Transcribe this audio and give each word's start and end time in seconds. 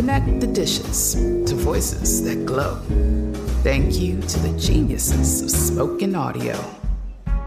Connect 0.00 0.40
the 0.40 0.46
dishes 0.46 1.12
to 1.44 1.54
voices 1.54 2.24
that 2.24 2.46
glow. 2.46 2.76
Thank 3.62 4.00
you 4.00 4.18
to 4.18 4.38
the 4.38 4.58
geniuses 4.58 5.42
of 5.42 5.50
spoken 5.50 6.14
audio. 6.14 6.58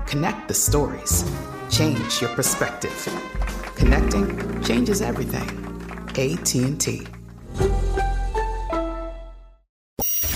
Connect 0.06 0.48
the 0.48 0.54
stories. 0.54 1.26
Change 1.72 2.22
your 2.22 2.30
perspective. 2.36 2.94
Connecting 3.76 4.62
changes 4.62 5.02
everything. 5.02 5.50
AT&T. 6.10 7.08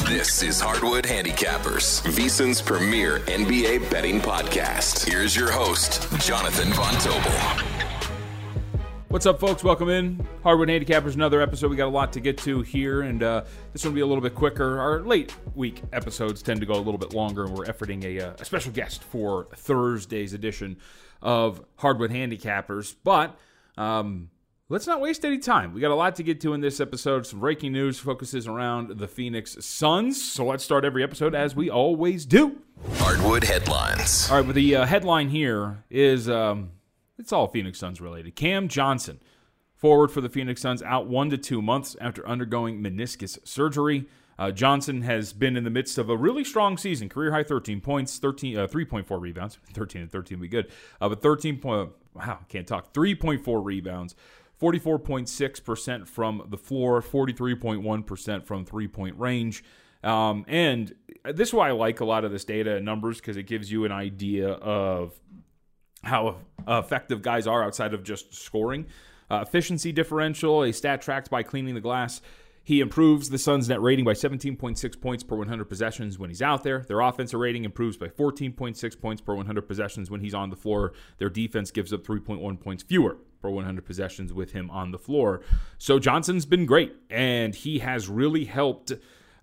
This 0.08 0.42
is 0.42 0.60
Hardwood 0.60 1.06
Handicappers, 1.06 2.02
VSIN's 2.02 2.64
premier 2.64 3.20
NBA 3.28 3.92
betting 3.92 4.22
podcast. 4.22 5.08
Here's 5.08 5.36
your 5.36 5.52
host, 5.52 6.12
Jonathan 6.20 6.74
Von 6.74 6.96
Tobel. 6.96 7.77
What's 9.18 9.26
up, 9.26 9.40
folks? 9.40 9.64
Welcome 9.64 9.90
in. 9.90 10.28
Hardwood 10.44 10.70
Handicappers, 10.70 11.16
another 11.16 11.42
episode. 11.42 11.72
We 11.72 11.76
got 11.76 11.88
a 11.88 11.90
lot 11.90 12.14
to 12.14 12.20
get 12.20 12.38
to 12.38 12.62
here, 12.62 13.02
and 13.02 13.24
uh, 13.24 13.46
this 13.74 13.84
one 13.84 13.92
will 13.92 13.96
be 13.96 14.02
a 14.02 14.06
little 14.06 14.22
bit 14.22 14.36
quicker. 14.36 14.80
Our 14.80 15.00
late 15.00 15.34
week 15.56 15.82
episodes 15.92 16.44
tend 16.44 16.60
to 16.60 16.68
go 16.68 16.76
a 16.76 16.78
little 16.78 17.00
bit 17.00 17.16
longer, 17.16 17.44
and 17.46 17.58
we're 17.58 17.66
efforting 17.66 18.04
a, 18.04 18.28
uh, 18.28 18.34
a 18.38 18.46
special 18.46 18.72
guest 18.72 19.04
for 19.04 19.48
Thursday's 19.56 20.34
edition 20.34 20.78
of 21.20 21.66
Hardwood 21.78 22.12
Handicappers. 22.12 22.94
But 23.04 23.36
um, 23.76 24.30
let's 24.70 24.86
not 24.86 25.02
waste 25.02 25.26
any 25.26 25.40
time. 25.40 25.74
We 25.74 25.82
got 25.82 25.90
a 25.90 25.96
lot 25.96 26.14
to 26.18 26.24
get 26.24 26.40
to 26.42 26.54
in 26.54 26.62
this 26.62 26.80
episode. 26.80 27.26
Some 27.26 27.40
breaking 27.40 27.72
news 27.72 27.98
focuses 27.98 28.46
around 28.46 29.00
the 29.00 29.08
Phoenix 29.08 29.58
Suns. 29.66 30.24
So 30.24 30.46
let's 30.46 30.64
start 30.64 30.86
every 30.86 31.02
episode 31.02 31.34
as 31.34 31.56
we 31.56 31.72
always 31.72 32.24
do. 32.28 32.62
Hardwood 32.98 33.46
headlines. 33.46 34.30
All 34.30 34.38
right, 34.38 34.46
but 34.46 34.54
the 34.54 34.76
uh, 34.76 34.86
headline 34.86 35.30
here 35.30 35.84
is. 35.90 36.30
Um, 36.30 36.74
it's 37.18 37.32
all 37.32 37.48
Phoenix 37.48 37.80
Suns 37.80 38.02
related. 38.02 38.36
Cam 38.36 38.68
Johnson, 38.68 39.20
forward 39.76 40.12
for 40.12 40.22
the 40.22 40.30
Phoenix 40.30 40.62
Suns, 40.62 40.82
out 40.84 41.08
one 41.08 41.30
to 41.30 41.38
two 41.38 41.62
months 41.62 41.96
after 42.00 42.28
undergoing 42.28 42.82
meniscus 42.82 43.40
surgery. 43.48 44.06
Uh, 44.40 44.52
Johnson 44.52 45.02
has 45.02 45.34
been 45.34 45.58
in 45.58 45.64
the 45.64 45.70
midst 45.70 45.98
of 45.98 46.10
a 46.10 46.18
really 46.18 46.44
strong 46.44 46.78
season, 46.78 47.10
career 47.10 47.32
high 47.32 47.44
13 47.44 47.82
points, 47.82 48.20
13, 48.20 48.58
uh, 48.58 48.68
3.4 48.68 49.20
rebounds, 49.20 49.58
13 49.74 50.04
and 50.04 50.12
13 50.12 50.40
would 50.40 50.44
be 50.44 50.48
good, 50.48 50.72
uh, 51.02 51.10
but 51.10 51.22
13 51.22 51.58
point, 51.60 51.92
wow, 52.14 52.40
can't 52.48 52.68
talk, 52.68 52.94
3.4 52.94 53.64
rebounds, 53.64 54.16
44.6% 54.62 56.08
from 56.08 56.44
the 56.50 56.58
floor, 56.58 57.02
43.1% 57.02 58.46
from 58.46 58.66
three 58.66 58.88
point 58.88 59.18
range. 59.20 59.64
Um, 60.04 60.46
and 60.48 60.94
this 61.26 61.50
is 61.50 61.54
why 61.54 61.70
I 61.70 61.72
like 61.72 62.00
a 62.00 62.06
lot 62.06 62.24
of 62.24 62.32
this 62.32 62.46
data 62.46 62.76
and 62.76 62.86
numbers 62.86 63.18
because 63.18 63.38
it 63.38 63.44
gives 63.44 63.72
you 63.72 63.86
an 63.86 63.92
idea 63.92 64.50
of 64.50 65.20
how 66.04 66.38
effective 66.68 67.22
guys 67.22 67.48
are 67.48 67.64
outside 67.64 67.94
of 67.94 68.04
just 68.04 68.34
scoring. 68.34 68.86
Uh, 69.30 69.44
efficiency 69.46 69.92
differential, 69.92 70.64
a 70.64 70.72
stat 70.72 71.02
tracked 71.02 71.30
by 71.30 71.44
cleaning 71.44 71.76
the 71.76 71.82
glass. 71.82 72.22
He 72.64 72.82
improves 72.82 73.30
the 73.30 73.38
Suns' 73.38 73.70
net 73.70 73.82
rating 73.82 74.04
by 74.04 74.12
17.6 74.12 75.00
points 75.00 75.24
per 75.24 75.38
100 75.38 75.66
possessions 75.70 76.20
when 76.20 76.30
he's 76.30 76.42
out 76.42 76.64
there. 76.64 76.82
Their 76.82 77.00
offensive 77.00 77.40
rating 77.40 77.64
improves 77.64 77.96
by 77.96 78.08
14.6 78.08 79.00
points 79.00 79.22
per 79.22 79.34
100 79.36 79.62
possessions 79.62 80.12
when 80.12 80.20
he's 80.20 80.34
on 80.34 80.50
the 80.50 80.58
floor. 80.58 80.92
Their 81.18 81.30
defense 81.30 81.72
gives 81.72 81.94
up 81.94 82.04
3.1 82.04 82.60
points 82.60 82.84
fewer 82.84 83.20
per 83.42 83.50
100 83.50 83.86
possessions 83.86 84.34
with 84.34 84.52
him 84.52 84.70
on 84.70 84.92
the 84.92 85.00
floor. 85.00 85.42
So 85.78 85.98
Johnson's 85.98 86.46
been 86.46 86.66
great, 86.66 86.94
and 87.10 87.56
he 87.56 87.80
has 87.80 88.10
really 88.10 88.44
helped 88.44 88.92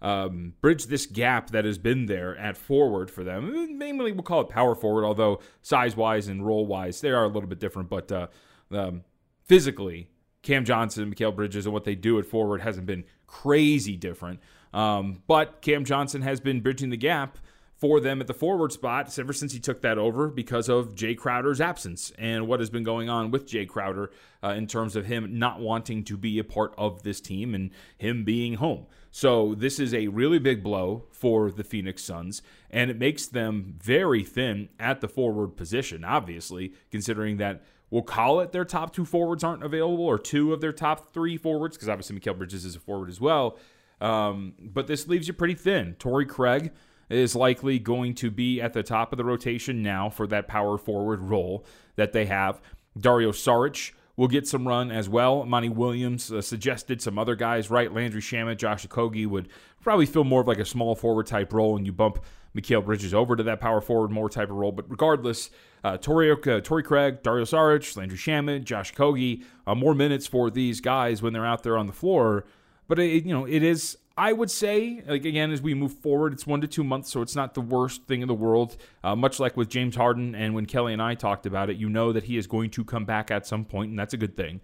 um, 0.04 0.53
bridge 0.60 0.87
this 0.87 1.06
gap 1.06 1.50
that 1.50 1.65
has 1.65 1.78
been 1.78 2.04
there 2.04 2.37
at 2.37 2.59
forward 2.59 3.10
for 3.10 3.25
them. 3.25 3.78
Mainly, 3.78 4.12
we'll 4.12 4.22
call 4.22 4.42
it 4.42 4.50
power 4.50 4.75
forward, 4.75 5.06
although 5.06 5.41
size 5.62 5.97
wise 5.97 6.28
and 6.28 6.47
role 6.47 6.66
wise, 6.66 7.00
they 7.00 7.10
are 7.10 7.25
a 7.25 7.28
little 7.28 7.48
bit 7.48 7.59
different. 7.59 7.88
But 7.88 8.12
uh, 8.12 8.26
um, 8.70 9.04
physically, 9.44 10.10
Cam 10.42 10.66
Johnson, 10.66 11.12
Mikal 11.12 11.34
Bridges, 11.34 11.65
and 11.65 11.72
what 11.72 11.84
they 11.84 11.94
do 11.94 12.19
at 12.19 12.26
forward 12.26 12.60
hasn't 12.60 12.84
been 12.84 13.04
crazy 13.26 13.97
different. 13.97 14.41
Um, 14.75 15.22
but 15.26 15.62
Cam 15.62 15.87
Johnson 15.87 16.21
has 16.21 16.38
been 16.38 16.60
bridging 16.60 16.91
the 16.91 16.98
gap 16.98 17.38
for 17.75 17.98
them 17.98 18.21
at 18.21 18.26
the 18.26 18.34
forward 18.34 18.72
spot 18.72 19.19
ever 19.19 19.32
since 19.32 19.53
he 19.53 19.59
took 19.59 19.81
that 19.81 19.97
over 19.97 20.28
because 20.28 20.69
of 20.69 20.94
Jay 20.94 21.15
Crowder's 21.15 21.60
absence 21.60 22.12
and 22.19 22.47
what 22.47 22.60
has 22.60 22.71
been 22.71 22.84
going 22.84 23.09
on 23.09 23.31
with 23.31 23.47
Jay 23.47 23.66
Crowder 23.66 24.10
uh, 24.42 24.50
in 24.50 24.66
terms 24.66 24.97
of 24.97 25.06
him 25.06 25.38
not 25.38 25.60
wanting 25.60 26.04
to 26.04 26.16
be 26.16 26.38
a 26.38 26.44
part 26.44 26.75
of 26.76 27.03
this 27.04 27.21
team 27.21 27.54
and 27.54 27.71
him 27.97 28.25
being 28.25 28.54
home. 28.54 28.86
So 29.16 29.54
this 29.54 29.78
is 29.78 29.94
a 29.94 30.08
really 30.08 30.41
big 30.41 30.64
blow 30.64 31.04
for 31.12 31.48
the 31.52 31.62
Phoenix 31.62 32.02
Suns, 32.02 32.42
and 32.69 32.91
it 32.91 32.98
makes 32.98 33.28
them 33.28 33.76
very 33.80 34.25
thin 34.25 34.70
at 34.80 35.00
the 35.00 35.06
forward 35.06 35.56
position, 35.56 36.02
obviously, 36.02 36.72
considering 36.91 37.36
that 37.36 37.62
we'll 37.91 38.03
call 38.03 38.41
it 38.41 38.50
their 38.50 38.64
top 38.64 38.92
two 38.92 39.04
forwards 39.04 39.44
aren't 39.44 39.62
available, 39.62 40.04
or 40.04 40.19
two 40.19 40.53
of 40.53 40.60
their 40.60 40.72
top 40.72 41.14
three 41.14 41.36
forwards, 41.36 41.76
because 41.76 41.88
obviously 41.88 42.19
Mikal 42.19 42.36
Bridges 42.36 42.64
is 42.64 42.74
a 42.74 42.80
forward 42.80 43.08
as 43.08 43.20
well. 43.20 43.56
Um, 44.00 44.54
but 44.59 44.89
this 44.89 45.06
leaves 45.06 45.28
you 45.28 45.33
pretty 45.33 45.54
thin. 45.54 45.94
Torrey 46.00 46.27
Craig 46.27 46.72
is 47.09 47.36
likely 47.36 47.78
going 47.78 48.15
to 48.16 48.33
be 48.33 48.60
at 48.60 48.72
the 48.72 48.83
top 48.83 49.12
of 49.12 49.16
the 49.16 49.24
rotation 49.24 49.80
now 49.80 50.10
for 50.10 50.27
that 50.27 50.48
power 50.48 50.77
forward 50.77 51.21
role 51.21 51.65
that 51.94 52.12
they 52.12 52.27
have. 52.27 52.60
Dario 52.98 53.30
Saric 53.30 53.92
will 54.16 54.28
get 54.28 54.47
some 54.47 54.66
run 54.66 54.91
as 54.91 55.09
well. 55.09 55.45
Monty 55.45 55.69
Williams 55.69 56.31
uh, 56.33 56.41
suggested 56.41 57.03
some 57.03 57.19
other 57.19 57.34
guys, 57.34 57.71
right? 57.71 57.93
Landry 57.93 58.21
Shamet, 58.21 58.59
Josh 58.59 58.87
Okogie 58.87 59.27
would 59.27 59.49
probably 59.83 60.07
feel 60.07 60.25
more 60.25 60.41
of 60.41 60.49
like 60.49 60.59
a 60.59 60.65
small 60.65 60.95
forward 60.95 61.27
type 61.27 61.53
role, 61.53 61.77
and 61.77 61.84
you 61.84 61.93
bump 61.93 62.22
Mikal 62.57 62.84
Bridges 62.84 63.13
over 63.13 63.34
to 63.34 63.43
that 63.43 63.61
power 63.61 63.81
forward 63.81 64.11
more 64.11 64.28
type 64.28 64.51
of 64.51 64.57
role. 64.57 64.72
But 64.72 64.89
regardless, 64.89 65.51
uh, 65.83 65.97
Torrey, 65.99 66.31
uh, 66.31 66.61
Torrey 66.61 66.83
Craig, 66.83 67.22
Dario 67.22 67.45
Saric, 67.45 67.97
Landry 67.97 68.19
Shamet, 68.19 68.65
Josh 68.65 68.95
Okogie, 68.95 69.43
uh, 69.66 69.75
more 69.75 69.95
minutes 69.95 70.27
for 70.27 70.51
these 70.51 70.81
guys 70.81 71.21
when 71.21 71.33
they're 71.33 71.47
out 71.47 71.63
there 71.63 71.77
on 71.77 71.87
the 71.87 71.93
floor. 71.93 72.45
But 72.87 72.99
it, 72.99 73.25
you 73.25 73.33
know, 73.33 73.47
it 73.47 73.63
is 73.63 73.99
I 74.16 74.33
would 74.33 74.51
say, 74.51 75.03
like 75.07 75.25
again, 75.25 75.51
as 75.51 75.61
we 75.61 75.75
move 75.75 75.93
forward, 75.93 76.33
it's 76.33 76.47
one 76.47 76.61
to 76.61 76.69
two 76.69 76.84
months, 76.84 77.11
so 77.11 77.21
it's 77.21 77.34
not 77.34 77.55
the 77.55 77.61
worst 77.61 78.05
thing 78.05 78.22
in 78.22 78.28
the 78.28 78.34
world. 78.34 78.77
Uh, 79.03 79.16
much 79.16 79.41
like 79.41 79.57
with 79.57 79.69
James 79.69 79.97
Harden, 79.97 80.34
and 80.37 80.55
when 80.55 80.66
Kelly 80.66 80.93
and 80.93 81.03
I 81.03 81.15
talked 81.15 81.47
about 81.47 81.69
it, 81.69 81.77
you 81.77 81.89
know 81.89 82.13
that 82.13 82.25
he 82.25 82.37
is 82.37 82.47
going 82.47 82.71
to 82.71 82.84
come 82.84 83.05
back 83.05 83.31
at 83.33 83.47
some 83.47 83.65
point, 83.65 83.91
and 83.91 83.99
that's 83.99 84.15
a 84.15 84.16
good 84.19 84.37
thing. 84.37 84.61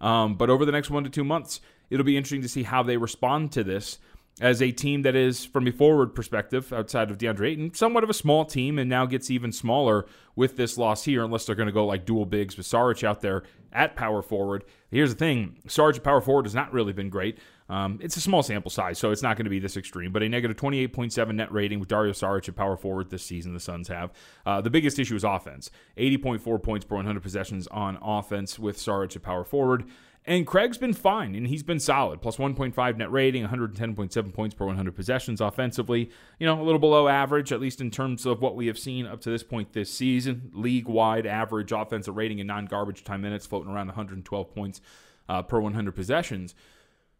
Um, 0.00 0.36
but 0.36 0.48
over 0.48 0.64
the 0.64 0.72
next 0.72 0.90
one 0.90 1.04
to 1.04 1.10
two 1.10 1.24
months, 1.24 1.60
it'll 1.90 2.04
be 2.04 2.16
interesting 2.16 2.42
to 2.42 2.48
see 2.48 2.62
how 2.62 2.82
they 2.82 2.96
respond 2.96 3.52
to 3.52 3.64
this 3.64 3.98
as 4.40 4.60
a 4.60 4.72
team 4.72 5.02
that 5.02 5.14
is, 5.14 5.44
from 5.44 5.66
a 5.68 5.70
forward 5.70 6.14
perspective, 6.14 6.72
outside 6.72 7.10
of 7.10 7.18
DeAndre 7.18 7.50
Ayton, 7.50 7.74
somewhat 7.74 8.04
of 8.04 8.10
a 8.10 8.14
small 8.14 8.44
team 8.44 8.78
and 8.78 8.90
now 8.90 9.06
gets 9.06 9.30
even 9.30 9.52
smaller 9.52 10.06
with 10.34 10.56
this 10.56 10.76
loss 10.76 11.04
here, 11.04 11.22
unless 11.22 11.44
they're 11.44 11.54
going 11.54 11.68
to 11.68 11.72
go 11.72 11.86
like 11.86 12.04
dual 12.04 12.26
bigs 12.26 12.56
with 12.56 12.66
Saric 12.66 13.04
out 13.04 13.20
there 13.20 13.44
at 13.74 13.96
power 13.96 14.22
forward. 14.22 14.64
Here's 14.90 15.10
the 15.10 15.18
thing 15.18 15.58
Sarge 15.66 15.98
at 15.98 16.04
power 16.04 16.20
forward 16.20 16.46
has 16.46 16.54
not 16.54 16.72
really 16.72 16.92
been 16.92 17.10
great. 17.10 17.38
Um, 17.68 17.98
it's 18.02 18.16
a 18.16 18.20
small 18.20 18.42
sample 18.42 18.70
size, 18.70 18.98
so 18.98 19.10
it's 19.10 19.22
not 19.22 19.36
going 19.36 19.44
to 19.44 19.50
be 19.50 19.58
this 19.58 19.76
extreme, 19.76 20.12
but 20.12 20.22
a 20.22 20.28
negative 20.28 20.56
28.7 20.56 21.34
net 21.34 21.50
rating 21.50 21.80
with 21.80 21.88
Dario 21.88 22.12
Saric 22.12 22.48
at 22.48 22.56
power 22.56 22.76
forward 22.76 23.08
this 23.08 23.22
season, 23.22 23.54
the 23.54 23.60
Suns 23.60 23.88
have. 23.88 24.12
Uh, 24.44 24.60
the 24.60 24.68
biggest 24.68 24.98
issue 24.98 25.16
is 25.16 25.24
offense 25.24 25.70
80.4 25.96 26.62
points 26.62 26.84
per 26.84 26.96
100 26.96 27.22
possessions 27.22 27.66
on 27.68 27.98
offense 28.02 28.58
with 28.58 28.76
Saric 28.76 29.16
at 29.16 29.22
power 29.22 29.44
forward. 29.44 29.84
And 30.26 30.46
Craig's 30.46 30.78
been 30.78 30.94
fine, 30.94 31.34
and 31.34 31.46
he's 31.46 31.62
been 31.62 31.78
solid. 31.78 32.22
Plus 32.22 32.38
1.5 32.38 32.96
net 32.96 33.12
rating, 33.12 33.46
110.7 33.46 34.32
points 34.32 34.54
per 34.54 34.64
100 34.64 34.96
possessions 34.96 35.40
offensively. 35.40 36.10
You 36.38 36.46
know, 36.46 36.58
a 36.58 36.64
little 36.64 36.78
below 36.78 37.08
average, 37.08 37.52
at 37.52 37.60
least 37.60 37.82
in 37.82 37.90
terms 37.90 38.24
of 38.24 38.40
what 38.40 38.56
we 38.56 38.66
have 38.68 38.78
seen 38.78 39.06
up 39.06 39.20
to 39.22 39.30
this 39.30 39.42
point 39.42 39.74
this 39.74 39.92
season. 39.92 40.50
League 40.54 40.88
wide 40.88 41.26
average 41.26 41.72
offensive 41.72 42.16
rating 42.16 42.38
in 42.38 42.46
non 42.46 42.64
garbage 42.64 43.04
time 43.04 43.20
minutes, 43.20 43.44
floating 43.44 43.70
around 43.70 43.88
112 43.88 44.54
points 44.54 44.80
uh, 45.28 45.42
per 45.42 45.60
100 45.60 45.92
possessions. 45.92 46.54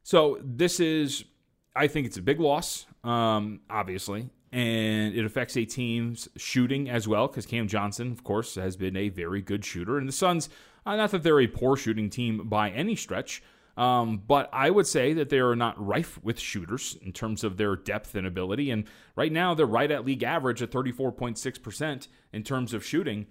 So 0.02 0.38
this 0.42 0.80
is, 0.80 1.24
I 1.76 1.88
think 1.88 2.06
it's 2.06 2.16
a 2.16 2.22
big 2.22 2.40
loss, 2.40 2.86
um, 3.02 3.60
obviously. 3.68 4.30
And 4.50 5.14
it 5.14 5.24
affects 5.24 5.56
a 5.56 5.64
team's 5.64 6.28
shooting 6.36 6.88
as 6.88 7.06
well, 7.06 7.26
because 7.26 7.44
Cam 7.44 7.68
Johnson, 7.68 8.12
of 8.12 8.24
course, 8.24 8.54
has 8.54 8.76
been 8.76 8.96
a 8.96 9.10
very 9.10 9.42
good 9.42 9.64
shooter. 9.64 9.98
And 9.98 10.08
the 10.08 10.12
Suns 10.12 10.48
uh, 10.86 10.96
not 10.96 11.10
that 11.10 11.22
they're 11.22 11.40
a 11.40 11.46
poor 11.46 11.76
shooting 11.76 12.10
team 12.10 12.48
by 12.48 12.70
any 12.70 12.96
stretch, 12.96 13.42
um, 13.76 14.22
but 14.26 14.48
I 14.52 14.70
would 14.70 14.86
say 14.86 15.12
that 15.14 15.30
they 15.30 15.38
are 15.38 15.56
not 15.56 15.84
rife 15.84 16.22
with 16.22 16.38
shooters 16.38 16.96
in 17.02 17.12
terms 17.12 17.42
of 17.42 17.56
their 17.56 17.74
depth 17.74 18.14
and 18.14 18.26
ability. 18.26 18.70
And 18.70 18.84
right 19.16 19.32
now, 19.32 19.54
they're 19.54 19.66
right 19.66 19.90
at 19.90 20.04
league 20.04 20.22
average 20.22 20.62
at 20.62 20.70
34.6% 20.70 22.08
in 22.32 22.42
terms 22.42 22.72
of 22.72 22.84
shooting. 22.84 23.26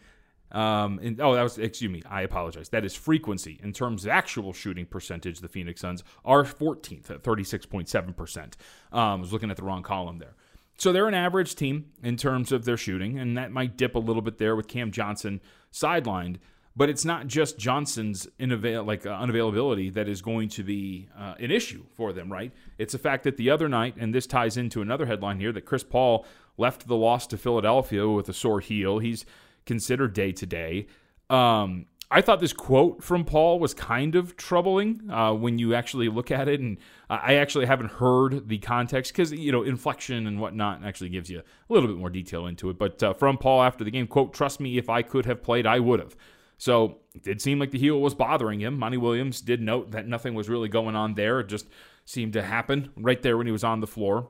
Um, 0.51 0.99
and, 1.01 1.19
oh, 1.19 1.33
that 1.33 1.41
was, 1.41 1.57
excuse 1.57 1.91
me, 1.91 2.03
I 2.07 2.21
apologize. 2.21 2.69
That 2.69 2.85
is 2.85 2.93
frequency. 2.93 3.59
In 3.63 3.73
terms 3.73 4.05
of 4.05 4.11
actual 4.11 4.53
shooting 4.53 4.85
percentage, 4.85 5.39
the 5.39 5.47
Phoenix 5.47 5.81
Suns 5.81 6.03
are 6.25 6.43
14th 6.43 7.09
at 7.09 7.23
36.7%. 7.23 8.39
Um, 8.43 8.51
I 8.91 9.15
was 9.15 9.33
looking 9.33 9.49
at 9.49 9.57
the 9.57 9.63
wrong 9.63 9.81
column 9.81 10.19
there. 10.19 10.35
So 10.77 10.91
they're 10.91 11.07
an 11.07 11.13
average 11.13 11.55
team 11.55 11.91
in 12.03 12.17
terms 12.17 12.51
of 12.51 12.65
their 12.65 12.77
shooting, 12.77 13.17
and 13.17 13.37
that 13.37 13.51
might 13.51 13.77
dip 13.77 13.95
a 13.95 13.99
little 13.99 14.21
bit 14.21 14.37
there 14.37 14.55
with 14.55 14.67
Cam 14.67 14.91
Johnson 14.91 15.39
sidelined. 15.71 16.37
But 16.75 16.89
it's 16.89 17.05
not 17.05 17.27
just 17.27 17.59
Johnson's 17.59 18.27
inavail- 18.39 18.85
like 18.85 19.05
uh, 19.05 19.11
unavailability 19.11 19.93
that 19.93 20.09
is 20.09 20.21
going 20.21 20.49
to 20.49 20.63
be 20.63 21.07
uh, 21.17 21.35
an 21.39 21.51
issue 21.51 21.85
for 21.95 22.13
them, 22.13 22.31
right? 22.31 22.51
It's 22.79 22.93
the 22.93 22.99
fact 22.99 23.23
that 23.25 23.37
the 23.37 23.51
other 23.51 23.69
night, 23.69 23.95
and 23.99 24.13
this 24.13 24.25
ties 24.25 24.57
into 24.57 24.81
another 24.81 25.05
headline 25.05 25.39
here, 25.39 25.51
that 25.51 25.65
Chris 25.65 25.83
Paul 25.83 26.25
left 26.57 26.87
the 26.87 26.95
loss 26.95 27.27
to 27.27 27.37
Philadelphia 27.37 28.07
with 28.07 28.27
a 28.27 28.33
sore 28.33 28.59
heel. 28.59 28.99
He's 28.99 29.23
considered 29.65 30.13
day 30.13 30.31
to 30.31 30.45
day. 30.45 30.87
Um, 31.29 31.85
I 32.13 32.21
thought 32.21 32.39
this 32.39 32.53
quote 32.53 33.03
from 33.03 33.25
Paul 33.25 33.57
was 33.57 33.73
kind 33.73 34.13
of 34.13 34.37
troubling 34.37 35.09
uh, 35.09 35.33
when 35.33 35.57
you 35.57 35.73
actually 35.73 36.09
look 36.09 36.29
at 36.29 36.47
it, 36.47 36.59
and 36.59 36.77
I 37.09 37.35
actually 37.35 37.65
haven't 37.65 37.93
heard 37.93 38.49
the 38.49 38.59
context 38.59 39.11
because 39.11 39.31
you 39.31 39.51
know 39.51 39.63
inflection 39.63 40.27
and 40.27 40.39
whatnot 40.39 40.83
actually 40.83 41.09
gives 41.09 41.29
you 41.31 41.39
a 41.39 41.73
little 41.73 41.89
bit 41.89 41.97
more 41.97 42.11
detail 42.11 42.45
into 42.45 42.69
it. 42.69 42.77
But 42.77 43.01
uh, 43.01 43.13
from 43.15 43.39
Paul 43.39 43.63
after 43.63 43.83
the 43.83 43.89
game, 43.89 44.05
quote: 44.05 44.31
"Trust 44.31 44.59
me, 44.59 44.77
if 44.77 44.89
I 44.89 45.01
could 45.01 45.25
have 45.25 45.41
played, 45.41 45.65
I 45.65 45.79
would 45.79 45.99
have." 45.99 46.15
So 46.57 46.97
it 47.13 47.23
did 47.23 47.41
seem 47.41 47.59
like 47.59 47.71
the 47.71 47.79
heel 47.79 47.99
was 47.99 48.15
bothering 48.15 48.61
him. 48.61 48.77
Monty 48.77 48.97
Williams 48.97 49.41
did 49.41 49.61
note 49.61 49.91
that 49.91 50.07
nothing 50.07 50.33
was 50.33 50.49
really 50.49 50.69
going 50.69 50.95
on 50.95 51.15
there. 51.15 51.39
It 51.39 51.47
just 51.47 51.67
seemed 52.05 52.33
to 52.33 52.41
happen 52.41 52.91
right 52.97 53.21
there 53.21 53.37
when 53.37 53.47
he 53.47 53.51
was 53.51 53.63
on 53.63 53.81
the 53.81 53.87
floor. 53.87 54.29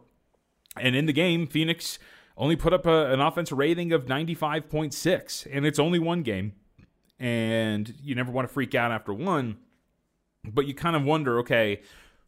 And 0.77 0.95
in 0.95 1.05
the 1.05 1.13
game, 1.13 1.47
Phoenix 1.47 1.99
only 2.37 2.55
put 2.55 2.73
up 2.73 2.85
a, 2.85 3.11
an 3.11 3.19
offensive 3.19 3.57
rating 3.57 3.91
of 3.91 4.05
95.6, 4.05 5.47
and 5.51 5.65
it's 5.65 5.79
only 5.79 5.99
one 5.99 6.23
game. 6.23 6.53
And 7.19 7.93
you 8.01 8.15
never 8.15 8.31
want 8.31 8.47
to 8.47 8.53
freak 8.53 8.73
out 8.73 8.91
after 8.91 9.13
one, 9.13 9.57
but 10.43 10.65
you 10.65 10.73
kind 10.73 10.95
of 10.95 11.03
wonder 11.03 11.39
okay, 11.39 11.81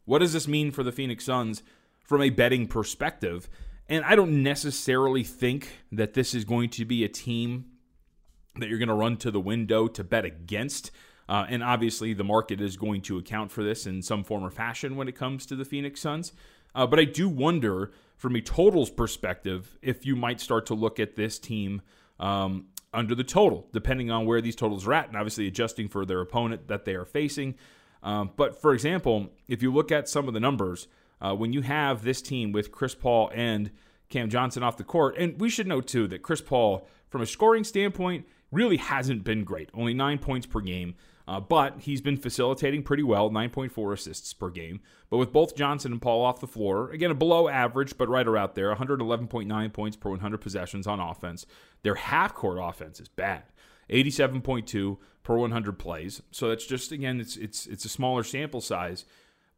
what 0.04 0.20
does 0.20 0.32
this 0.32 0.48
mean 0.48 0.70
for 0.70 0.82
the 0.82 0.92
Phoenix 0.92 1.24
Suns 1.24 1.62
from 2.04 2.22
a 2.22 2.30
betting 2.30 2.66
perspective? 2.68 3.48
And 3.88 4.04
I 4.04 4.16
don't 4.16 4.42
necessarily 4.42 5.22
think 5.22 5.68
that 5.92 6.14
this 6.14 6.34
is 6.34 6.44
going 6.44 6.70
to 6.70 6.84
be 6.84 7.04
a 7.04 7.08
team 7.08 7.66
that 8.58 8.68
you're 8.68 8.78
going 8.78 8.88
to 8.88 8.94
run 8.94 9.16
to 9.18 9.30
the 9.30 9.40
window 9.40 9.88
to 9.88 10.04
bet 10.04 10.24
against. 10.24 10.90
Uh, 11.28 11.44
and 11.48 11.62
obviously, 11.62 12.14
the 12.14 12.24
market 12.24 12.60
is 12.60 12.76
going 12.76 13.02
to 13.02 13.18
account 13.18 13.50
for 13.50 13.64
this 13.64 13.86
in 13.86 14.02
some 14.02 14.22
form 14.22 14.44
or 14.44 14.50
fashion 14.50 14.96
when 14.96 15.08
it 15.08 15.16
comes 15.16 15.46
to 15.46 15.56
the 15.56 15.64
Phoenix 15.64 16.00
Suns. 16.00 16.32
Uh, 16.74 16.86
but 16.86 17.00
I 17.00 17.04
do 17.04 17.28
wonder, 17.28 17.90
from 18.16 18.36
a 18.36 18.40
totals 18.40 18.90
perspective, 18.90 19.78
if 19.82 20.06
you 20.06 20.14
might 20.14 20.40
start 20.40 20.66
to 20.66 20.74
look 20.74 21.00
at 21.00 21.16
this 21.16 21.38
team 21.38 21.82
um, 22.20 22.66
under 22.92 23.14
the 23.14 23.24
total, 23.24 23.66
depending 23.72 24.10
on 24.10 24.26
where 24.26 24.40
these 24.40 24.56
totals 24.56 24.86
are 24.86 24.92
at, 24.92 25.08
and 25.08 25.16
obviously 25.16 25.46
adjusting 25.46 25.88
for 25.88 26.04
their 26.04 26.20
opponent 26.20 26.68
that 26.68 26.84
they 26.84 26.94
are 26.94 27.04
facing. 27.04 27.54
Um, 28.02 28.30
but 28.36 28.60
for 28.60 28.72
example, 28.72 29.32
if 29.48 29.62
you 29.62 29.72
look 29.72 29.90
at 29.90 30.08
some 30.08 30.28
of 30.28 30.34
the 30.34 30.40
numbers, 30.40 30.86
uh, 31.20 31.34
when 31.34 31.52
you 31.52 31.62
have 31.62 32.04
this 32.04 32.22
team 32.22 32.52
with 32.52 32.70
Chris 32.70 32.94
Paul 32.94 33.30
and 33.34 33.70
Cam 34.08 34.30
Johnson 34.30 34.62
off 34.62 34.76
the 34.76 34.84
court, 34.84 35.16
and 35.18 35.40
we 35.40 35.48
should 35.48 35.66
note 35.66 35.86
too 35.86 36.06
that 36.08 36.22
Chris 36.22 36.40
Paul, 36.40 36.86
from 37.08 37.22
a 37.22 37.26
scoring 37.26 37.64
standpoint, 37.64 38.26
really 38.50 38.76
hasn't 38.76 39.24
been 39.24 39.44
great. 39.44 39.70
Only 39.74 39.94
nine 39.94 40.18
points 40.18 40.46
per 40.46 40.60
game. 40.60 40.94
Uh, 41.28 41.40
but 41.40 41.80
he's 41.80 42.00
been 42.00 42.16
facilitating 42.16 42.84
pretty 42.84 43.02
well, 43.02 43.30
9.4 43.30 43.92
assists 43.92 44.32
per 44.32 44.48
game. 44.48 44.80
But 45.10 45.16
with 45.18 45.32
both 45.32 45.56
Johnson 45.56 45.90
and 45.90 46.00
Paul 46.00 46.24
off 46.24 46.40
the 46.40 46.46
floor, 46.46 46.90
again, 46.92 47.10
a 47.10 47.14
below 47.14 47.48
average, 47.48 47.98
but 47.98 48.08
right 48.08 48.26
around 48.26 48.52
there, 48.54 48.72
111.9 48.72 49.72
points 49.72 49.96
per 49.96 50.10
100 50.10 50.38
possessions 50.38 50.86
on 50.86 51.00
offense. 51.00 51.44
Their 51.82 51.96
half 51.96 52.32
court 52.32 52.58
offense 52.62 53.00
is 53.00 53.08
bad, 53.08 53.42
87.2 53.90 54.98
per 55.24 55.36
100 55.36 55.78
plays. 55.80 56.22
So 56.30 56.48
that's 56.48 56.66
just, 56.66 56.92
again, 56.92 57.20
it's, 57.20 57.36
it's, 57.36 57.66
it's 57.66 57.84
a 57.84 57.88
smaller 57.88 58.22
sample 58.22 58.60
size. 58.60 59.04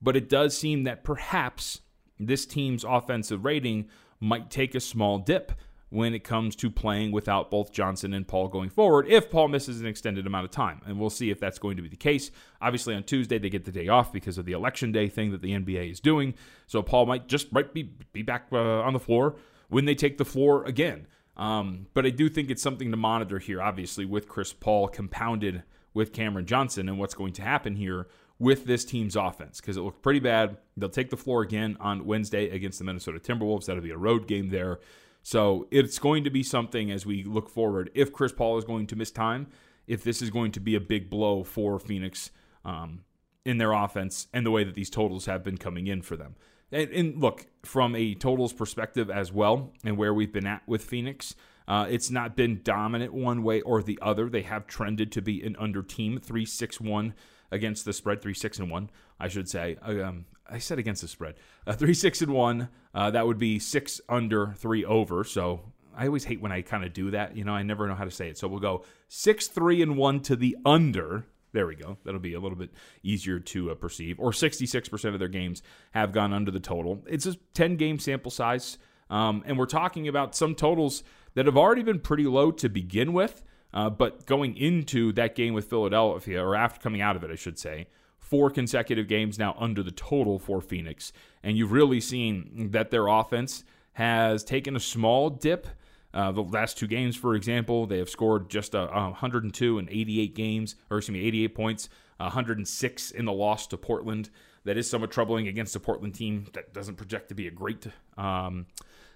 But 0.01 0.17
it 0.17 0.31
does 0.31 0.57
seem 0.57 0.85
that 0.85 1.05
perhaps 1.05 1.81
this 2.19 2.47
team's 2.47 2.85
offensive 2.85 3.45
rating 3.45 3.89
might 4.21 4.51
take 4.51 4.75
a 4.75 4.81
small 4.81 5.19
dip 5.19 5.53
when 5.91 6.15
it 6.15 6.23
comes 6.23 6.55
to 6.57 6.71
playing 6.71 7.13
without 7.13 7.51
both 7.51 7.73
Johnson 7.73 8.13
and 8.13 8.29
Paul 8.29 8.49
going 8.49 8.69
forward 8.69 9.07
if 9.09 9.31
Paul 9.31 9.49
misses 9.49 9.81
an 9.81 9.87
extended 9.87 10.27
amount 10.27 10.45
of 10.45 10.51
time. 10.51 10.83
And 10.87 10.99
we'll 10.99 11.11
see 11.11 11.31
if 11.31 11.41
that's 11.41 11.59
going 11.59 11.77
to 11.77 11.83
be 11.83 11.89
the 11.89 11.97
case. 11.97 12.31
Obviously, 12.61 12.95
on 12.95 13.05
Tuesday, 13.05 13.39
they 13.39 13.49
get 13.49 13.65
the 13.65 13.73
day 13.73 13.89
off 13.89 14.13
because 14.13 14.39
of 14.39 14.45
the 14.45 14.53
election 14.53 14.93
day 14.93 15.09
thing 15.09 15.31
that 15.33 15.41
the 15.41 15.53
NBA 15.53 15.91
is 15.91 16.01
doing. 16.01 16.35
So 16.67 16.83
Paul 16.83 17.07
might 17.07 17.27
just 17.27 17.53
might 17.53 17.73
be, 17.73 17.91
be 18.13 18.23
back 18.23 18.47
uh, 18.53 18.81
on 18.81 18.93
the 18.93 19.01
floor 19.01 19.37
when 19.69 19.85
they 19.85 19.95
take 19.95 20.19
the 20.19 20.25
floor 20.25 20.65
again. 20.65 21.07
Um, 21.37 21.87
but 21.95 22.05
I 22.05 22.11
do 22.11 22.29
think 22.29 22.51
it's 22.51 22.63
something 22.63 22.91
to 22.91 22.97
monitor 22.97 23.39
here, 23.39 23.63
obviously, 23.63 24.05
with 24.05 24.29
Chris 24.29 24.53
Paul 24.53 24.89
compounded 24.89 25.63
with 25.95 26.13
Cameron 26.13 26.47
Johnson 26.47 26.89
and 26.89 26.99
what's 26.99 27.15
going 27.15 27.33
to 27.35 27.43
happen 27.43 27.77
here 27.77 28.09
with 28.39 28.67
this 28.67 28.85
team's 28.85 29.17
offense 29.17 29.61
because 29.61 29.77
it 29.77 29.81
looked 29.81 30.03
pretty 30.03 30.21
bad. 30.21 30.57
They'll 30.77 30.89
take 30.89 31.11
the 31.11 31.17
floor 31.17 31.43
again 31.43 31.77
on 31.81 32.05
Wednesday 32.05 32.51
against 32.51 32.79
the 32.79 32.85
Minnesota 32.85 33.19
Timberwolves. 33.19 33.67
That'll 33.67 33.83
be 33.83 33.91
a 33.91 33.97
road 33.97 34.27
game 34.27 34.51
there. 34.51 34.81
So 35.29 35.69
it's 35.71 35.99
going 35.99 36.25
to 36.25 36.31
be 36.31 36.43
something 36.43 36.91
as 36.91 37.05
we 37.05 37.23
look 37.23 37.51
forward. 37.51 37.91
If 37.95 38.15
Chris 38.15 38.33
Paul 38.33 38.57
is 38.57 38.65
going 38.65 38.87
to 38.87 38.97
miss 38.97 39.11
time, 39.11 39.49
if 39.87 40.03
this 40.03 40.23
is 40.23 40.31
going 40.31 40.53
to 40.53 40.61
be 40.61 40.75
a 40.75 40.81
big 40.81 41.11
blow 41.11 41.45
for 41.45 41.79
Phoenix 41.79 42.31
um, 42.65 43.05
in 43.45 43.59
their 43.59 43.73
offense 43.73 44.29
and 44.33 44.47
the 44.47 44.51
way 44.51 44.65
that 44.65 44.75
these 44.75 44.89
totals 44.89 45.27
have 45.27 45.45
been 45.45 45.59
coming 45.59 45.87
in 45.87 46.01
for 46.01 46.17
them. 46.17 46.37
And, 46.73 46.91
and, 46.93 47.21
look, 47.21 47.45
from 47.63 47.95
a 47.95 48.15
totals 48.15 48.55
perspective 48.55 49.11
as 49.11 49.31
well, 49.31 49.75
and 49.85 49.99
where 49.99 50.15
we've 50.15 50.33
been 50.33 50.47
at 50.47 50.67
with 50.67 50.83
Phoenix, 50.83 51.35
uh, 51.67 51.87
it's 51.91 52.11
not 52.11 52.35
been 52.35 52.63
dominant 52.65 53.13
one 53.13 53.43
way 53.43 53.61
or 53.61 53.83
the 53.83 53.99
other. 54.01 54.31
They 54.31 54.43
have 54.43 54.67
trended 54.67 55.13
to 55.13 55.21
be 55.21 55.43
an 55.43 55.57
under 55.59 55.83
team, 55.83 56.19
3 56.21 56.47
6 56.47 56.81
1 56.81 57.13
against 57.51 57.85
the 57.85 57.93
spread, 57.93 58.23
3 58.23 58.33
6 58.33 58.61
and 58.61 58.71
1, 58.71 58.89
I 59.21 59.29
should 59.29 59.51
say. 59.51 59.77
Um, 59.83 60.25
I 60.49 60.59
said 60.59 60.79
against 60.79 61.03
the 61.03 61.09
spread. 61.09 61.35
Uh, 61.67 61.73
three 61.75 61.95
six 61.95 62.23
and 62.23 62.33
one. 62.33 62.69
Uh, 62.95 63.11
that 63.11 63.27
would 63.27 63.39
be 63.39 63.59
six 63.59 64.01
under 64.09 64.55
three 64.55 64.85
over. 64.85 65.25
So 65.25 65.61
I 65.97 66.07
always 66.07 66.25
hate 66.25 66.41
when 66.41 66.53
I 66.53 66.63
kind 66.63 66.85
of 66.85 66.93
do 66.93 67.11
that. 67.11 67.37
You 67.37 67.45
know, 67.45 67.53
I 67.53 67.63
never 67.63 67.87
know 67.87 67.95
how 67.95 68.05
to 68.05 68.11
say 68.11 68.29
it. 68.29 68.39
So 68.39 68.49
we'll 68.49 68.61
go 68.61 68.85
six 69.09 69.49
three 69.49 69.83
and 69.83 69.97
one 69.97 70.21
to 70.21 70.37
the 70.37 70.57
under. 70.65 71.27
There 71.53 71.67
we 71.67 71.77
go. 71.77 71.97
That'll 72.05 72.21
be 72.21 72.35
a 72.35 72.41
little 72.41 72.59
bit 72.59 72.71
easier 73.03 73.39
to 73.41 73.71
uh, 73.71 73.75
perceive. 73.75 74.21
Or 74.21 74.33
66% 74.33 75.15
of 75.15 75.19
their 75.19 75.29
games 75.29 75.63
have 75.93 76.13
gone 76.13 76.35
under 76.35 76.51
the 76.51 76.61
total. 76.61 77.03
It's 77.07 77.25
a 77.25 77.37
10 77.55 77.77
game 77.77 77.99
sample 77.99 78.31
size. 78.31 78.77
Um, 79.09 79.43
and 79.47 79.59
we're 79.59 79.67
talking 79.67 80.09
about 80.09 80.35
some 80.37 80.55
totals 80.55 81.03
that 81.35 81.47
have 81.47 81.57
already 81.57 81.83
been 81.83 82.01
pretty 82.01 82.25
low 82.25 82.51
to 82.53 82.69
begin 82.69 83.15
with. 83.15 83.43
Uh, 83.73 83.89
but 83.91 84.27
going 84.27 84.57
into 84.57 85.13
that 85.13 85.35
game 85.35 85.55
with 85.55 85.69
Philadelphia, 85.69 86.43
or 86.43 86.55
after 86.55 86.81
coming 86.81 87.01
out 87.01 87.17
of 87.17 87.25
it, 87.25 87.31
I 87.31 87.35
should 87.35 87.59
say, 87.59 87.87
four 88.29 88.51
consecutive 88.51 89.09
games 89.09 89.39
now 89.39 89.57
under 89.59 89.83
the 89.83 89.91
total 89.91 90.39
for 90.39 90.61
Phoenix. 90.61 91.13
And 91.43 91.57
you've 91.57 91.73
really 91.73 92.01
seen 92.01 92.71
that 92.73 92.91
their 92.91 93.07
offense 93.07 93.65
has 93.95 94.45
taken 94.45 94.77
a 94.77 94.81
small 94.81 95.31
dip. 95.31 95.67
Uh, 96.13 96.33
the 96.33 96.43
last 96.43 96.79
two 96.79 96.87
games, 96.87 97.17
for 97.17 97.35
example, 97.35 97.87
they 97.87 97.99
have 97.99 98.11
scored 98.11 98.51
just 98.51 98.75
a 98.75 98.87
102 98.87 99.79
and 99.79 99.89
88 99.89 100.35
games, 100.35 100.77
or 100.91 100.99
excuse 100.99 101.15
me, 101.15 101.27
88 101.27 101.55
points, 101.55 101.89
106 102.19 103.11
in 103.13 103.25
the 103.25 103.33
loss 103.33 103.67
to 103.69 103.77
Portland. 103.77 104.31
that 104.65 104.77
is 104.77 104.91
somewhat 104.91 105.11
troubling 105.11 105.49
against 105.49 105.75
a 105.77 105.81
Portland 105.81 106.15
team 106.15 106.47
that 106.53 106.75
doesn't 106.75 106.97
project 106.97 107.29
to 107.31 107.35
be 107.35 107.47
a 107.47 107.51
great 107.51 107.87
um, 108.19 108.67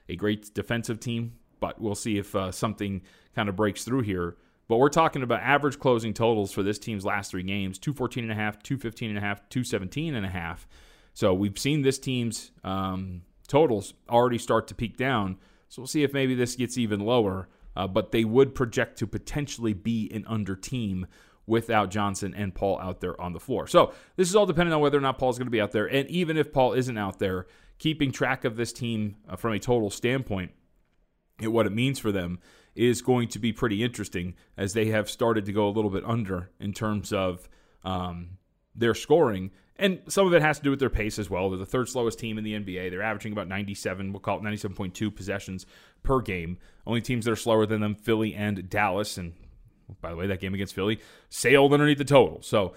a 0.08 0.16
great 0.16 0.54
defensive 0.54 1.00
team. 1.00 1.34
But 1.60 1.80
we'll 1.80 1.94
see 1.94 2.18
if 2.18 2.34
uh, 2.34 2.50
something 2.50 3.02
kind 3.34 3.48
of 3.48 3.56
breaks 3.56 3.84
through 3.84 4.02
here. 4.02 4.36
But 4.72 4.78
we're 4.78 4.88
talking 4.88 5.22
about 5.22 5.42
average 5.42 5.78
closing 5.78 6.14
totals 6.14 6.50
for 6.50 6.62
this 6.62 6.78
team's 6.78 7.04
last 7.04 7.32
three 7.32 7.42
games 7.42 7.78
214 7.78 8.24
and 8.24 8.32
a 8.32 8.34
half, 8.34 8.62
215 8.62 9.10
and 9.10 9.18
a 9.18 9.20
half, 9.20 9.46
217 9.50 10.14
and 10.14 10.24
a 10.24 10.30
half. 10.30 10.66
So 11.12 11.34
we've 11.34 11.58
seen 11.58 11.82
this 11.82 11.98
team's 11.98 12.52
um, 12.64 13.20
totals 13.46 13.92
already 14.08 14.38
start 14.38 14.68
to 14.68 14.74
peak 14.74 14.96
down. 14.96 15.36
So 15.68 15.82
we'll 15.82 15.88
see 15.88 16.04
if 16.04 16.14
maybe 16.14 16.34
this 16.34 16.56
gets 16.56 16.78
even 16.78 17.00
lower. 17.00 17.50
Uh, 17.76 17.86
but 17.86 18.12
they 18.12 18.24
would 18.24 18.54
project 18.54 18.96
to 19.00 19.06
potentially 19.06 19.74
be 19.74 20.10
an 20.10 20.24
under 20.26 20.56
team 20.56 21.06
without 21.46 21.90
Johnson 21.90 22.32
and 22.34 22.54
Paul 22.54 22.80
out 22.80 23.02
there 23.02 23.20
on 23.20 23.34
the 23.34 23.40
floor. 23.40 23.66
So 23.66 23.92
this 24.16 24.30
is 24.30 24.34
all 24.34 24.46
dependent 24.46 24.72
on 24.72 24.80
whether 24.80 24.96
or 24.96 25.02
not 25.02 25.18
Paul's 25.18 25.36
going 25.36 25.48
to 25.48 25.52
be 25.52 25.60
out 25.60 25.72
there. 25.72 25.84
And 25.84 26.08
even 26.08 26.38
if 26.38 26.50
Paul 26.50 26.72
isn't 26.72 26.96
out 26.96 27.18
there, 27.18 27.46
keeping 27.78 28.10
track 28.10 28.46
of 28.46 28.56
this 28.56 28.72
team 28.72 29.16
uh, 29.28 29.36
from 29.36 29.52
a 29.52 29.58
total 29.58 29.90
standpoint 29.90 30.52
and 31.40 31.52
what 31.52 31.66
it 31.66 31.72
means 31.72 31.98
for 31.98 32.10
them 32.10 32.38
is 32.74 33.02
going 33.02 33.28
to 33.28 33.38
be 33.38 33.52
pretty 33.52 33.82
interesting 33.82 34.34
as 34.56 34.72
they 34.72 34.86
have 34.86 35.10
started 35.10 35.44
to 35.46 35.52
go 35.52 35.68
a 35.68 35.70
little 35.70 35.90
bit 35.90 36.04
under 36.06 36.50
in 36.58 36.72
terms 36.72 37.12
of 37.12 37.48
um, 37.84 38.38
their 38.74 38.94
scoring. 38.94 39.50
And 39.76 40.00
some 40.08 40.26
of 40.26 40.34
it 40.34 40.42
has 40.42 40.58
to 40.58 40.64
do 40.64 40.70
with 40.70 40.78
their 40.78 40.90
pace 40.90 41.18
as 41.18 41.28
well. 41.28 41.50
They're 41.50 41.58
the 41.58 41.66
third 41.66 41.88
slowest 41.88 42.18
team 42.18 42.38
in 42.38 42.44
the 42.44 42.54
NBA. 42.54 42.90
They're 42.90 43.02
averaging 43.02 43.32
about 43.32 43.48
97, 43.48 44.12
we'll 44.12 44.20
call 44.20 44.38
it 44.38 44.42
97.2 44.42 45.14
possessions 45.14 45.66
per 46.02 46.20
game. 46.20 46.58
Only 46.86 47.00
teams 47.00 47.24
that 47.24 47.32
are 47.32 47.36
slower 47.36 47.66
than 47.66 47.80
them, 47.80 47.94
Philly 47.94 48.34
and 48.34 48.68
Dallas. 48.68 49.18
And 49.18 49.34
by 50.00 50.10
the 50.10 50.16
way, 50.16 50.26
that 50.26 50.40
game 50.40 50.54
against 50.54 50.74
Philly 50.74 51.00
sailed 51.28 51.72
underneath 51.72 51.98
the 51.98 52.04
total. 52.04 52.40
So 52.42 52.74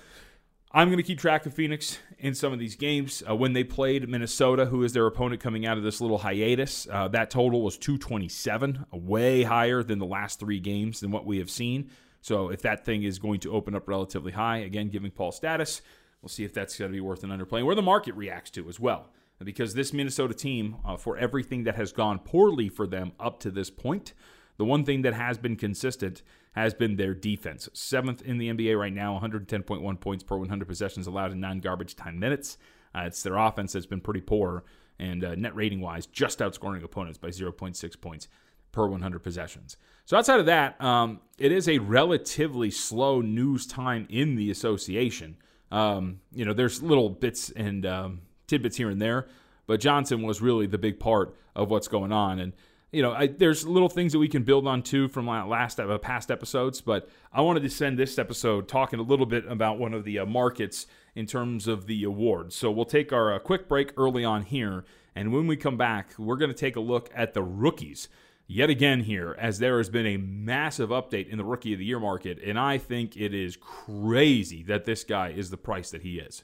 I'm 0.75 0.89
going 0.89 0.98
to 0.98 1.03
keep 1.03 1.20
track 1.20 1.46
of 1.46 1.53
Phoenix 1.53 2.00
in 2.20 2.36
some 2.36 2.51
of 2.51 2.60
these 2.60 2.75
games. 2.75 3.24
Uh, 3.25 3.34
when 3.34 3.53
they 3.53 3.63
played 3.63 4.10
Minnesota, 4.10 4.65
who 4.65 4.84
is 4.84 4.91
their 4.91 5.08
opponent 5.08 5.39
coming 5.39 5.65
out 5.65 5.77
of 5.77 5.84
this 5.86 6.01
little 6.01 6.17
hiatus, 6.17 6.86
uh, 6.91 7.08
that 7.08 7.29
total 7.29 7.62
was 7.62 7.77
227, 7.77 8.86
way 8.91 9.44
higher 9.44 9.84
than 9.84 10.00
the 10.00 10.05
last 10.05 10.38
three 10.38 10.60
games 10.60 11.00
than 11.00 11.12
what 11.12 11.25
we 11.25 11.38
have 11.38 11.50
seen. 11.50 11.91
So 12.20 12.50
if 12.50 12.62
that 12.63 12.84
thing 12.84 13.03
is 13.03 13.20
going 13.20 13.39
to 13.39 13.53
open 13.53 13.74
up 13.74 13.88
relatively 13.88 14.34
high, 14.34 14.58
again, 14.58 14.89
giving 14.89 15.12
Paul 15.12 15.32
status, 15.32 15.82
we'll 16.22 16.27
see 16.27 16.44
if 16.44 16.53
that's 16.53 16.77
going 16.77 16.91
to 16.91 16.94
be 16.94 17.00
worth 17.00 17.24
an 17.24 17.29
underplay, 17.29 17.63
where 17.63 17.74
the 17.74 17.82
market 17.82 18.13
reacts 18.15 18.51
to 18.51 18.67
as 18.67 18.77
well. 18.77 19.13
Because 19.41 19.75
this 19.75 19.94
Minnesota 19.94 20.34
team, 20.34 20.75
uh, 20.84 20.98
for 20.98 21.17
everything 21.17 21.63
that 21.63 21.75
has 21.75 21.94
gone 21.94 22.20
poorly 22.20 22.67
for 22.67 22.86
them 22.86 23.13
up 23.17 23.39
to 23.39 23.50
this 23.50 23.70
point, 23.70 24.13
the 24.58 24.65
one 24.65 24.84
thing 24.84 25.03
that 25.03 25.13
has 25.13 25.38
been 25.38 25.55
consistent 25.55 26.22
has 26.56 26.74
been 26.74 26.96
their 26.96 27.14
defense. 27.14 27.68
Seventh 27.74 28.22
in 28.22 28.38
the 28.38 28.50
NBA 28.50 28.80
right 28.80 28.94
now, 28.94 29.20
110.1 29.22 30.00
points 30.00 30.24
per 30.24 30.38
100 30.38 30.66
possessions 30.66 31.06
allowed 31.06 31.34
in 31.34 31.42
non 31.42 31.60
garbage 31.60 31.96
time 31.98 32.18
minutes. 32.18 32.58
Uh, 32.96 33.02
it's 33.02 33.22
their 33.22 33.36
offense 33.36 33.74
that's 33.74 33.86
been 33.86 34.00
pretty 34.00 34.22
poor, 34.22 34.64
and 34.98 35.24
uh, 35.26 35.36
net 35.36 35.54
rating 35.54 35.82
wise, 35.82 36.06
just 36.06 36.40
outscoring 36.40 36.82
opponents 36.82 37.18
by 37.18 37.28
0.6 37.28 38.00
points 38.00 38.30
per 38.72 38.88
100 38.88 39.20
possessions. 39.20 39.76
So 40.06 40.16
outside 40.16 40.40
of 40.40 40.46
that, 40.46 40.80
um, 40.82 41.20
it 41.38 41.52
is 41.52 41.68
a 41.68 41.80
relatively 41.80 42.72
slow 42.72 43.20
news 43.20 43.68
time 43.68 44.08
in 44.10 44.36
the 44.36 44.50
association. 44.50 45.36
Um, 45.72 46.22
you 46.32 46.46
know, 46.46 46.54
there's 46.54 46.82
little 46.82 47.10
bits 47.10 47.50
and 47.50 47.86
um, 47.86 48.22
tidbits 48.48 48.78
here 48.78 48.90
and 48.90 49.02
there, 49.02 49.28
but 49.68 49.82
Johnson 49.82 50.22
was 50.22 50.42
really 50.42 50.68
the 50.68 50.78
big 50.78 51.02
part 51.02 51.36
of 51.54 51.70
what's 51.70 51.90
going 51.90 52.14
on. 52.14 52.40
And 52.40 52.54
you 52.92 53.01
know, 53.01 53.12
I, 53.12 53.27
there's 53.27 53.68
little 53.68 53.89
things 53.89 54.13
that 54.13 54.20
we 54.20 54.27
can 54.27 54.44
build 54.44 54.68
on 54.68 54.82
too 54.82 55.08
from 55.08 55.27
last 55.27 55.80
uh, 55.80 55.98
past 55.98 56.32
episodes, 56.32 56.82
but 56.82 57.10
I 57.34 57.42
wanted 57.42 57.63
to 57.63 57.70
send 57.70 58.00
this 58.00 58.18
episode 58.18 58.68
talking 58.68 59.00
a 59.00 59.04
little 59.04 59.25
bit 59.25 59.46
about 59.48 59.80
one 59.80 59.94
of 59.94 60.04
the 60.04 60.20
uh, 60.20 60.25
markets 60.25 60.88
in 61.15 61.25
terms 61.25 61.68
of 61.68 61.88
the 61.88 62.04
awards. 62.04 62.56
So 62.56 62.72
we'll 62.72 62.86
take 62.86 63.12
our 63.12 63.34
uh, 63.34 63.39
quick 63.39 63.68
break 63.68 63.92
early 63.98 64.24
on 64.24 64.44
here, 64.44 64.86
and 65.15 65.34
when 65.34 65.48
we 65.48 65.58
come 65.58 65.77
back, 65.77 66.13
we're 66.18 66.38
going 66.38 66.51
to 66.51 66.58
take 66.58 66.75
a 66.75 66.82
look 66.82 67.10
at 67.15 67.34
the 67.34 67.44
rookies 67.44 68.08
yet 68.48 68.70
again 68.70 69.01
here, 69.01 69.36
as 69.39 69.60
there 69.60 69.77
has 69.77 69.89
been 69.89 70.06
a 70.06 70.18
massive 70.18 70.89
update 70.89 71.30
in 71.30 71.38
the 71.38 71.44
rookie 71.44 71.74
of 71.74 71.80
the 71.80 71.86
year 71.86 72.00
market, 72.00 72.39
and 72.46 72.60
I 72.60 72.77
think 72.77 73.18
it 73.18 73.34
is 73.34 73.58
crazy 73.58 74.63
that 74.63 74.86
this 74.86 75.04
guy 75.04 75.30
is 75.30 75.50
the 75.50 75.58
price 75.58 75.92
that 75.92 76.04
he 76.04 76.20
is. 76.20 76.44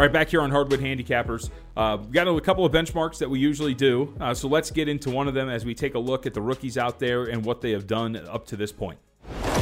All 0.00 0.06
right, 0.06 0.12
back 0.14 0.30
here 0.30 0.40
on 0.40 0.50
Hardwood 0.50 0.80
Handicappers. 0.80 1.50
Uh, 1.76 1.98
we've 2.00 2.10
got 2.10 2.26
a 2.26 2.40
couple 2.40 2.64
of 2.64 2.72
benchmarks 2.72 3.18
that 3.18 3.28
we 3.28 3.38
usually 3.38 3.74
do. 3.74 4.14
Uh, 4.18 4.32
so 4.32 4.48
let's 4.48 4.70
get 4.70 4.88
into 4.88 5.10
one 5.10 5.28
of 5.28 5.34
them 5.34 5.50
as 5.50 5.66
we 5.66 5.74
take 5.74 5.94
a 5.94 5.98
look 5.98 6.24
at 6.24 6.32
the 6.32 6.40
rookies 6.40 6.78
out 6.78 6.98
there 6.98 7.24
and 7.24 7.44
what 7.44 7.60
they 7.60 7.72
have 7.72 7.86
done 7.86 8.16
up 8.16 8.46
to 8.46 8.56
this 8.56 8.72
point. 8.72 8.98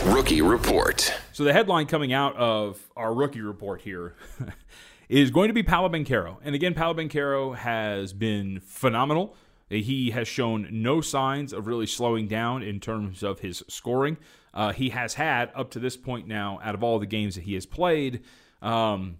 Rookie 0.04 0.40
Report. 0.40 1.12
So 1.32 1.42
the 1.42 1.52
headline 1.52 1.86
coming 1.86 2.12
out 2.12 2.36
of 2.36 2.88
our 2.96 3.12
rookie 3.12 3.40
report 3.40 3.80
here 3.80 4.14
is 5.08 5.32
going 5.32 5.48
to 5.48 5.54
be 5.54 5.64
Paolo 5.64 5.88
Banchero. 5.88 6.36
And 6.44 6.54
again, 6.54 6.72
Paolo 6.72 6.94
Banchero 6.94 7.56
has 7.56 8.12
been 8.12 8.60
phenomenal. 8.60 9.34
He 9.68 10.12
has 10.12 10.28
shown 10.28 10.68
no 10.70 11.00
signs 11.00 11.52
of 11.52 11.66
really 11.66 11.88
slowing 11.88 12.28
down 12.28 12.62
in 12.62 12.78
terms 12.78 13.24
of 13.24 13.40
his 13.40 13.64
scoring. 13.66 14.18
Uh, 14.54 14.72
he 14.72 14.90
has 14.90 15.14
had, 15.14 15.50
up 15.56 15.72
to 15.72 15.80
this 15.80 15.96
point 15.96 16.28
now, 16.28 16.60
out 16.62 16.76
of 16.76 16.84
all 16.84 17.00
the 17.00 17.06
games 17.06 17.34
that 17.34 17.42
he 17.42 17.54
has 17.54 17.66
played, 17.66 18.22
um, 18.62 19.16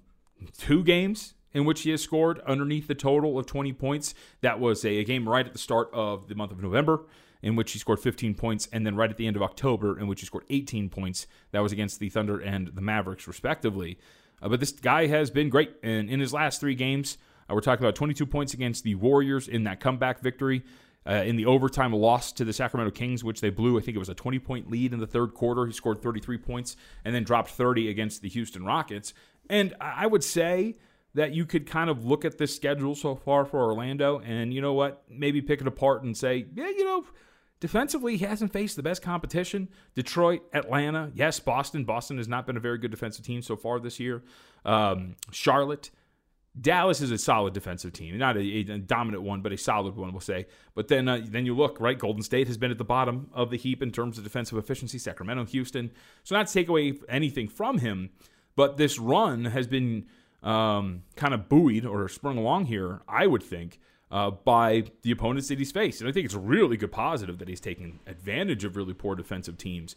two 0.57 0.83
games 0.85 1.35
in 1.53 1.65
which 1.65 1.83
he 1.83 1.91
has 1.91 2.03
scored 2.03 2.41
underneath 2.41 2.87
the 2.87 2.95
total 2.95 3.39
of 3.39 3.47
20 3.47 3.73
points. 3.73 4.15
That 4.43 4.61
was 4.61 4.85
a, 4.85 4.99
a, 4.99 5.05
game 5.05 5.29
right 5.29 5.47
at 5.47 5.53
the 5.53 5.59
start 5.59 5.89
of 5.93 6.29
the 6.29 6.35
month 6.35 6.53
of 6.53 6.63
November 6.63 7.07
in 7.43 7.57
which 7.57 7.73
he 7.73 7.79
scored 7.79 8.01
15 8.01 8.35
points, 8.35 8.69
and 8.73 8.85
then 8.85 8.97
right 8.97 9.11
at 9.11 9.17
the 9.17 9.27
end 9.27 9.37
of 9.37 9.43
October 9.43 9.99
in 9.99 10.09
which 10.09 10.21
he 10.21 10.27
scored 10.27 10.45
18 10.51 10.89
points. 10.89 11.27
That 11.53 11.61
was 11.61 11.73
against 11.73 12.01
the 12.01 12.09
Thunder 12.09 12.39
and 12.41 12.69
the 12.69 12.81
Mavericks, 12.81 13.29
respectively. 13.29 13.99
Uh, 14.43 14.49
but 14.49 14.61
this 14.61 14.73
guy 14.73 15.07
has 15.07 15.31
been 15.31 15.49
great. 15.49 15.73
And 15.83 16.11
in 16.11 16.21
his 16.21 16.33
last 16.33 16.61
three 16.61 16.75
games, 16.75 17.19
uh, 17.49 17.55
we're 17.55 17.61
talking 17.61 17.85
about 17.85 17.95
22 17.95 18.27
points 18.27 18.55
against 18.55 18.85
the 18.85 18.95
Warriors 18.97 19.49
in 19.49 19.65
that 19.65 19.81
comeback 19.81 20.21
victory. 20.21 20.63
Uh, 21.07 21.23
in 21.25 21.37
the 21.37 21.47
overtime 21.47 21.91
loss 21.95 22.33
to 22.33 22.45
the 22.45 22.53
Sacramento 22.53 22.91
Kings, 22.91 23.25
which 23.25 23.41
they 23.41 23.49
blew, 23.49 23.79
I 23.79 23.81
think 23.81 23.97
it 23.97 23.99
was 23.99 24.11
a 24.11 24.15
20 24.15 24.39
point 24.41 24.71
lead 24.71 24.93
in 24.93 24.99
the 24.99 25.07
third 25.07 25.33
quarter. 25.33 25.65
He 25.65 25.73
scored 25.73 26.03
33 26.03 26.37
points 26.37 26.77
and 27.03 27.15
then 27.15 27.25
dropped 27.25 27.51
30 27.51 27.89
against 27.89 28.21
the 28.21 28.29
Houston 28.29 28.63
Rockets. 28.63 29.15
And 29.49 29.75
I 29.81 30.07
would 30.07 30.25
say 30.25 30.77
that 31.15 31.33
you 31.33 31.47
could 31.47 31.67
kind 31.67 31.91
of 31.91 32.05
look 32.05 32.25
at 32.25 32.39
this 32.39 32.55
schedule 32.55 32.95
so 32.95 33.15
far 33.15 33.45
for 33.45 33.61
Orlando 33.61 34.21
and, 34.21 34.53
you 34.53 34.61
know 34.61 34.75
what, 34.75 35.03
maybe 35.09 35.41
pick 35.41 35.61
it 35.61 35.67
apart 35.67 36.03
and 36.03 36.17
say, 36.17 36.47
yeah, 36.55 36.69
you 36.69 36.85
know, 36.85 37.05
defensively, 37.61 38.17
he 38.17 38.25
hasn't 38.25 38.53
faced 38.53 38.77
the 38.77 38.83
best 38.83 39.03
competition. 39.03 39.69
Detroit, 39.95 40.43
Atlanta, 40.53 41.11
yes, 41.15 41.41
Boston. 41.41 41.85
Boston 41.85 42.19
has 42.19 42.29
not 42.29 42.47
been 42.47 42.57
a 42.57 42.61
very 42.61 42.79
good 42.79 42.91
defensive 42.91 43.25
team 43.25 43.43
so 43.43 43.57
far 43.57 43.81
this 43.81 43.99
year. 43.99 44.23
Um, 44.65 45.17
Charlotte. 45.31 45.91
Dallas 46.61 47.01
is 47.01 47.13
a 47.13 47.19
solid 47.19 47.55
defensive 47.55 47.93
team, 47.93 48.19
not 48.19 48.37
a, 48.37 48.41
a, 48.41 48.79
dominant 48.79 49.23
one, 49.23 49.43
but 49.43 49.53
a 49.53 49.57
solid 49.57 49.95
one, 49.95 50.11
we'll 50.11 50.21
say. 50.21 50.47
But 50.75 50.89
then, 50.89 51.07
uh, 51.07 51.21
then 51.25 51.47
you 51.47 51.55
look 51.55 51.77
right. 51.79 51.97
Golden 51.97 52.23
State 52.23 52.49
has 52.49 52.57
been 52.57 52.73
at 52.73 52.79
the 52.79 52.85
bottom 52.85 53.31
of 53.33 53.51
the 53.51 53.57
heap 53.57 53.81
in 53.81 53.93
terms 53.93 54.19
of 54.19 54.25
defensive 54.25 54.59
efficiency. 54.59 54.99
Sacramento, 54.99 55.45
Houston. 55.45 55.93
So 56.25 56.35
not 56.35 56.49
to 56.49 56.53
take 56.53 56.69
away 56.69 56.95
anything 57.09 57.49
from 57.49 57.79
him, 57.79 58.11
but 58.59 58.77
this 58.77 58.99
run 58.99 59.45
has 59.45 59.69
been 59.69 60.07
um, 60.43 61.05
kind 61.15 61.33
of 61.33 61.49
buoyed 61.49 61.87
or 61.87 62.09
sprung 62.09 62.37
along 62.37 62.65
here, 62.65 63.03
I 63.07 63.25
would 63.25 63.45
think, 63.45 63.79
uh, 64.11 64.33
by 64.33 64.83
the 65.03 65.13
opponents 65.13 65.47
that 65.47 65.59
he's 65.61 65.71
faced. 65.71 66.01
And 66.01 66.11
I 66.11 66.13
think 66.13 66.25
it's 66.25 66.35
really 66.35 66.77
good 66.77 66.91
positive 66.91 67.39
that 67.39 67.47
he's 67.47 67.61
taken 67.61 68.01
advantage 68.05 68.65
of 68.65 68.75
really 68.75 68.95
poor 68.95 69.15
defensive 69.15 69.59
teams. 69.59 69.95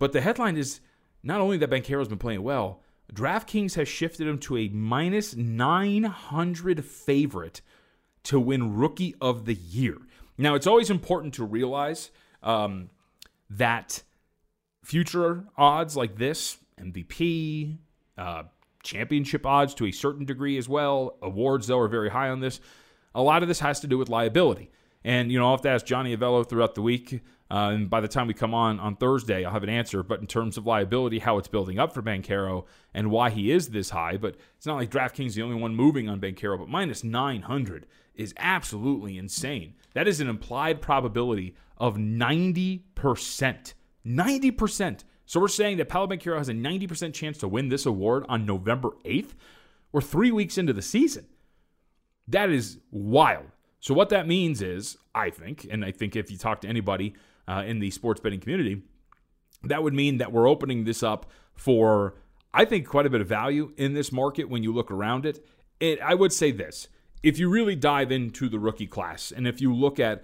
But 0.00 0.10
the 0.10 0.20
headline 0.20 0.56
is 0.56 0.80
not 1.22 1.40
only 1.40 1.58
that 1.58 1.70
Banchero's 1.70 2.08
been 2.08 2.18
playing 2.18 2.42
well, 2.42 2.82
DraftKings 3.14 3.76
has 3.76 3.86
shifted 3.86 4.26
him 4.26 4.38
to 4.40 4.56
a 4.56 4.68
minus 4.70 5.36
900 5.36 6.84
favorite 6.84 7.60
to 8.24 8.40
win 8.40 8.74
Rookie 8.74 9.14
of 9.20 9.44
the 9.44 9.54
Year. 9.54 9.98
Now, 10.36 10.56
it's 10.56 10.66
always 10.66 10.90
important 10.90 11.34
to 11.34 11.44
realize 11.44 12.10
um, 12.42 12.90
that 13.48 14.02
future 14.82 15.44
odds 15.56 15.96
like 15.96 16.16
this, 16.16 16.58
MVP, 16.80 17.76
uh, 18.22 18.42
championship 18.84 19.44
odds 19.44 19.74
to 19.74 19.86
a 19.86 19.92
certain 19.92 20.24
degree 20.24 20.56
as 20.56 20.68
well. 20.68 21.16
Awards, 21.22 21.66
though, 21.66 21.78
are 21.78 21.88
very 21.88 22.10
high 22.10 22.28
on 22.28 22.40
this. 22.40 22.60
A 23.14 23.22
lot 23.22 23.42
of 23.42 23.48
this 23.48 23.60
has 23.60 23.80
to 23.80 23.86
do 23.86 23.98
with 23.98 24.08
liability. 24.08 24.70
And, 25.04 25.32
you 25.32 25.38
know, 25.38 25.46
I'll 25.46 25.52
have 25.52 25.62
to 25.62 25.70
ask 25.70 25.84
Johnny 25.84 26.16
Avello 26.16 26.48
throughout 26.48 26.76
the 26.76 26.82
week. 26.82 27.20
Uh, 27.50 27.70
and 27.72 27.90
by 27.90 28.00
the 28.00 28.08
time 28.08 28.28
we 28.28 28.34
come 28.34 28.54
on 28.54 28.78
on 28.78 28.94
Thursday, 28.96 29.44
I'll 29.44 29.52
have 29.52 29.64
an 29.64 29.68
answer. 29.68 30.02
But 30.02 30.20
in 30.20 30.26
terms 30.26 30.56
of 30.56 30.66
liability, 30.66 31.18
how 31.18 31.36
it's 31.38 31.48
building 31.48 31.78
up 31.78 31.92
for 31.92 32.00
Banchero 32.00 32.64
and 32.94 33.10
why 33.10 33.30
he 33.30 33.50
is 33.50 33.70
this 33.70 33.90
high. 33.90 34.16
But 34.16 34.36
it's 34.56 34.66
not 34.66 34.76
like 34.76 34.90
DraftKings 34.90 35.34
the 35.34 35.42
only 35.42 35.56
one 35.56 35.74
moving 35.74 36.08
on 36.08 36.20
Banchero, 36.20 36.58
but 36.58 36.68
minus 36.68 37.02
900 37.02 37.86
is 38.14 38.32
absolutely 38.38 39.18
insane. 39.18 39.74
That 39.94 40.06
is 40.06 40.20
an 40.20 40.28
implied 40.28 40.80
probability 40.80 41.56
of 41.76 41.96
90%. 41.96 42.82
90%. 44.06 45.04
So 45.32 45.40
we're 45.40 45.48
saying 45.48 45.78
that 45.78 45.88
Paolo 45.88 46.08
Banchero 46.08 46.36
has 46.36 46.50
a 46.50 46.52
90% 46.52 47.14
chance 47.14 47.38
to 47.38 47.48
win 47.48 47.70
this 47.70 47.86
award 47.86 48.26
on 48.28 48.44
November 48.44 48.90
8th. 49.06 49.30
We're 49.90 50.02
three 50.02 50.30
weeks 50.30 50.58
into 50.58 50.74
the 50.74 50.82
season. 50.82 51.24
That 52.28 52.50
is 52.50 52.80
wild. 52.90 53.46
So 53.80 53.94
what 53.94 54.10
that 54.10 54.28
means 54.28 54.60
is, 54.60 54.98
I 55.14 55.30
think, 55.30 55.66
and 55.70 55.86
I 55.86 55.90
think 55.90 56.16
if 56.16 56.30
you 56.30 56.36
talk 56.36 56.60
to 56.60 56.68
anybody 56.68 57.14
uh, 57.48 57.64
in 57.66 57.78
the 57.78 57.90
sports 57.90 58.20
betting 58.20 58.40
community, 58.40 58.82
that 59.62 59.82
would 59.82 59.94
mean 59.94 60.18
that 60.18 60.32
we're 60.32 60.46
opening 60.46 60.84
this 60.84 61.02
up 61.02 61.24
for, 61.54 62.12
I 62.52 62.66
think, 62.66 62.86
quite 62.86 63.06
a 63.06 63.10
bit 63.10 63.22
of 63.22 63.26
value 63.26 63.72
in 63.78 63.94
this 63.94 64.12
market 64.12 64.50
when 64.50 64.62
you 64.62 64.70
look 64.74 64.90
around 64.90 65.24
it. 65.24 65.42
it 65.80 65.98
I 66.02 66.12
would 66.12 66.34
say 66.34 66.50
this 66.50 66.88
if 67.22 67.38
you 67.38 67.48
really 67.48 67.74
dive 67.74 68.12
into 68.12 68.50
the 68.50 68.58
rookie 68.58 68.86
class 68.86 69.32
and 69.34 69.46
if 69.46 69.62
you 69.62 69.74
look 69.74 69.98
at 69.98 70.22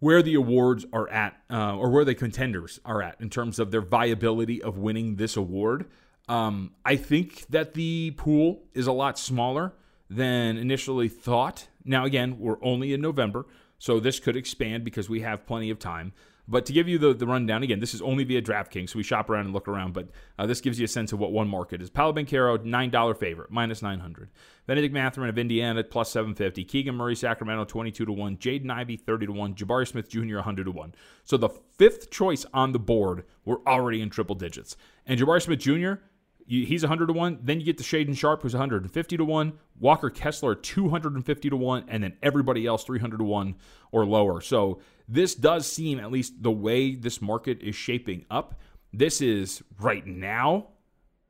where 0.00 0.22
the 0.22 0.34
awards 0.34 0.86
are 0.92 1.08
at 1.08 1.36
uh, 1.50 1.76
or 1.76 1.90
where 1.90 2.04
the 2.04 2.14
contenders 2.14 2.80
are 2.84 3.02
at 3.02 3.20
in 3.20 3.30
terms 3.30 3.58
of 3.58 3.70
their 3.70 3.80
viability 3.80 4.62
of 4.62 4.78
winning 4.78 5.16
this 5.16 5.36
award, 5.36 5.86
um, 6.28 6.72
I 6.84 6.96
think 6.96 7.46
that 7.48 7.74
the 7.74 8.12
pool 8.12 8.62
is 8.74 8.86
a 8.86 8.92
lot 8.92 9.18
smaller 9.18 9.72
than 10.10 10.56
initially 10.56 11.08
thought. 11.08 11.68
Now, 11.84 12.04
again, 12.04 12.38
we're 12.38 12.62
only 12.62 12.92
in 12.92 13.00
November, 13.00 13.46
so 13.78 13.98
this 14.00 14.20
could 14.20 14.36
expand 14.36 14.84
because 14.84 15.08
we 15.08 15.20
have 15.20 15.46
plenty 15.46 15.70
of 15.70 15.78
time. 15.78 16.12
But 16.50 16.64
to 16.66 16.72
give 16.72 16.88
you 16.88 16.96
the, 16.96 17.12
the 17.12 17.26
rundown, 17.26 17.62
again, 17.62 17.78
this 17.78 17.92
is 17.92 18.00
only 18.00 18.24
via 18.24 18.40
DraftKings, 18.40 18.90
so 18.90 18.96
we 18.96 19.02
shop 19.02 19.28
around 19.28 19.44
and 19.44 19.54
look 19.54 19.68
around, 19.68 19.92
but 19.92 20.08
uh, 20.38 20.46
this 20.46 20.62
gives 20.62 20.78
you 20.78 20.86
a 20.86 20.88
sense 20.88 21.12
of 21.12 21.18
what 21.18 21.30
one 21.30 21.46
market 21.46 21.82
is. 21.82 21.90
Paolo 21.90 22.14
Banchero, 22.14 22.56
$9 22.58 23.18
favorite, 23.18 23.50
minus 23.50 23.82
900. 23.82 24.30
Benedict 24.66 24.94
Mathurin 24.94 25.28
of 25.28 25.36
Indiana, 25.36 25.84
plus 25.84 26.10
750. 26.10 26.64
Keegan 26.64 26.94
Murray, 26.94 27.14
Sacramento, 27.16 27.66
22 27.66 28.06
to 28.06 28.12
1. 28.12 28.36
Jaden 28.38 28.70
Ivey, 28.70 28.96
30 28.96 29.26
to 29.26 29.32
1. 29.32 29.54
Jabari 29.54 29.86
Smith 29.86 30.08
Jr., 30.08 30.36
100 30.36 30.64
to 30.64 30.70
1. 30.70 30.94
So 31.24 31.36
the 31.36 31.50
fifth 31.50 32.10
choice 32.10 32.46
on 32.54 32.72
the 32.72 32.78
board, 32.78 33.24
we're 33.44 33.62
already 33.66 34.00
in 34.00 34.08
triple 34.08 34.34
digits. 34.34 34.76
And 35.06 35.20
Jabari 35.20 35.42
Smith 35.42 35.58
Jr., 35.58 36.02
he's 36.48 36.82
100 36.82 37.06
to 37.06 37.12
1. 37.12 37.40
Then 37.42 37.60
you 37.60 37.66
get 37.66 37.78
to 37.78 37.84
Shaedon 37.84 38.16
Sharpe, 38.16 38.42
who's 38.42 38.54
150 38.54 39.16
to 39.16 39.24
1. 39.24 39.52
Walker 39.78 40.10
Kessler, 40.10 40.54
250 40.54 41.50
to 41.50 41.56
1. 41.56 41.84
And 41.88 42.02
then 42.02 42.16
everybody 42.22 42.66
else, 42.66 42.84
300 42.84 43.18
to 43.18 43.24
1 43.24 43.54
or 43.92 44.06
lower. 44.06 44.40
So 44.40 44.80
this 45.06 45.34
does 45.34 45.70
seem, 45.70 46.00
at 46.00 46.10
least 46.10 46.42
the 46.42 46.50
way 46.50 46.94
this 46.94 47.20
market 47.20 47.60
is 47.60 47.76
shaping 47.76 48.24
up, 48.30 48.54
this 48.92 49.20
is 49.20 49.62
right 49.78 50.06
now, 50.06 50.68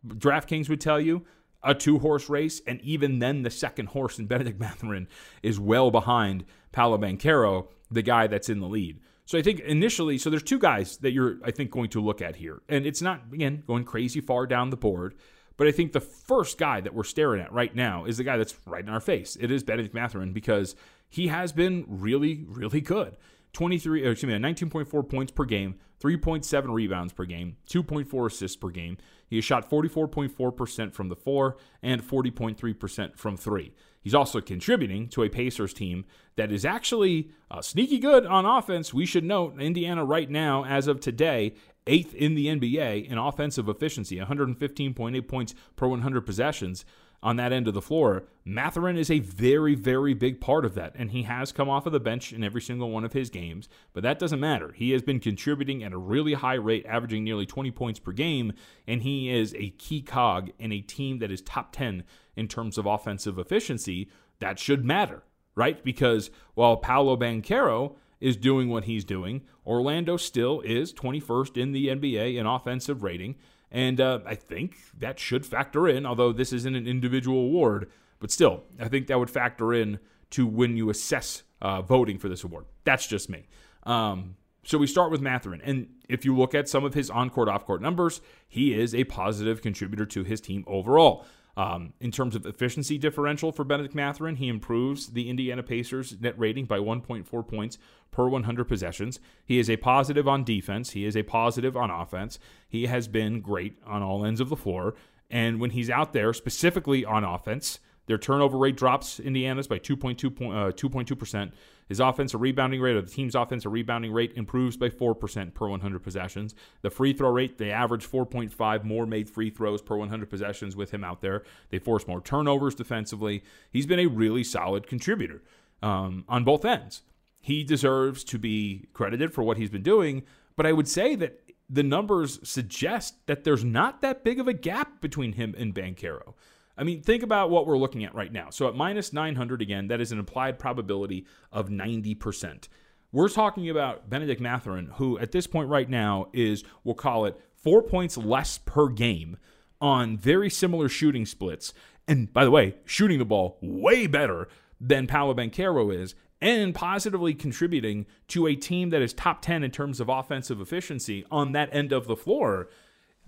DraftKings 0.06 0.68
would 0.68 0.80
tell 0.80 1.00
you, 1.00 1.24
a 1.64 1.74
two 1.74 1.98
horse 1.98 2.28
race. 2.28 2.60
And 2.66 2.80
even 2.82 3.18
then, 3.18 3.42
the 3.42 3.50
second 3.50 3.86
horse 3.86 4.18
in 4.18 4.26
Benedict 4.28 4.60
Mathurin 4.60 5.08
is 5.42 5.58
well 5.58 5.90
behind 5.90 6.44
Paolo 6.70 6.98
Banchero, 6.98 7.66
the 7.90 8.02
guy 8.02 8.28
that's 8.28 8.48
in 8.48 8.60
the 8.60 8.68
lead. 8.68 9.00
So 9.28 9.36
I 9.36 9.42
think 9.42 9.60
initially, 9.60 10.16
so 10.16 10.30
there's 10.30 10.42
two 10.42 10.58
guys 10.58 10.96
that 11.02 11.12
you're, 11.12 11.36
I 11.44 11.50
think, 11.50 11.70
going 11.70 11.90
to 11.90 12.00
look 12.00 12.22
at 12.22 12.36
here. 12.36 12.62
And 12.66 12.86
it's 12.86 13.02
not, 13.02 13.24
again, 13.30 13.62
going 13.66 13.84
crazy 13.84 14.22
far 14.22 14.46
down 14.46 14.70
the 14.70 14.76
board. 14.78 15.16
But 15.58 15.66
I 15.66 15.70
think 15.70 15.92
the 15.92 16.00
first 16.00 16.56
guy 16.56 16.80
that 16.80 16.94
we're 16.94 17.04
staring 17.04 17.42
at 17.42 17.52
right 17.52 17.74
now 17.74 18.06
is 18.06 18.16
the 18.16 18.24
guy 18.24 18.38
that's 18.38 18.58
right 18.64 18.82
in 18.82 18.88
our 18.88 19.00
face. 19.00 19.36
It 19.38 19.50
is 19.50 19.62
Benedict 19.62 19.92
Mathurin 19.92 20.32
because 20.32 20.74
he 21.10 21.26
has 21.26 21.52
been 21.52 21.84
really, 21.86 22.46
really 22.48 22.80
good. 22.80 23.18
23, 23.52 24.06
excuse 24.06 24.32
me, 24.32 24.38
19.4 24.38 25.06
points 25.06 25.30
per 25.30 25.44
game, 25.44 25.74
3.7 26.00 26.72
rebounds 26.72 27.12
per 27.12 27.26
game, 27.26 27.58
2.4 27.68 28.26
assists 28.28 28.56
per 28.56 28.70
game. 28.70 28.96
He 29.26 29.36
has 29.36 29.44
shot 29.44 29.68
44.4% 29.68 30.94
from 30.94 31.10
the 31.10 31.16
four 31.16 31.58
and 31.82 32.02
40.3% 32.02 33.18
from 33.18 33.36
three. 33.36 33.74
He's 34.00 34.14
also 34.14 34.40
contributing 34.40 35.08
to 35.08 35.22
a 35.22 35.28
Pacers 35.28 35.74
team 35.74 36.04
that 36.36 36.52
is 36.52 36.64
actually 36.64 37.30
uh, 37.50 37.60
sneaky 37.60 37.98
good 37.98 38.24
on 38.24 38.46
offense. 38.46 38.94
We 38.94 39.06
should 39.06 39.24
note 39.24 39.60
Indiana 39.60 40.04
right 40.04 40.30
now, 40.30 40.64
as 40.64 40.86
of 40.86 41.00
today, 41.00 41.54
eighth 41.86 42.14
in 42.14 42.34
the 42.34 42.46
NBA 42.46 43.08
in 43.08 43.18
offensive 43.18 43.68
efficiency, 43.68 44.16
115.8 44.16 45.28
points 45.28 45.54
per 45.76 45.88
100 45.88 46.20
possessions 46.22 46.84
on 47.22 47.36
that 47.36 47.52
end 47.52 47.66
of 47.66 47.74
the 47.74 47.82
floor. 47.82 48.24
Mathurin 48.44 48.96
is 48.96 49.10
a 49.10 49.18
very, 49.18 49.74
very 49.74 50.14
big 50.14 50.40
part 50.40 50.64
of 50.64 50.74
that, 50.74 50.92
and 50.94 51.10
he 51.10 51.24
has 51.24 51.52
come 51.52 51.68
off 51.68 51.86
of 51.86 51.92
the 51.92 52.00
bench 52.00 52.32
in 52.32 52.44
every 52.44 52.60
single 52.60 52.90
one 52.90 53.04
of 53.04 53.12
his 53.12 53.28
games, 53.28 53.68
but 53.92 54.02
that 54.02 54.18
doesn't 54.18 54.40
matter. 54.40 54.72
He 54.72 54.92
has 54.92 55.02
been 55.02 55.20
contributing 55.20 55.82
at 55.82 55.92
a 55.92 55.98
really 55.98 56.34
high 56.34 56.54
rate, 56.54 56.86
averaging 56.86 57.24
nearly 57.24 57.46
20 57.46 57.70
points 57.72 57.98
per 57.98 58.12
game, 58.12 58.52
and 58.86 59.02
he 59.02 59.30
is 59.30 59.54
a 59.54 59.70
key 59.70 60.00
cog 60.00 60.50
in 60.58 60.72
a 60.72 60.80
team 60.80 61.18
that 61.18 61.30
is 61.30 61.42
top 61.42 61.72
10 61.72 62.04
in 62.36 62.48
terms 62.48 62.78
of 62.78 62.86
offensive 62.86 63.38
efficiency, 63.38 64.08
that 64.38 64.58
should 64.58 64.84
matter, 64.84 65.22
right? 65.54 65.82
Because 65.84 66.30
while 66.54 66.76
Paolo 66.76 67.16
Banchero 67.16 67.96
is 68.20 68.36
doing 68.36 68.68
what 68.68 68.84
he's 68.84 69.04
doing, 69.04 69.42
Orlando 69.66 70.16
still 70.16 70.60
is 70.60 70.92
21st 70.92 71.56
in 71.56 71.72
the 71.72 71.88
NBA 71.88 72.36
in 72.36 72.46
offensive 72.46 73.02
rating. 73.02 73.36
And 73.70 74.00
uh, 74.00 74.20
I 74.24 74.34
think 74.34 74.76
that 74.98 75.18
should 75.18 75.44
factor 75.44 75.86
in, 75.86 76.06
although 76.06 76.32
this 76.32 76.52
isn't 76.52 76.74
an 76.74 76.86
individual 76.86 77.40
award, 77.40 77.90
but 78.18 78.30
still, 78.30 78.64
I 78.80 78.88
think 78.88 79.06
that 79.08 79.18
would 79.18 79.30
factor 79.30 79.74
in 79.74 79.98
to 80.30 80.46
when 80.46 80.76
you 80.76 80.90
assess 80.90 81.42
uh, 81.60 81.82
voting 81.82 82.18
for 82.18 82.28
this 82.28 82.44
award. 82.44 82.64
That's 82.84 83.06
just 83.06 83.28
me. 83.28 83.46
Um, 83.84 84.36
so 84.64 84.76
we 84.76 84.86
start 84.86 85.10
with 85.10 85.20
Mathurin. 85.20 85.62
And 85.64 85.88
if 86.08 86.24
you 86.24 86.36
look 86.36 86.54
at 86.54 86.68
some 86.68 86.84
of 86.84 86.94
his 86.94 87.08
on 87.10 87.30
court, 87.30 87.48
off 87.48 87.64
court 87.64 87.80
numbers, 87.80 88.20
he 88.46 88.78
is 88.78 88.94
a 88.94 89.04
positive 89.04 89.62
contributor 89.62 90.04
to 90.06 90.24
his 90.24 90.40
team 90.40 90.64
overall. 90.66 91.24
Um, 91.58 91.92
in 91.98 92.12
terms 92.12 92.36
of 92.36 92.46
efficiency 92.46 92.98
differential 92.98 93.50
for 93.50 93.64
Benedict 93.64 93.92
Mathurin, 93.92 94.36
he 94.36 94.46
improves 94.46 95.08
the 95.08 95.28
Indiana 95.28 95.64
Pacers 95.64 96.16
net 96.20 96.38
rating 96.38 96.66
by 96.66 96.78
1.4 96.78 97.48
points 97.48 97.78
per 98.12 98.28
100 98.28 98.64
possessions. 98.66 99.18
He 99.44 99.58
is 99.58 99.68
a 99.68 99.76
positive 99.76 100.28
on 100.28 100.44
defense. 100.44 100.90
He 100.90 101.04
is 101.04 101.16
a 101.16 101.24
positive 101.24 101.76
on 101.76 101.90
offense. 101.90 102.38
He 102.68 102.86
has 102.86 103.08
been 103.08 103.40
great 103.40 103.76
on 103.84 104.04
all 104.04 104.24
ends 104.24 104.40
of 104.40 104.50
the 104.50 104.56
floor. 104.56 104.94
And 105.32 105.58
when 105.58 105.70
he's 105.70 105.90
out 105.90 106.12
there, 106.12 106.32
specifically 106.32 107.04
on 107.04 107.24
offense, 107.24 107.80
their 108.06 108.18
turnover 108.18 108.56
rate 108.56 108.76
drops 108.76 109.18
Indiana's 109.18 109.66
by 109.66 109.80
2.2 109.80 110.26
uh, 110.26 110.70
2.2%. 110.70 111.52
His 111.88 112.00
offensive 112.00 112.40
rebounding 112.40 112.80
rate, 112.80 112.96
or 112.96 113.02
the 113.02 113.10
team's 113.10 113.34
offensive 113.34 113.72
rebounding 113.72 114.12
rate, 114.12 114.32
improves 114.36 114.76
by 114.76 114.90
4% 114.90 115.54
per 115.54 115.68
100 115.68 116.02
possessions. 116.02 116.54
The 116.82 116.90
free 116.90 117.12
throw 117.12 117.30
rate, 117.30 117.58
they 117.58 117.70
average 117.70 118.06
4.5 118.06 118.84
more 118.84 119.06
made 119.06 119.30
free 119.30 119.50
throws 119.50 119.80
per 119.80 119.96
100 119.96 120.28
possessions 120.28 120.76
with 120.76 120.90
him 120.90 121.02
out 121.02 121.22
there. 121.22 121.42
They 121.70 121.78
force 121.78 122.06
more 122.06 122.20
turnovers 122.20 122.74
defensively. 122.74 123.42
He's 123.70 123.86
been 123.86 124.00
a 124.00 124.06
really 124.06 124.44
solid 124.44 124.86
contributor 124.86 125.42
um, 125.82 126.24
on 126.28 126.44
both 126.44 126.64
ends. 126.64 127.02
He 127.40 127.64
deserves 127.64 128.24
to 128.24 128.38
be 128.38 128.88
credited 128.92 129.32
for 129.32 129.42
what 129.42 129.56
he's 129.56 129.70
been 129.70 129.82
doing, 129.82 130.24
but 130.56 130.66
I 130.66 130.72
would 130.72 130.88
say 130.88 131.14
that 131.14 131.40
the 131.70 131.82
numbers 131.82 132.40
suggest 132.48 133.26
that 133.26 133.44
there's 133.44 133.64
not 133.64 134.00
that 134.00 134.24
big 134.24 134.40
of 134.40 134.48
a 134.48 134.52
gap 134.52 135.00
between 135.00 135.34
him 135.34 135.54
and 135.56 135.74
Banchero. 135.74 136.34
I 136.78 136.84
mean, 136.84 137.02
think 137.02 137.22
about 137.22 137.50
what 137.50 137.66
we're 137.66 137.76
looking 137.76 138.04
at 138.04 138.14
right 138.14 138.32
now. 138.32 138.50
So 138.50 138.68
at 138.68 138.76
minus 138.76 139.12
900, 139.12 139.60
again, 139.60 139.88
that 139.88 140.00
is 140.00 140.12
an 140.12 140.18
implied 140.18 140.58
probability 140.58 141.26
of 141.52 141.68
90%. 141.68 142.68
We're 143.10 143.28
talking 143.28 143.68
about 143.68 144.08
Benedict 144.08 144.40
Mathurin, 144.40 144.92
who 144.94 145.18
at 145.18 145.32
this 145.32 145.46
point 145.46 145.68
right 145.68 145.88
now 145.88 146.28
is, 146.32 146.62
we'll 146.84 146.94
call 146.94 147.24
it, 147.24 147.38
four 147.56 147.82
points 147.82 148.16
less 148.16 148.58
per 148.58 148.88
game 148.88 149.38
on 149.80 150.16
very 150.16 150.48
similar 150.48 150.88
shooting 150.88 151.26
splits. 151.26 151.74
And 152.06 152.32
by 152.32 152.44
the 152.44 152.50
way, 152.50 152.76
shooting 152.84 153.18
the 153.18 153.24
ball 153.24 153.58
way 153.60 154.06
better 154.06 154.48
than 154.80 155.06
Paolo 155.06 155.34
Banchero 155.34 155.94
is, 155.94 156.14
and 156.40 156.74
positively 156.74 157.34
contributing 157.34 158.06
to 158.28 158.46
a 158.46 158.54
team 158.54 158.90
that 158.90 159.02
is 159.02 159.12
top 159.12 159.42
10 159.42 159.64
in 159.64 159.70
terms 159.72 159.98
of 159.98 160.08
offensive 160.08 160.60
efficiency 160.60 161.24
on 161.30 161.52
that 161.52 161.68
end 161.72 161.92
of 161.92 162.06
the 162.06 162.14
floor. 162.14 162.68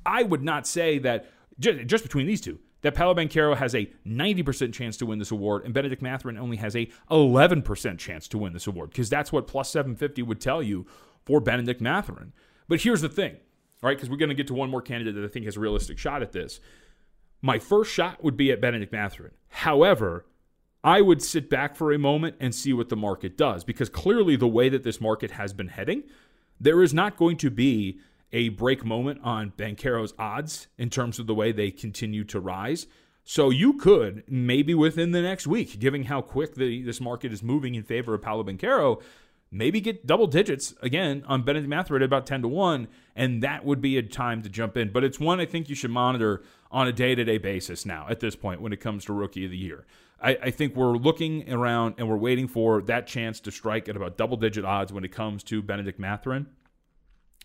I 0.06 0.22
would 0.22 0.42
not 0.42 0.66
say 0.66 0.98
that 0.98 1.28
just, 1.60 1.86
just 1.86 2.02
between 2.02 2.26
these 2.26 2.40
two, 2.40 2.58
that 2.82 2.94
Paolo 2.94 3.14
Banchero 3.14 3.56
has 3.56 3.74
a 3.74 3.90
90% 4.06 4.72
chance 4.72 4.96
to 4.96 5.06
win 5.06 5.18
this 5.18 5.30
award, 5.30 5.64
and 5.64 5.74
Benedict 5.74 6.02
Mathurin 6.02 6.38
only 6.38 6.56
has 6.56 6.74
a 6.74 6.90
11% 7.10 7.98
chance 7.98 8.26
to 8.28 8.38
win 8.38 8.52
this 8.52 8.66
award, 8.66 8.90
because 8.90 9.10
that's 9.10 9.30
what 9.30 9.46
plus 9.46 9.70
750 9.70 10.22
would 10.22 10.40
tell 10.40 10.62
you 10.62 10.86
for 11.24 11.40
Benedict 11.40 11.80
Mathurin. 11.80 12.32
But 12.68 12.80
here's 12.80 13.02
the 13.02 13.08
thing, 13.08 13.34
all 13.82 13.88
right, 13.88 13.96
because 13.96 14.08
we're 14.08 14.16
going 14.16 14.30
to 14.30 14.34
get 14.34 14.46
to 14.48 14.54
one 14.54 14.70
more 14.70 14.82
candidate 14.82 15.14
that 15.14 15.24
I 15.24 15.28
think 15.28 15.44
has 15.44 15.56
a 15.56 15.60
realistic 15.60 15.98
shot 15.98 16.22
at 16.22 16.32
this. 16.32 16.60
My 17.42 17.58
first 17.58 17.92
shot 17.92 18.24
would 18.24 18.36
be 18.36 18.50
at 18.50 18.60
Benedict 18.60 18.92
Mathurin. 18.92 19.32
However, 19.48 20.26
I 20.82 21.02
would 21.02 21.20
sit 21.20 21.50
back 21.50 21.76
for 21.76 21.92
a 21.92 21.98
moment 21.98 22.36
and 22.40 22.54
see 22.54 22.72
what 22.72 22.88
the 22.88 22.96
market 22.96 23.36
does, 23.36 23.64
because 23.64 23.90
clearly 23.90 24.36
the 24.36 24.48
way 24.48 24.70
that 24.70 24.82
this 24.82 25.00
market 25.00 25.32
has 25.32 25.52
been 25.52 25.68
heading, 25.68 26.04
there 26.58 26.82
is 26.82 26.94
not 26.94 27.16
going 27.16 27.36
to 27.38 27.50
be 27.50 27.98
a 28.32 28.50
break 28.50 28.84
moment 28.84 29.20
on 29.22 29.52
Banchero's 29.56 30.14
odds 30.18 30.68
in 30.78 30.90
terms 30.90 31.18
of 31.18 31.26
the 31.26 31.34
way 31.34 31.52
they 31.52 31.70
continue 31.70 32.24
to 32.24 32.40
rise. 32.40 32.86
So 33.24 33.50
you 33.50 33.74
could 33.74 34.24
maybe 34.28 34.74
within 34.74 35.12
the 35.12 35.22
next 35.22 35.46
week, 35.46 35.78
given 35.78 36.04
how 36.04 36.22
quick 36.22 36.54
the, 36.54 36.82
this 36.82 37.00
market 37.00 37.32
is 37.32 37.42
moving 37.42 37.74
in 37.74 37.82
favor 37.82 38.14
of 38.14 38.22
Paolo 38.22 38.44
Banchero, 38.44 39.02
maybe 39.50 39.80
get 39.80 40.06
double 40.06 40.26
digits 40.26 40.74
again 40.80 41.24
on 41.26 41.42
Benedict 41.42 41.68
Mathurin 41.68 42.02
at 42.02 42.06
about 42.06 42.26
10 42.26 42.42
to 42.42 42.48
1, 42.48 42.88
and 43.16 43.42
that 43.42 43.64
would 43.64 43.80
be 43.80 43.98
a 43.98 44.02
time 44.02 44.42
to 44.42 44.48
jump 44.48 44.76
in. 44.76 44.90
But 44.90 45.04
it's 45.04 45.20
one 45.20 45.40
I 45.40 45.46
think 45.46 45.68
you 45.68 45.74
should 45.74 45.90
monitor 45.90 46.42
on 46.70 46.86
a 46.86 46.92
day 46.92 47.14
to 47.14 47.24
day 47.24 47.38
basis 47.38 47.84
now 47.84 48.06
at 48.08 48.20
this 48.20 48.36
point 48.36 48.60
when 48.60 48.72
it 48.72 48.80
comes 48.80 49.04
to 49.06 49.12
Rookie 49.12 49.44
of 49.44 49.50
the 49.50 49.56
Year. 49.56 49.86
I, 50.22 50.36
I, 50.42 50.50
think 50.50 50.76
we're 50.76 50.96
looking 50.96 51.50
around 51.50 51.94
and 51.96 52.06
we're 52.06 52.16
waiting 52.16 52.46
for 52.46 52.82
that 52.82 53.06
chance 53.06 53.40
to 53.40 53.50
strike 53.50 53.88
at 53.88 53.96
about 53.96 54.18
double 54.18 54.36
digit 54.36 54.66
odds 54.66 54.92
when 54.92 55.02
it 55.02 55.12
comes 55.12 55.42
to 55.44 55.62
Benedict 55.62 55.98
Mathurin. 55.98 56.46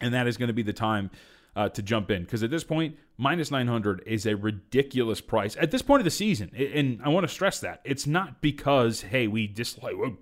And 0.02 0.14
that 0.14 0.28
is 0.28 0.38
going 0.38 0.48
to 0.48 0.54
be 0.54 0.64
the 0.64 0.74
time 0.74 1.10
uh, 1.56 1.70
to 1.70 1.82
jump 1.82 2.12
in 2.12 2.24
because 2.24 2.44
at 2.44 2.52
this 2.52 2.64
point, 2.64 2.98
minus 3.18 3.50
900 3.50 4.04
is 4.06 4.26
a 4.26 4.36
ridiculous 4.36 5.22
price 5.22 5.56
at 5.60 5.72
this 5.72 5.82
point 5.82 6.02
of 6.02 6.06
the 6.06 6.12
season. 6.12 6.52
And 6.56 7.02
I 7.04 7.10
want 7.10 7.26
to 7.26 7.34
stress 7.34 7.60
that 7.62 7.82
it's 7.84 8.06
not 8.06 8.42
because, 8.42 9.02
hey, 9.02 9.28
we 9.28 9.48
dislike 9.48 9.96
well, 9.98 10.18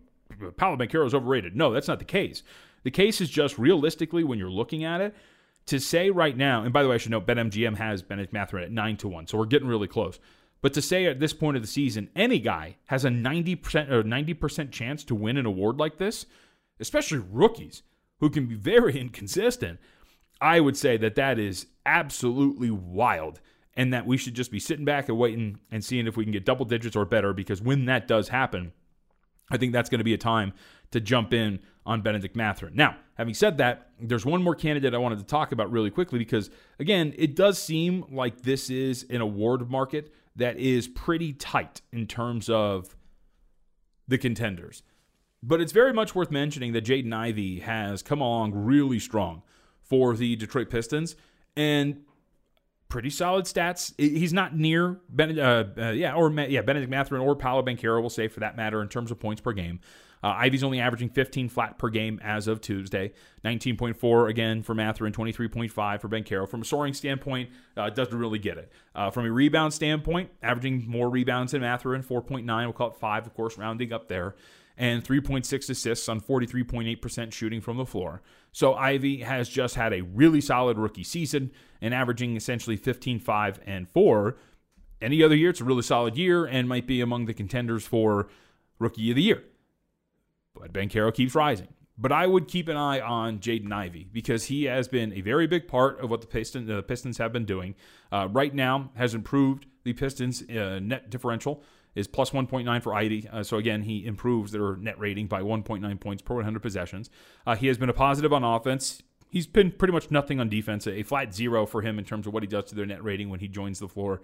Paolo 0.57 0.77
is 0.81 1.13
overrated. 1.13 1.55
No, 1.55 1.71
that's 1.71 1.87
not 1.87 1.99
the 1.99 2.05
case. 2.05 2.43
The 2.83 2.91
case 2.91 3.21
is 3.21 3.29
just 3.29 3.57
realistically 3.57 4.23
when 4.23 4.39
you're 4.39 4.49
looking 4.49 4.83
at 4.83 5.01
it, 5.01 5.15
to 5.67 5.79
say 5.79 6.09
right 6.09 6.35
now, 6.35 6.63
and 6.63 6.73
by 6.73 6.83
the 6.83 6.89
way, 6.89 6.95
I 6.95 6.97
should 6.97 7.11
note 7.11 7.25
BetMGM 7.25 7.77
has 7.77 8.01
Benedict 8.01 8.33
Mathurin 8.33 8.65
at 8.65 8.71
9 8.71 8.97
to 8.97 9.07
1, 9.07 9.27
so 9.27 9.37
we're 9.37 9.45
getting 9.45 9.67
really 9.67 9.87
close. 9.87 10.19
But 10.61 10.73
to 10.73 10.81
say 10.81 11.05
at 11.05 11.19
this 11.19 11.33
point 11.33 11.55
of 11.55 11.63
the 11.63 11.67
season, 11.67 12.09
any 12.15 12.39
guy 12.39 12.77
has 12.87 13.05
a 13.05 13.09
90% 13.09 13.89
or 13.89 14.03
90% 14.03 14.71
chance 14.71 15.03
to 15.05 15.15
win 15.15 15.37
an 15.37 15.45
award 15.45 15.77
like 15.77 15.97
this, 15.97 16.25
especially 16.79 17.19
rookies 17.19 17.83
who 18.23 18.29
can 18.29 18.45
be 18.45 18.55
very 18.55 18.97
inconsistent, 18.99 19.79
I 20.39 20.61
would 20.61 20.77
say 20.77 20.95
that 20.95 21.15
that 21.15 21.37
is 21.37 21.67
absolutely 21.85 22.71
wild 22.71 23.41
and 23.75 23.93
that 23.93 24.05
we 24.05 24.15
should 24.15 24.33
just 24.33 24.49
be 24.49 24.61
sitting 24.61 24.85
back 24.85 25.09
and 25.09 25.17
waiting 25.17 25.59
and 25.69 25.83
seeing 25.83 26.07
if 26.07 26.15
we 26.15 26.23
can 26.23 26.31
get 26.31 26.45
double 26.45 26.63
digits 26.63 26.95
or 26.95 27.03
better 27.03 27.33
because 27.33 27.61
when 27.61 27.83
that 27.85 28.07
does 28.07 28.29
happen, 28.29 28.71
I 29.51 29.57
think 29.57 29.73
that's 29.73 29.89
going 29.89 29.99
to 29.99 30.05
be 30.05 30.13
a 30.13 30.17
time 30.17 30.53
to 30.91 31.01
jump 31.01 31.33
in 31.33 31.59
on 31.85 32.01
Benedict 32.01 32.33
Mathurin. 32.33 32.75
Now, 32.75 32.95
having 33.15 33.33
said 33.33 33.57
that, 33.57 33.89
there's 33.99 34.25
one 34.25 34.41
more 34.41 34.55
candidate 34.55 34.93
I 34.93 34.99
wanted 34.99 35.19
to 35.19 35.25
talk 35.25 35.51
about 35.51 35.69
really 35.69 35.89
quickly 35.89 36.17
because, 36.17 36.49
again, 36.79 37.13
it 37.17 37.35
does 37.35 37.61
seem 37.61 38.05
like 38.09 38.43
this 38.43 38.69
is 38.69 39.05
an 39.09 39.19
award 39.19 39.69
market 39.69 40.13
that 40.37 40.57
is 40.57 40.87
pretty 40.87 41.33
tight 41.33 41.81
in 41.91 42.07
terms 42.07 42.49
of 42.49 42.95
the 44.07 44.17
contenders. 44.17 44.81
But 45.45 45.59
it's 45.59 45.73
very 45.73 45.91
much 45.91 46.15
worth 46.15 46.31
mentioning 46.31 46.71
that 46.71 46.85
Jaden 46.85 47.13
Ivey 47.13 47.59
has 47.59 48.01
come 48.01 48.21
along 48.21 48.53
really 48.53 48.97
strong 48.97 49.41
for 49.81 50.15
the 50.15 50.37
Detroit 50.37 50.69
Pistons 50.69 51.17
and 51.57 52.05
pretty 52.87 53.09
solid 53.09 53.43
stats. 53.43 53.93
He's 53.97 54.31
not 54.31 54.55
near 54.55 55.01
ben, 55.09 55.37
uh, 55.37 55.65
uh, 55.77 55.89
yeah, 55.89 56.15
or 56.15 56.31
yeah, 56.31 56.61
Benedict 56.61 56.89
Mathurin 56.89 57.21
or 57.21 57.35
Paolo 57.35 57.61
Banchero, 57.61 57.99
we'll 57.99 58.09
say 58.09 58.29
for 58.29 58.39
that 58.39 58.55
matter, 58.55 58.81
in 58.81 58.87
terms 58.87 59.11
of 59.11 59.19
points 59.19 59.41
per 59.41 59.51
game. 59.51 59.81
Uh, 60.23 60.27
Ivey's 60.29 60.63
only 60.63 60.79
averaging 60.79 61.09
15 61.09 61.49
flat 61.49 61.77
per 61.77 61.89
game 61.89 62.21
as 62.23 62.47
of 62.47 62.61
Tuesday. 62.61 63.11
19.4 63.43 64.29
again 64.29 64.63
for 64.63 64.73
Mathurin, 64.73 65.11
23.5 65.11 65.99
for 65.99 66.07
Banchero. 66.07 66.47
From 66.47 66.61
a 66.61 66.65
soaring 66.65 66.93
standpoint, 66.93 67.49
uh, 67.75 67.89
doesn't 67.89 68.17
really 68.17 68.39
get 68.39 68.57
it. 68.57 68.71
Uh, 68.95 69.09
from 69.09 69.25
a 69.25 69.31
rebound 69.31 69.73
standpoint, 69.73 70.29
averaging 70.41 70.85
more 70.87 71.09
rebounds 71.09 71.51
than 71.51 71.59
Mathurin, 71.59 72.01
4.9. 72.01 72.45
We'll 72.45 72.71
call 72.71 72.91
it 72.91 72.95
five, 72.95 73.27
of 73.27 73.33
course, 73.33 73.57
rounding 73.57 73.91
up 73.91 74.07
there 74.07 74.35
and 74.77 75.03
3.6 75.03 75.69
assists 75.69 76.09
on 76.09 76.19
43.8% 76.19 77.31
shooting 77.31 77.61
from 77.61 77.77
the 77.77 77.85
floor. 77.85 78.21
So 78.51 78.73
Ivey 78.73 79.17
has 79.17 79.49
just 79.49 79.75
had 79.75 79.93
a 79.93 80.01
really 80.01 80.41
solid 80.41 80.77
rookie 80.77 81.03
season 81.03 81.51
and 81.81 81.93
averaging 81.93 82.35
essentially 82.35 82.77
15, 82.77 83.19
5, 83.19 83.59
and 83.65 83.89
4. 83.89 84.37
Any 85.01 85.21
other 85.21 85.35
year, 85.35 85.49
it's 85.49 85.61
a 85.61 85.65
really 85.65 85.81
solid 85.81 86.17
year 86.17 86.45
and 86.45 86.67
might 86.67 86.87
be 86.87 87.01
among 87.01 87.25
the 87.25 87.33
contenders 87.33 87.85
for 87.85 88.29
rookie 88.79 89.09
of 89.11 89.15
the 89.15 89.21
year. 89.21 89.43
But 90.55 90.73
Banchero 90.73 91.13
keeps 91.13 91.35
rising. 91.35 91.67
But 91.97 92.11
I 92.11 92.25
would 92.25 92.47
keep 92.47 92.67
an 92.69 92.77
eye 92.77 92.99
on 92.99 93.39
Jaden 93.39 93.71
Ivey 93.71 94.07
because 94.11 94.45
he 94.45 94.63
has 94.63 94.87
been 94.87 95.13
a 95.13 95.21
very 95.21 95.45
big 95.45 95.67
part 95.67 95.99
of 95.99 96.09
what 96.09 96.21
the 96.21 96.27
Pistons, 96.27 96.69
uh, 96.69 96.81
Pistons 96.81 97.19
have 97.19 97.31
been 97.31 97.45
doing. 97.45 97.75
Uh, 98.11 98.27
right 98.31 98.53
now, 98.53 98.89
has 98.95 99.13
improved 99.13 99.67
the 99.83 99.93
Pistons' 99.93 100.41
uh, 100.49 100.79
net 100.81 101.11
differential 101.11 101.61
is 101.95 102.07
plus 102.07 102.31
1.9 102.31 102.81
for 102.81 102.93
Ivey. 102.93 103.27
Uh, 103.31 103.43
so 103.43 103.57
again, 103.57 103.83
he 103.83 104.05
improves 104.05 104.51
their 104.51 104.75
net 104.77 104.99
rating 104.99 105.27
by 105.27 105.41
1.9 105.41 105.99
points 105.99 106.21
per 106.21 106.35
100 106.35 106.61
possessions. 106.61 107.09
Uh, 107.45 107.55
he 107.55 107.67
has 107.67 107.77
been 107.77 107.89
a 107.89 107.93
positive 107.93 108.33
on 108.33 108.43
offense. 108.43 109.01
He's 109.29 109.47
been 109.47 109.71
pretty 109.71 109.93
much 109.93 110.11
nothing 110.11 110.39
on 110.39 110.49
defense, 110.49 110.85
a 110.85 111.03
flat 111.03 111.33
zero 111.33 111.65
for 111.65 111.81
him 111.81 111.97
in 111.97 112.05
terms 112.05 112.27
of 112.27 112.33
what 112.33 112.43
he 112.43 112.47
does 112.47 112.65
to 112.65 112.75
their 112.75 112.85
net 112.85 113.03
rating 113.03 113.29
when 113.29 113.39
he 113.39 113.47
joins 113.47 113.79
the 113.79 113.87
floor 113.87 114.21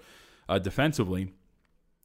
uh, 0.48 0.60
defensively. 0.60 1.34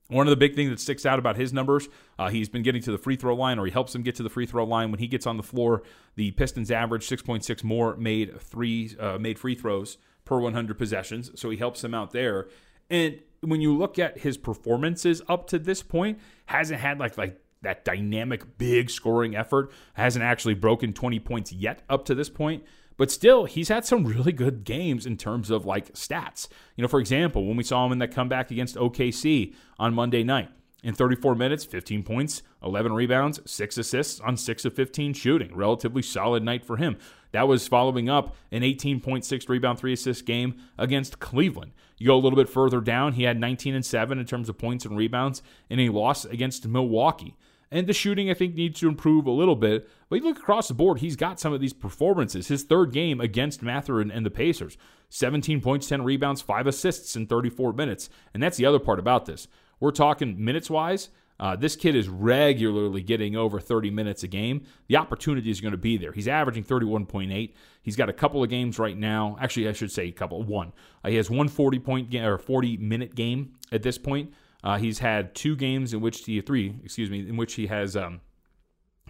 One 0.08 0.26
of 0.26 0.30
the 0.30 0.36
big 0.36 0.54
things 0.54 0.70
that 0.70 0.80
sticks 0.80 1.06
out 1.06 1.18
about 1.18 1.36
his 1.36 1.52
numbers, 1.52 1.88
uh, 2.18 2.28
he's 2.28 2.50
been 2.50 2.62
getting 2.62 2.82
to 2.82 2.92
the 2.92 2.98
free 2.98 3.16
throw 3.16 3.34
line, 3.34 3.58
or 3.58 3.64
he 3.64 3.72
helps 3.72 3.94
them 3.94 4.02
get 4.02 4.14
to 4.16 4.22
the 4.22 4.28
free 4.28 4.44
throw 4.44 4.64
line. 4.64 4.90
When 4.90 5.00
he 5.00 5.06
gets 5.06 5.26
on 5.26 5.38
the 5.38 5.42
floor, 5.42 5.82
the 6.14 6.30
Pistons 6.32 6.70
average 6.70 7.08
6.6 7.08 7.64
more 7.64 7.96
made 7.96 8.38
three 8.40 8.94
uh, 9.00 9.18
made 9.18 9.38
free 9.38 9.54
throws 9.54 9.96
per 10.26 10.38
100 10.38 10.76
possessions, 10.76 11.30
so 11.40 11.48
he 11.48 11.56
helps 11.56 11.80
them 11.80 11.94
out 11.94 12.12
there. 12.12 12.48
And 12.90 13.18
when 13.44 13.60
you 13.60 13.76
look 13.76 13.98
at 13.98 14.18
his 14.18 14.36
performances 14.36 15.22
up 15.28 15.46
to 15.48 15.58
this 15.58 15.82
point, 15.82 16.18
hasn't 16.46 16.80
had 16.80 16.98
like 16.98 17.16
like 17.18 17.40
that 17.62 17.84
dynamic 17.84 18.58
big 18.58 18.90
scoring 18.90 19.34
effort, 19.34 19.72
hasn't 19.94 20.24
actually 20.24 20.54
broken 20.54 20.92
20 20.92 21.18
points 21.20 21.52
yet 21.52 21.82
up 21.88 22.04
to 22.04 22.14
this 22.14 22.28
point. 22.28 22.62
But 22.96 23.10
still, 23.10 23.44
he's 23.46 23.68
had 23.68 23.84
some 23.84 24.04
really 24.04 24.32
good 24.32 24.64
games 24.64 25.04
in 25.06 25.16
terms 25.16 25.50
of 25.50 25.64
like 25.64 25.94
stats. 25.94 26.48
You 26.76 26.82
know, 26.82 26.88
for 26.88 27.00
example, 27.00 27.46
when 27.46 27.56
we 27.56 27.64
saw 27.64 27.84
him 27.86 27.92
in 27.92 27.98
that 27.98 28.12
comeback 28.12 28.50
against 28.50 28.76
OKC 28.76 29.54
on 29.78 29.94
Monday 29.94 30.22
night, 30.22 30.50
in 30.84 30.94
34 30.94 31.34
minutes, 31.34 31.64
15 31.64 32.02
points, 32.02 32.42
11 32.62 32.92
rebounds, 32.92 33.40
6 33.46 33.78
assists 33.78 34.20
on 34.20 34.36
6 34.36 34.64
of 34.66 34.74
15 34.74 35.14
shooting. 35.14 35.56
Relatively 35.56 36.02
solid 36.02 36.42
night 36.42 36.62
for 36.62 36.76
him. 36.76 36.98
That 37.32 37.48
was 37.48 37.66
following 37.66 38.10
up 38.10 38.36
an 38.52 38.60
18.6 38.60 39.48
rebound, 39.48 39.78
3 39.78 39.94
assist 39.94 40.26
game 40.26 40.56
against 40.78 41.18
Cleveland. 41.18 41.72
You 41.96 42.08
go 42.08 42.16
a 42.16 42.20
little 42.20 42.36
bit 42.36 42.48
further 42.48 42.80
down, 42.80 43.14
he 43.14 43.22
had 43.22 43.38
19 43.38 43.74
and 43.74 43.84
7 43.84 44.18
in 44.18 44.26
terms 44.26 44.48
of 44.48 44.58
points 44.58 44.84
and 44.84 44.96
rebounds 44.96 45.42
in 45.70 45.80
a 45.80 45.90
loss 45.90 46.24
against 46.24 46.66
Milwaukee. 46.66 47.36
And 47.70 47.86
the 47.86 47.92
shooting, 47.92 48.30
I 48.30 48.34
think, 48.34 48.54
needs 48.54 48.78
to 48.80 48.88
improve 48.88 49.26
a 49.26 49.32
little 49.32 49.56
bit. 49.56 49.88
But 50.08 50.16
you 50.16 50.24
look 50.24 50.38
across 50.38 50.68
the 50.68 50.74
board, 50.74 51.00
he's 51.00 51.16
got 51.16 51.40
some 51.40 51.52
of 51.52 51.60
these 51.60 51.72
performances. 51.72 52.48
His 52.48 52.62
third 52.62 52.92
game 52.92 53.20
against 53.20 53.62
Mathurin 53.62 54.10
and 54.10 54.24
the 54.24 54.30
Pacers 54.30 54.76
17 55.10 55.60
points, 55.60 55.88
10 55.88 56.02
rebounds, 56.02 56.40
5 56.40 56.66
assists 56.66 57.16
in 57.16 57.26
34 57.26 57.72
minutes. 57.72 58.10
And 58.32 58.42
that's 58.42 58.56
the 58.56 58.66
other 58.66 58.78
part 58.78 58.98
about 58.98 59.26
this. 59.26 59.48
We're 59.80 59.90
talking 59.90 60.44
minutes 60.44 60.70
wise. 60.70 61.10
Uh, 61.40 61.56
this 61.56 61.74
kid 61.74 61.96
is 61.96 62.08
regularly 62.08 63.02
getting 63.02 63.34
over 63.34 63.58
30 63.58 63.90
minutes 63.90 64.22
a 64.22 64.28
game. 64.28 64.64
The 64.86 64.96
opportunity 64.96 65.50
is 65.50 65.60
going 65.60 65.72
to 65.72 65.78
be 65.78 65.96
there. 65.96 66.12
He's 66.12 66.28
averaging 66.28 66.64
31.8. 66.64 67.52
He's 67.82 67.96
got 67.96 68.08
a 68.08 68.12
couple 68.12 68.42
of 68.42 68.50
games 68.50 68.78
right 68.78 68.96
now. 68.96 69.36
Actually, 69.40 69.68
I 69.68 69.72
should 69.72 69.90
say 69.90 70.06
a 70.06 70.12
couple. 70.12 70.42
One. 70.42 70.72
Uh, 71.04 71.08
he 71.08 71.16
has 71.16 71.30
one 71.30 71.48
40 71.48 71.78
point 71.80 72.10
ga- 72.10 72.24
or 72.24 72.38
40 72.38 72.76
minute 72.76 73.14
game 73.14 73.54
at 73.72 73.82
this 73.82 73.98
point. 73.98 74.32
Uh, 74.62 74.78
he's 74.78 75.00
had 75.00 75.34
two 75.34 75.56
games 75.56 75.92
in 75.92 76.00
which 76.00 76.24
he 76.24 76.40
three, 76.40 76.76
excuse 76.84 77.10
me, 77.10 77.28
in 77.28 77.36
which 77.36 77.54
he 77.54 77.66
has 77.66 77.96
um, 77.96 78.20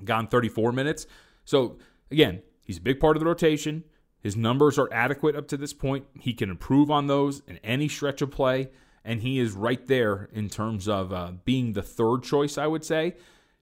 gone 0.03 0.27
34 0.27 0.73
minutes. 0.73 1.07
So 1.45 1.79
again, 2.11 2.43
he's 2.65 2.79
a 2.79 2.83
big 2.83 3.01
part 3.01 3.17
of 3.17 3.21
the 3.21 3.27
rotation. 3.27 3.85
His 4.21 4.37
numbers 4.37 4.79
are 4.79 4.89
adequate 4.91 5.37
up 5.37 5.47
to 5.49 5.59
this 5.59 5.75
point. 5.75 6.07
He 6.19 6.33
can 6.33 6.49
improve 6.49 6.91
on 6.91 7.07
those 7.07 7.43
in 7.47 7.59
any 7.59 7.89
stretch 7.89 8.23
of 8.23 8.31
play 8.31 8.71
and 9.05 9.21
he 9.21 9.39
is 9.39 9.53
right 9.53 9.87
there 9.87 10.29
in 10.33 10.49
terms 10.49 10.89
of 10.89 11.13
uh, 11.13 11.33
being 11.45 11.73
the 11.73 11.83
third 11.83 12.23
choice, 12.23 12.57
I 12.57 12.67
would 12.67 12.85
say, 12.85 13.17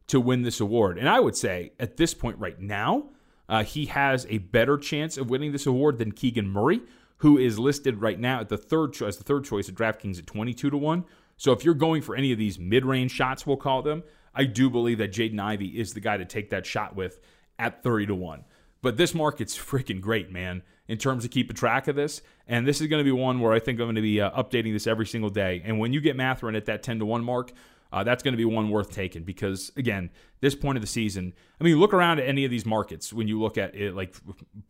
to 0.07 0.21
win 0.21 0.43
this 0.43 0.61
award. 0.61 0.99
And 0.99 1.09
I 1.09 1.21
would 1.21 1.37
say 1.37 1.73
at 1.81 1.97
this 1.97 2.15
point 2.15 2.39
right 2.39 2.61
now, 2.61 3.11
uh, 3.49 3.65
he 3.65 3.87
has 3.87 4.27
a 4.31 4.39
better 4.39 4.79
chance 4.79 5.17
of 5.17 5.31
winning 5.31 5.53
this 5.53 5.67
award 5.67 5.99
than 5.99 6.13
Keegan 6.13 6.49
Murray, 6.49 6.81
who 7.19 7.39
is 7.39 7.59
listed 7.59 8.01
right 8.01 8.19
now 8.19 8.41
at 8.41 8.49
the 8.49 8.57
third 8.57 8.93
choice, 8.93 9.17
the 9.17 9.25
third 9.25 9.45
choice 9.45 9.69
at 9.69 9.75
DraftKings 9.75 10.19
at 10.19 10.27
22 10.27 10.71
to 10.71 10.77
1. 10.77 11.05
So 11.37 11.53
if 11.53 11.65
you're 11.65 11.75
going 11.75 12.03
for 12.03 12.15
any 12.15 12.33
of 12.33 12.39
these 12.39 12.59
mid-range 12.59 13.11
shots, 13.11 13.47
we'll 13.47 13.57
call 13.57 13.83
them, 13.83 14.05
I 14.35 14.45
do 14.45 14.71
believe 14.71 14.99
that 14.99 15.13
Jaden 15.13 15.41
Ivey 15.41 15.79
is 15.79 15.93
the 15.93 16.01
guy 16.01 16.17
to 16.17 16.25
take 16.25 16.51
that 16.51 16.67
shot 16.67 16.95
with 16.97 17.21
at 17.59 17.83
30 17.83 18.07
to 18.07 18.15
1. 18.15 18.45
But 18.81 18.97
this 18.97 19.15
market's 19.15 19.57
freaking 19.57 20.01
great, 20.01 20.31
man 20.31 20.63
in 20.93 20.99
terms 20.99 21.25
of 21.25 21.31
keeping 21.31 21.57
track 21.57 21.89
of 21.89 21.97
this. 21.97 22.21
And 22.47 22.69
this 22.69 22.83
is 22.83 22.87
going 22.87 23.01
to 23.01 23.05
be 23.05 23.19
one 23.19 23.41
where 23.41 23.55
I 23.55 23.61
think 23.61 23.81
I'm 23.81 23.87
going 23.87 23.95
to 23.95 24.03
be 24.03 24.21
uh, 24.21 24.31
updating 24.31 24.75
this 24.75 24.87
every 24.87 25.07
single 25.07 25.31
day. 25.31 25.63
And 25.65 25.79
when 25.79 25.95
you 25.95 26.03
get 26.03 26.17
Mathurin 26.17 26.55
at 26.55 26.67
that 26.67 26.83
10 26.83 26.99
to 26.99 27.07
1 27.07 27.25
mark, 27.25 27.51
uh, 27.91 28.05
that's 28.05 28.23
going 28.23 28.33
to 28.33 28.37
be 28.37 28.45
one 28.45 28.69
worth 28.69 28.91
taking 28.91 29.23
because, 29.23 29.73
again, 29.79 30.11
this 30.41 30.55
point 30.55 30.77
of 30.77 30.83
the 30.83 30.87
season, 30.87 31.33
I 31.59 31.65
mean, 31.65 31.79
look 31.79 31.95
around 31.95 32.19
at 32.21 32.29
any 32.29 32.45
of 32.45 32.51
these 32.51 32.67
markets 32.67 33.11
when 33.11 33.27
you 33.27 33.41
look 33.41 33.57
at 33.57 33.75
it, 33.75 33.95
like 33.95 34.15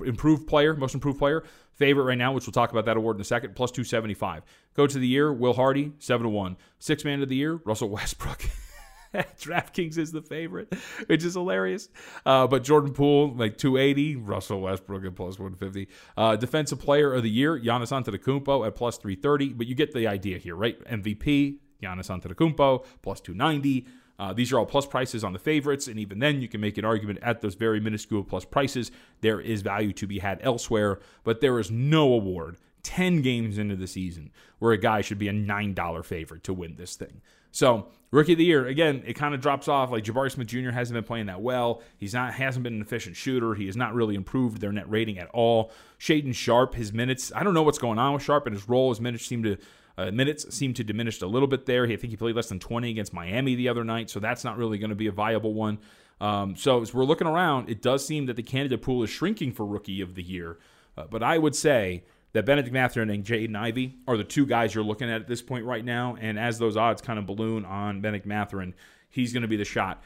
improved 0.04 0.46
player, 0.46 0.74
most 0.76 0.94
improved 0.94 1.18
player, 1.18 1.42
favorite 1.74 2.04
right 2.04 2.18
now, 2.18 2.32
which 2.32 2.46
we'll 2.46 2.52
talk 2.52 2.70
about 2.70 2.84
that 2.84 2.96
award 2.96 3.16
in 3.16 3.20
a 3.20 3.24
second, 3.24 3.56
plus 3.56 3.72
275. 3.72 4.44
Go 4.74 4.86
to 4.86 4.98
the 5.00 5.06
year, 5.08 5.32
Will 5.32 5.54
Hardy, 5.54 5.92
7 5.98 6.22
to 6.22 6.28
1. 6.28 6.56
Six 6.78 7.04
man 7.04 7.20
of 7.20 7.28
the 7.28 7.36
year, 7.36 7.60
Russell 7.64 7.88
Westbrook. 7.88 8.44
DraftKings 9.40 9.98
is 9.98 10.12
the 10.12 10.22
favorite, 10.22 10.72
which 11.06 11.24
is 11.24 11.34
hilarious. 11.34 11.88
Uh, 12.24 12.46
but 12.46 12.64
Jordan 12.64 12.92
Poole, 12.92 13.34
like 13.34 13.58
280, 13.58 14.16
Russell 14.16 14.60
Westbrook 14.60 15.04
at 15.04 15.14
plus 15.14 15.38
150. 15.38 15.88
Uh, 16.16 16.36
defensive 16.36 16.80
player 16.80 17.12
of 17.12 17.22
the 17.22 17.30
year, 17.30 17.58
Giannis 17.58 17.92
Antetokounmpo 17.92 18.66
at 18.66 18.74
plus 18.74 18.96
330. 18.98 19.52
But 19.54 19.66
you 19.66 19.74
get 19.74 19.92
the 19.92 20.06
idea 20.06 20.38
here, 20.38 20.56
right? 20.56 20.82
MVP, 20.86 21.58
Giannis 21.82 22.08
Antetokounmpo, 22.08 22.84
plus 23.02 23.20
290. 23.20 23.86
Uh, 24.18 24.32
these 24.32 24.52
are 24.52 24.58
all 24.58 24.66
plus 24.66 24.86
prices 24.86 25.24
on 25.24 25.32
the 25.32 25.38
favorites, 25.38 25.88
and 25.88 25.98
even 25.98 26.18
then, 26.20 26.40
you 26.40 26.46
can 26.46 26.60
make 26.60 26.78
an 26.78 26.84
argument 26.84 27.18
at 27.22 27.40
those 27.40 27.54
very 27.54 27.80
minuscule 27.80 28.22
plus 28.22 28.44
prices. 28.44 28.92
There 29.20 29.40
is 29.40 29.62
value 29.62 29.92
to 29.94 30.06
be 30.06 30.20
had 30.20 30.38
elsewhere, 30.42 31.00
but 31.24 31.40
there 31.40 31.58
is 31.58 31.70
no 31.70 32.12
award 32.12 32.56
10 32.82 33.22
games 33.22 33.58
into 33.58 33.74
the 33.74 33.86
season 33.86 34.30
where 34.58 34.72
a 34.72 34.78
guy 34.78 35.00
should 35.00 35.18
be 35.18 35.28
a 35.28 35.32
$9 35.32 36.04
favorite 36.04 36.44
to 36.44 36.52
win 36.52 36.76
this 36.76 36.94
thing. 36.96 37.20
So, 37.52 37.86
rookie 38.10 38.32
of 38.32 38.38
the 38.38 38.44
year, 38.44 38.66
again, 38.66 39.02
it 39.06 39.14
kind 39.14 39.34
of 39.34 39.40
drops 39.40 39.68
off. 39.68 39.90
Like 39.90 40.04
Jabari 40.04 40.32
Smith 40.32 40.48
Jr. 40.48 40.70
hasn't 40.70 40.94
been 40.94 41.04
playing 41.04 41.26
that 41.26 41.40
well. 41.40 41.82
He's 41.98 42.14
not 42.14 42.34
hasn't 42.34 42.64
been 42.64 42.74
an 42.74 42.80
efficient 42.80 43.14
shooter. 43.14 43.54
He 43.54 43.66
has 43.66 43.76
not 43.76 43.94
really 43.94 44.14
improved 44.16 44.60
their 44.60 44.72
net 44.72 44.90
rating 44.90 45.18
at 45.18 45.28
all. 45.28 45.70
Shaedon 46.00 46.34
Sharpe, 46.34 46.74
his 46.74 46.92
minutes, 46.92 47.30
I 47.36 47.44
don't 47.44 47.54
know 47.54 47.62
what's 47.62 47.78
going 47.78 47.98
on 47.98 48.14
with 48.14 48.22
Sharpe 48.22 48.46
and 48.46 48.56
his 48.56 48.68
role. 48.68 48.88
His 48.88 49.00
minutes 49.00 49.24
seem 49.24 49.42
to 49.44 49.56
uh, 49.98 50.10
minutes 50.10 50.52
seem 50.54 50.72
to 50.74 50.82
diminish 50.82 51.20
a 51.20 51.26
little 51.26 51.48
bit 51.48 51.66
there. 51.66 51.84
I 51.84 51.96
think 51.96 52.10
he 52.10 52.16
played 52.16 52.34
less 52.34 52.48
than 52.48 52.58
20 52.58 52.90
against 52.90 53.12
Miami 53.12 53.54
the 53.54 53.68
other 53.68 53.84
night, 53.84 54.08
so 54.08 54.18
that's 54.18 54.42
not 54.42 54.56
really 54.56 54.78
going 54.78 54.90
to 54.90 54.96
be 54.96 55.06
a 55.06 55.12
viable 55.12 55.52
one. 55.52 55.78
Um, 56.20 56.56
so 56.56 56.80
as 56.80 56.94
we're 56.94 57.04
looking 57.04 57.26
around, 57.26 57.68
it 57.68 57.82
does 57.82 58.06
seem 58.06 58.26
that 58.26 58.36
the 58.36 58.42
candidate 58.42 58.80
pool 58.80 59.02
is 59.02 59.10
shrinking 59.10 59.52
for 59.52 59.66
rookie 59.66 60.00
of 60.00 60.14
the 60.14 60.22
year. 60.22 60.58
Uh, 60.96 61.04
but 61.10 61.22
I 61.22 61.36
would 61.36 61.54
say 61.54 62.04
that 62.32 62.46
Benedict 62.46 62.72
Mathurin 62.72 63.10
and 63.10 63.24
Jaden 63.24 63.56
Ivey 63.56 63.96
are 64.08 64.16
the 64.16 64.24
two 64.24 64.46
guys 64.46 64.74
you're 64.74 64.84
looking 64.84 65.10
at 65.10 65.20
at 65.20 65.28
this 65.28 65.42
point 65.42 65.64
right 65.64 65.84
now. 65.84 66.16
And 66.20 66.38
as 66.38 66.58
those 66.58 66.76
odds 66.76 67.02
kind 67.02 67.18
of 67.18 67.26
balloon 67.26 67.64
on 67.64 68.00
Benedict 68.00 68.26
Mathurin, 68.26 68.74
he's 69.10 69.32
going 69.32 69.42
to 69.42 69.48
be 69.48 69.56
the 69.56 69.64
shot 69.64 70.02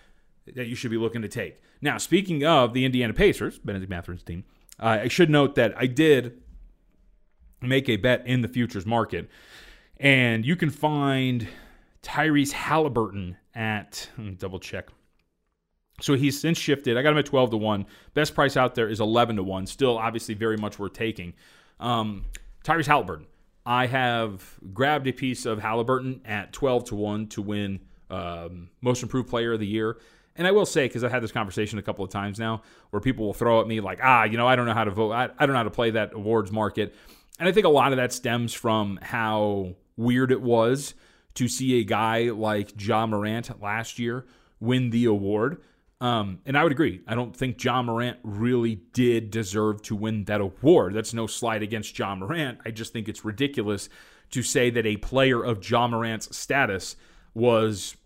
that 0.55 0.67
you 0.67 0.75
should 0.75 0.91
be 0.91 0.97
looking 0.97 1.23
to 1.23 1.29
take. 1.29 1.61
Now, 1.81 1.99
speaking 1.99 2.45
of 2.45 2.73
the 2.73 2.85
Indiana 2.85 3.13
Pacers, 3.13 3.59
Benedict 3.59 3.91
Mathurin's 3.91 4.23
team, 4.23 4.45
uh, 4.81 4.99
I 5.03 5.09
should 5.09 5.31
note 5.31 5.55
that 5.57 5.75
I 5.77 5.87
did 5.87 6.41
make 7.61 7.89
a 7.89 7.97
bet 7.97 8.27
in 8.27 8.43
the 8.43 8.49
futures 8.49 8.87
market, 8.87 9.29
and 9.99 10.45
you 10.45 10.57
can 10.57 10.71
find 10.71 11.49
Tyrese 12.03 12.53
Halliburton 12.53 13.37
at 13.55 14.09
double 14.39 14.61
check. 14.61 14.89
So 16.01 16.15
he's 16.15 16.39
since 16.39 16.59
shifted. 16.59 16.99
I 16.99 17.03
got 17.03 17.13
him 17.13 17.19
at 17.19 17.27
12 17.27 17.51
to 17.51 17.57
1. 17.57 17.87
Best 18.13 18.35
price 18.35 18.57
out 18.57 18.75
there 18.75 18.89
is 18.89 19.01
11 19.01 19.37
to 19.37 19.43
1. 19.43 19.67
Still 19.67 19.97
obviously 19.97 20.35
very 20.35 20.59
much 20.59 20.79
worth 20.79 20.93
taking. 20.93 21.33
Um, 21.81 22.25
Tyrese 22.65 22.87
Halliburton. 22.87 23.27
I 23.65 23.87
have 23.87 24.59
grabbed 24.73 25.07
a 25.09 25.13
piece 25.13 25.45
of 25.45 25.59
Halliburton 25.59 26.21
at 26.25 26.53
12 26.53 26.85
to 26.85 26.95
1 26.95 27.27
to 27.29 27.43
win 27.43 27.81
um, 28.11 28.71
Most 28.81 29.03
Improved 29.03 29.29
Player 29.29 29.55
of 29.55 29.61
the 29.61 29.67
Year. 29.67 29.99
And 30.37 30.47
I 30.47 30.53
will 30.53 30.67
say, 30.67 30.87
because 30.87 31.03
I've 31.03 31.11
had 31.11 31.23
this 31.23 31.33
conversation 31.33 31.79
a 31.79 31.83
couple 31.83 32.05
of 32.05 32.11
times 32.11 32.39
now, 32.39 32.63
where 32.91 33.01
people 33.01 33.27
will 33.27 33.35
throw 33.35 33.61
at 33.61 33.67
me 33.67 33.81
like, 33.81 34.01
ah, 34.03 34.25
you 34.25 34.37
know, 34.37 34.47
I 34.47 34.55
don't 34.55 34.67
know 34.67 34.75
how 34.75 34.85
to 34.85 34.91
vote. 34.91 35.13
I, 35.13 35.25
I 35.39 35.47
don't 35.47 35.55
know 35.55 35.59
how 35.59 35.63
to 35.65 35.71
play 35.71 35.91
that 35.93 36.13
awards 36.13 36.53
market. 36.53 36.95
And 37.39 37.49
I 37.49 37.53
think 37.53 37.67
a 37.67 37.71
lot 37.71 37.93
of 37.93 37.97
that 37.97 38.13
stems 38.13 38.53
from 38.53 38.99
how 39.03 39.75
weird 39.97 40.31
it 40.31 40.43
was 40.43 40.95
to 41.35 41.49
see 41.49 41.81
a 41.81 41.85
guy 41.85 42.31
like 42.31 42.73
Ja 42.79 43.07
Morant 43.07 43.61
last 43.61 43.99
year 43.99 44.27
win 44.61 44.91
the 44.91 45.05
award. 45.07 45.63
Um, 46.01 46.41
and 46.45 46.59
I 46.59 46.63
would 46.63 46.73
agree. 46.73 47.01
I 47.07 47.15
don't 47.15 47.35
think 47.35 47.63
Ja 47.63 47.83
Morant 47.83 48.19
really 48.23 48.77
did 48.93 49.31
deserve 49.31 49.81
to 49.83 49.97
win 49.97 50.25
that 50.25 50.41
award. 50.41 50.93
That's 50.93 51.15
no 51.15 51.27
slight 51.27 51.63
against 51.63 51.99
Ja 51.99 52.15
Morant. 52.15 52.59
I 52.67 52.71
just 52.71 52.93
think 52.93 53.09
it's 53.09 53.25
ridiculous 53.25 53.89
to 54.31 54.43
say 54.43 54.69
that 54.71 54.85
a 54.85 54.99
player 54.99 55.43
of 55.43 55.69
Ja 55.69 55.89
Morant's 55.89 56.37
status 56.37 56.97
was 57.33 57.97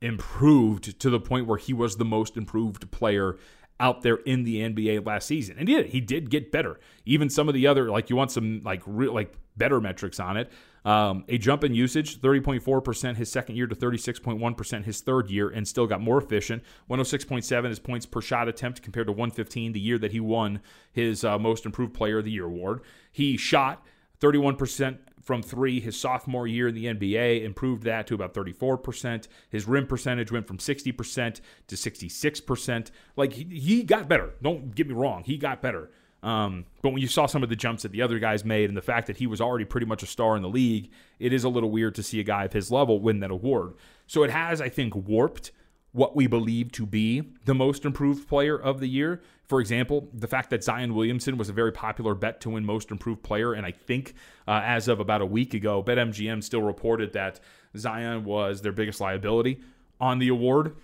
improved 0.00 0.98
to 1.00 1.10
the 1.10 1.20
point 1.20 1.46
where 1.46 1.58
he 1.58 1.72
was 1.72 1.96
the 1.96 2.04
most 2.04 2.36
improved 2.36 2.90
player 2.90 3.36
out 3.80 4.02
there 4.02 4.16
in 4.16 4.44
the 4.44 4.60
NBA 4.60 5.04
last 5.04 5.26
season. 5.26 5.56
And 5.58 5.68
yeah, 5.68 5.82
he 5.82 6.00
did 6.00 6.30
get 6.30 6.52
better. 6.52 6.78
Even 7.04 7.28
some 7.30 7.48
of 7.48 7.54
the 7.54 7.66
other 7.66 7.90
like 7.90 8.10
you 8.10 8.16
want 8.16 8.30
some 8.30 8.62
like 8.64 8.82
like 8.86 9.34
better 9.56 9.80
metrics 9.80 10.20
on 10.20 10.36
it. 10.36 10.50
Um, 10.84 11.24
a 11.28 11.38
jump 11.38 11.62
in 11.62 11.74
usage, 11.74 12.20
30.4% 12.20 13.16
his 13.16 13.30
second 13.30 13.56
year 13.56 13.66
to 13.66 13.74
36.1% 13.74 14.84
his 14.84 15.00
third 15.00 15.30
year, 15.30 15.48
and 15.48 15.66
still 15.66 15.86
got 15.86 16.00
more 16.00 16.18
efficient. 16.18 16.62
106.7 16.90 17.68
his 17.68 17.78
points 17.78 18.06
per 18.06 18.20
shot 18.20 18.48
attempt 18.48 18.82
compared 18.82 19.06
to 19.06 19.12
115 19.12 19.72
the 19.72 19.80
year 19.80 19.98
that 19.98 20.12
he 20.12 20.20
won 20.20 20.60
his 20.92 21.24
uh, 21.24 21.38
Most 21.38 21.66
Improved 21.66 21.94
Player 21.94 22.18
of 22.18 22.24
the 22.24 22.32
Year 22.32 22.46
award. 22.46 22.80
He 23.12 23.36
shot 23.36 23.84
31% 24.20 24.98
from 25.20 25.42
three 25.42 25.80
his 25.80 25.98
sophomore 25.98 26.46
year 26.46 26.68
in 26.68 26.74
the 26.74 26.86
NBA, 26.86 27.44
improved 27.44 27.84
that 27.84 28.06
to 28.08 28.14
about 28.14 28.34
34%. 28.34 29.28
His 29.50 29.68
rim 29.68 29.86
percentage 29.86 30.32
went 30.32 30.46
from 30.48 30.58
60% 30.58 31.40
to 31.68 31.76
66%. 31.76 32.90
Like 33.16 33.32
he, 33.32 33.44
he 33.44 33.82
got 33.84 34.08
better. 34.08 34.34
Don't 34.42 34.74
get 34.74 34.88
me 34.88 34.94
wrong, 34.94 35.22
he 35.24 35.36
got 35.36 35.62
better. 35.62 35.90
Um, 36.22 36.66
but 36.82 36.90
when 36.90 37.02
you 37.02 37.08
saw 37.08 37.26
some 37.26 37.42
of 37.42 37.48
the 37.48 37.56
jumps 37.56 37.82
that 37.82 37.90
the 37.90 38.02
other 38.02 38.18
guys 38.18 38.44
made 38.44 38.70
and 38.70 38.76
the 38.76 38.82
fact 38.82 39.08
that 39.08 39.16
he 39.16 39.26
was 39.26 39.40
already 39.40 39.64
pretty 39.64 39.86
much 39.86 40.02
a 40.02 40.06
star 40.06 40.36
in 40.36 40.42
the 40.42 40.48
league, 40.48 40.90
it 41.18 41.32
is 41.32 41.42
a 41.44 41.48
little 41.48 41.70
weird 41.70 41.94
to 41.96 42.02
see 42.02 42.20
a 42.20 42.24
guy 42.24 42.44
of 42.44 42.52
his 42.52 42.70
level 42.70 43.00
win 43.00 43.20
that 43.20 43.30
award. 43.30 43.74
So 44.06 44.22
it 44.22 44.30
has, 44.30 44.60
I 44.60 44.68
think, 44.68 44.94
warped 44.94 45.50
what 45.92 46.16
we 46.16 46.26
believe 46.26 46.72
to 46.72 46.86
be 46.86 47.22
the 47.44 47.54
most 47.54 47.84
improved 47.84 48.28
player 48.28 48.56
of 48.56 48.80
the 48.80 48.86
year. 48.86 49.20
For 49.44 49.60
example, 49.60 50.08
the 50.14 50.28
fact 50.28 50.50
that 50.50 50.64
Zion 50.64 50.94
Williamson 50.94 51.36
was 51.36 51.48
a 51.48 51.52
very 51.52 51.72
popular 51.72 52.14
bet 52.14 52.40
to 52.42 52.50
win 52.50 52.64
most 52.64 52.90
improved 52.90 53.22
player. 53.22 53.52
And 53.52 53.66
I 53.66 53.72
think 53.72 54.14
uh, 54.48 54.62
as 54.64 54.88
of 54.88 55.00
about 55.00 55.20
a 55.20 55.26
week 55.26 55.52
ago, 55.52 55.82
BetMGM 55.82 56.42
still 56.42 56.62
reported 56.62 57.12
that 57.12 57.40
Zion 57.76 58.24
was 58.24 58.62
their 58.62 58.72
biggest 58.72 59.00
liability 59.00 59.60
on 60.00 60.18
the 60.18 60.28
award. 60.28 60.76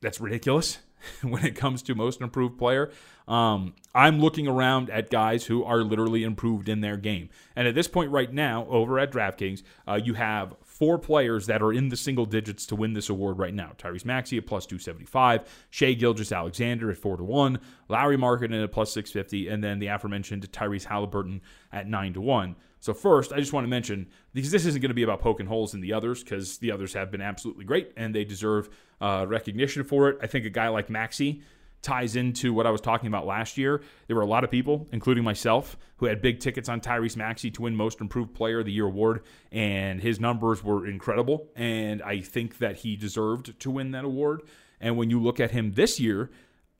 That's 0.00 0.20
ridiculous. 0.20 0.78
when 1.22 1.44
it 1.44 1.54
comes 1.54 1.82
to 1.82 1.94
most 1.94 2.20
improved 2.20 2.58
player. 2.58 2.90
Um, 3.28 3.74
I'm 3.94 4.20
looking 4.20 4.48
around 4.48 4.90
at 4.90 5.10
guys 5.10 5.46
who 5.46 5.62
are 5.64 5.82
literally 5.82 6.24
improved 6.24 6.68
in 6.68 6.80
their 6.80 6.96
game. 6.96 7.28
And 7.54 7.68
at 7.68 7.74
this 7.74 7.86
point, 7.86 8.10
right 8.10 8.32
now, 8.32 8.66
over 8.68 8.98
at 8.98 9.12
DraftKings, 9.12 9.62
uh, 9.86 10.00
you 10.02 10.14
have 10.14 10.54
four 10.80 10.98
players 10.98 11.46
that 11.46 11.60
are 11.60 11.74
in 11.74 11.90
the 11.90 11.96
single 11.96 12.24
digits 12.24 12.64
to 12.64 12.74
win 12.74 12.94
this 12.94 13.10
award 13.10 13.38
right 13.38 13.52
now. 13.52 13.72
Tyrese 13.76 14.06
Maxey 14.06 14.38
at 14.38 14.46
plus 14.46 14.64
275, 14.64 15.46
Shai 15.68 15.92
Gilgeous-Alexander 15.92 16.90
at 16.90 16.96
4 16.96 17.18
to 17.18 17.22
1, 17.22 17.60
Lauri 17.90 18.16
Markkanen 18.16 18.64
at 18.64 18.72
plus 18.72 18.90
650, 18.94 19.48
and 19.48 19.62
then 19.62 19.78
the 19.78 19.88
aforementioned 19.88 20.50
Tyrese 20.50 20.84
Halliburton 20.84 21.42
at 21.70 21.86
9 21.86 22.14
to 22.14 22.22
1. 22.22 22.56
So 22.80 22.94
first, 22.94 23.30
I 23.30 23.40
just 23.40 23.52
want 23.52 23.64
to 23.64 23.68
mention 23.68 24.08
because 24.32 24.50
this 24.50 24.64
isn't 24.64 24.80
going 24.80 24.88
to 24.88 24.94
be 24.94 25.02
about 25.02 25.20
poking 25.20 25.44
holes 25.44 25.74
in 25.74 25.82
the 25.82 25.92
others 25.92 26.24
because 26.24 26.56
the 26.56 26.72
others 26.72 26.94
have 26.94 27.10
been 27.10 27.20
absolutely 27.20 27.66
great 27.66 27.92
and 27.98 28.14
they 28.14 28.24
deserve 28.24 28.70
uh, 29.02 29.26
recognition 29.28 29.84
for 29.84 30.08
it. 30.08 30.16
I 30.22 30.28
think 30.28 30.46
a 30.46 30.50
guy 30.50 30.68
like 30.68 30.88
Maxey 30.88 31.42
ties 31.82 32.16
into 32.16 32.52
what 32.52 32.66
I 32.66 32.70
was 32.70 32.80
talking 32.80 33.06
about 33.06 33.26
last 33.26 33.56
year. 33.56 33.82
There 34.06 34.16
were 34.16 34.22
a 34.22 34.26
lot 34.26 34.44
of 34.44 34.50
people, 34.50 34.86
including 34.92 35.24
myself, 35.24 35.76
who 35.96 36.06
had 36.06 36.20
big 36.20 36.40
tickets 36.40 36.68
on 36.68 36.80
Tyrese 36.80 37.16
Maxey 37.16 37.50
to 37.52 37.62
win 37.62 37.74
Most 37.74 38.00
Improved 38.00 38.34
Player 38.34 38.60
of 38.60 38.66
the 38.66 38.72
Year 38.72 38.86
award, 38.86 39.22
and 39.50 40.00
his 40.00 40.20
numbers 40.20 40.62
were 40.62 40.86
incredible. 40.86 41.48
And 41.56 42.02
I 42.02 42.20
think 42.20 42.58
that 42.58 42.76
he 42.76 42.96
deserved 42.96 43.58
to 43.60 43.70
win 43.70 43.92
that 43.92 44.04
award. 44.04 44.42
And 44.80 44.96
when 44.96 45.10
you 45.10 45.20
look 45.20 45.40
at 45.40 45.50
him 45.50 45.72
this 45.72 46.00
year, 46.00 46.30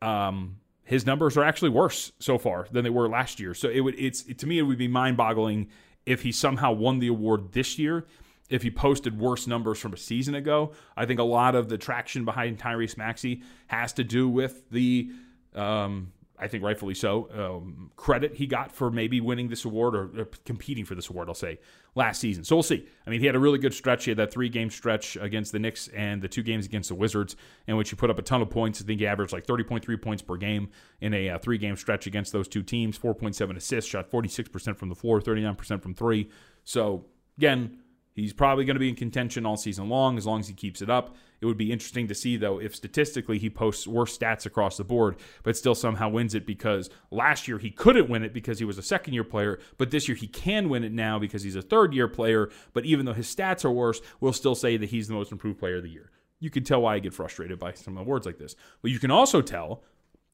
um, 0.02 0.56
his 0.84 1.06
numbers 1.06 1.36
are 1.36 1.44
actually 1.44 1.70
worse 1.70 2.12
so 2.18 2.36
far 2.36 2.66
than 2.72 2.82
they 2.82 2.90
were 2.90 3.08
last 3.08 3.38
year. 3.38 3.54
So 3.54 3.68
it 3.68 3.80
would 3.80 3.94
it's 3.98 4.24
it, 4.24 4.38
to 4.38 4.46
me 4.46 4.58
it 4.58 4.62
would 4.62 4.78
be 4.78 4.88
mind-boggling 4.88 5.68
if 6.04 6.22
he 6.22 6.32
somehow 6.32 6.72
won 6.72 6.98
the 6.98 7.06
award 7.06 7.52
this 7.52 7.78
year 7.78 8.06
if 8.50 8.62
he 8.62 8.70
posted 8.70 9.18
worse 9.18 9.46
numbers 9.46 9.78
from 9.78 9.94
a 9.94 9.96
season 9.96 10.34
ago. 10.34 10.72
I 10.96 11.06
think 11.06 11.20
a 11.20 11.24
lot 11.24 11.54
of 11.54 11.68
the 11.68 11.78
traction 11.78 12.24
behind 12.24 12.58
Tyrese 12.58 12.96
Maxey 12.96 13.42
has 13.68 13.92
to 13.94 14.04
do 14.04 14.28
with 14.28 14.68
the, 14.70 15.10
um, 15.54 16.12
I 16.36 16.48
think 16.48 16.64
rightfully 16.64 16.94
so, 16.94 17.28
um, 17.32 17.92
credit 17.96 18.34
he 18.34 18.46
got 18.46 18.72
for 18.72 18.90
maybe 18.90 19.20
winning 19.20 19.48
this 19.48 19.64
award 19.64 19.94
or, 19.94 20.20
or, 20.20 20.28
competing 20.44 20.84
for 20.84 20.96
this 20.96 21.08
award, 21.08 21.28
I'll 21.28 21.34
say, 21.34 21.60
last 21.94 22.20
season. 22.20 22.42
So 22.42 22.56
we'll 22.56 22.64
see. 22.64 22.86
I 23.06 23.10
mean, 23.10 23.20
he 23.20 23.26
had 23.26 23.36
a 23.36 23.38
really 23.38 23.58
good 23.58 23.74
stretch. 23.74 24.04
He 24.04 24.10
had 24.10 24.18
that 24.18 24.32
three 24.32 24.48
game 24.48 24.68
stretch 24.68 25.16
against 25.16 25.52
the 25.52 25.60
Knicks 25.60 25.86
and 25.88 26.20
the 26.20 26.28
two 26.28 26.42
games 26.42 26.66
against 26.66 26.88
the 26.88 26.96
Wizards, 26.96 27.36
in 27.68 27.76
which 27.76 27.90
he 27.90 27.96
put 27.96 28.10
up 28.10 28.18
a 28.18 28.22
ton 28.22 28.42
of 28.42 28.50
points. 28.50 28.82
I 28.82 28.84
think 28.84 28.98
he 28.98 29.06
averaged 29.06 29.32
like 29.32 29.46
30.3 29.46 30.02
points 30.02 30.22
per 30.22 30.36
game 30.36 30.70
in 31.00 31.14
a 31.14 31.30
uh, 31.30 31.38
three 31.38 31.58
game 31.58 31.76
stretch 31.76 32.08
against 32.08 32.32
those 32.32 32.48
two 32.48 32.64
teams, 32.64 32.98
4.7 32.98 33.56
assists, 33.56 33.88
shot 33.88 34.10
46% 34.10 34.76
from 34.76 34.88
the 34.88 34.96
floor, 34.96 35.20
39% 35.20 35.80
from 35.80 35.94
three. 35.94 36.30
So, 36.64 37.06
again, 37.38 37.78
He's 38.12 38.32
probably 38.32 38.64
going 38.64 38.74
to 38.74 38.80
be 38.80 38.88
in 38.88 38.96
contention 38.96 39.46
all 39.46 39.56
season 39.56 39.88
long 39.88 40.18
as 40.18 40.26
long 40.26 40.40
as 40.40 40.48
he 40.48 40.54
keeps 40.54 40.82
it 40.82 40.90
up. 40.90 41.16
It 41.40 41.46
would 41.46 41.56
be 41.56 41.72
interesting 41.72 42.08
to 42.08 42.14
see, 42.14 42.36
though, 42.36 42.60
if 42.60 42.74
statistically 42.74 43.38
he 43.38 43.48
posts 43.48 43.86
worse 43.86 44.18
stats 44.18 44.44
across 44.46 44.76
the 44.76 44.84
board, 44.84 45.16
but 45.42 45.56
still 45.56 45.74
somehow 45.74 46.08
wins 46.08 46.34
it 46.34 46.44
because 46.44 46.90
last 47.10 47.48
year 47.48 47.58
he 47.58 47.70
couldn't 47.70 48.10
win 48.10 48.22
it 48.22 48.34
because 48.34 48.58
he 48.58 48.64
was 48.64 48.78
a 48.78 48.82
second 48.82 49.14
year 49.14 49.24
player, 49.24 49.58
but 49.78 49.90
this 49.90 50.08
year 50.08 50.16
he 50.16 50.26
can 50.26 50.68
win 50.68 50.84
it 50.84 50.92
now 50.92 51.18
because 51.18 51.42
he's 51.42 51.56
a 51.56 51.62
third 51.62 51.94
year 51.94 52.08
player. 52.08 52.50
But 52.72 52.84
even 52.84 53.06
though 53.06 53.14
his 53.14 53.34
stats 53.34 53.64
are 53.64 53.70
worse, 53.70 54.00
we'll 54.20 54.32
still 54.32 54.54
say 54.54 54.76
that 54.76 54.90
he's 54.90 55.08
the 55.08 55.14
most 55.14 55.32
improved 55.32 55.58
player 55.58 55.76
of 55.76 55.84
the 55.84 55.90
year. 55.90 56.10
You 56.40 56.50
can 56.50 56.64
tell 56.64 56.82
why 56.82 56.96
I 56.96 56.98
get 56.98 57.14
frustrated 57.14 57.58
by 57.58 57.72
some 57.72 57.96
awards 57.96 58.26
like 58.26 58.38
this. 58.38 58.56
But 58.82 58.90
you 58.90 58.98
can 58.98 59.10
also 59.10 59.40
tell 59.40 59.82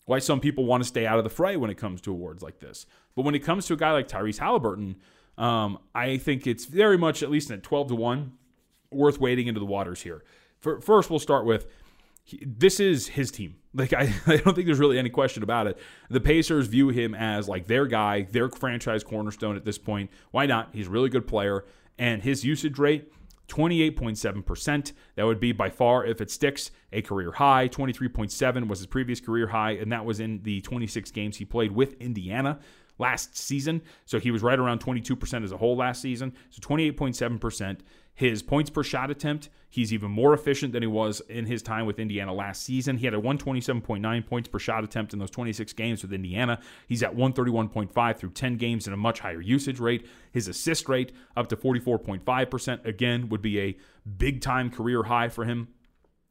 why 0.07 0.21
some 0.21 0.41
people 0.41 0.65
want 0.65 0.83
to 0.83 0.89
stay 0.89 1.07
out 1.07 1.19
of 1.19 1.25
the 1.25 1.31
fray 1.31 1.57
when 1.57 1.71
it 1.71 1.77
comes 1.77 2.01
to 2.01 2.13
awards 2.13 2.43
like 2.43 2.61
this. 2.61 2.87
But 3.15 3.25
when 3.25 3.35
it 3.35 3.41
comes 3.41 3.67
to 3.67 3.75
a 3.75 3.77
guy 3.77 3.93
like 3.93 4.09
Tyrese 4.09 4.39
Halliburton, 4.39 4.97
um, 5.39 5.79
I 5.95 6.17
think 6.17 6.47
it's 6.47 6.65
very 6.65 6.97
much, 6.97 7.23
at 7.23 7.31
least 7.31 7.51
at 7.51 7.63
12 7.63 7.89
to 7.89 7.95
1, 7.95 8.33
worth 8.91 9.21
wading 9.21 9.47
into 9.47 9.61
the 9.61 9.67
waters 9.67 10.03
here. 10.03 10.25
For, 10.61 10.81
first, 10.81 11.11
we'll 11.11 11.19
start 11.19 11.45
with 11.45 11.67
this 12.45 12.81
is 12.81 13.09
his 13.09 13.31
team. 13.31 13.57
Like, 13.77 13.93
I, 13.93 14.11
I 14.27 14.39
don't 14.39 14.55
think 14.55 14.65
there's 14.65 14.79
really 14.79 14.99
any 14.99 15.11
question 15.11 15.43
about 15.43 15.67
it. 15.67 15.77
The 16.09 16.19
Pacers 16.19 16.67
view 16.67 16.89
him 16.89 17.15
as 17.15 17.47
like 17.47 17.67
their 17.67 17.85
guy, 17.85 18.23
their 18.23 18.49
franchise 18.49 19.05
cornerstone 19.05 19.55
at 19.55 19.67
this 19.67 19.77
point. 19.77 20.11
Why 20.31 20.47
not? 20.47 20.71
He's 20.73 20.87
a 20.87 20.91
really 20.91 21.11
good 21.11 21.27
player. 21.27 21.63
And 21.99 22.23
his 22.23 22.43
usage 22.43 22.79
rate 22.79 23.13
28.7%. 23.49 24.93
That 25.17 25.27
would 25.27 25.41
be 25.41 25.53
by 25.53 25.69
far, 25.69 26.07
if 26.07 26.23
it 26.23 26.31
sticks, 26.31 26.71
a 26.91 27.03
career 27.03 27.33
high. 27.33 27.69
23.7 27.69 28.67
was 28.67 28.79
his 28.79 28.87
previous 28.87 29.21
career 29.21 29.49
high, 29.49 29.73
and 29.73 29.93
that 29.93 30.07
was 30.07 30.21
in 30.21 30.43
the 30.43 30.63
26 30.63 31.11
games 31.11 31.37
he 31.37 31.45
played 31.45 31.73
with 31.73 32.01
Indiana 32.01 32.59
last 32.99 33.37
season. 33.37 33.83
So 34.05 34.19
he 34.19 34.31
was 34.31 34.43
right 34.43 34.59
around 34.59 34.81
22% 34.81 35.45
as 35.45 35.53
a 35.53 35.57
whole 35.57 35.77
last 35.77 36.03
season. 36.03 36.35
So 36.51 36.61
28.7%. 36.61 37.81
His 38.17 38.43
points 38.43 38.71
per 38.71 38.83
shot 38.83 39.11
attempt, 39.11 39.51
he's 39.69 39.93
even 39.93 40.11
more 40.11 40.33
efficient 40.33 40.73
than 40.73 40.83
he 40.83 40.87
was 40.87 41.21
in 41.29 41.45
his 41.45 41.63
time 41.63 41.85
with 41.85 41.99
Indiana 41.99 42.33
last 42.33 42.63
season. 42.63 42.97
He 42.97 43.05
had 43.05 43.13
a 43.13 43.21
127.9 43.21 44.27
points 44.27 44.49
per 44.49 44.59
shot 44.59 44.85
attempt 44.85 45.13
in 45.13 45.19
those 45.19 45.31
26 45.31 45.75
games 45.75 46.01
with 46.01 46.15
Indiana. 46.15 46.59
He's 46.87 47.03
at 47.03 47.15
131.5 47.15 48.17
through 48.17 48.31
10 48.31 48.57
games 48.57 48.87
and 48.87 48.95
a 48.95 48.97
much 48.97 49.21
higher 49.21 49.43
usage 49.43 49.79
rate. 49.79 50.07
His 50.33 50.49
assist 50.49 50.89
rate 50.89 51.13
up 51.37 51.51
to 51.51 51.57
44.5%, 51.57 52.87
again, 52.87 53.29
would 53.29 53.43
be 53.43 53.61
a 53.61 53.77
big 54.17 54.41
time 54.41 54.71
career 54.71 55.03
high 55.03 55.29
for 55.29 55.45
him 55.45 55.69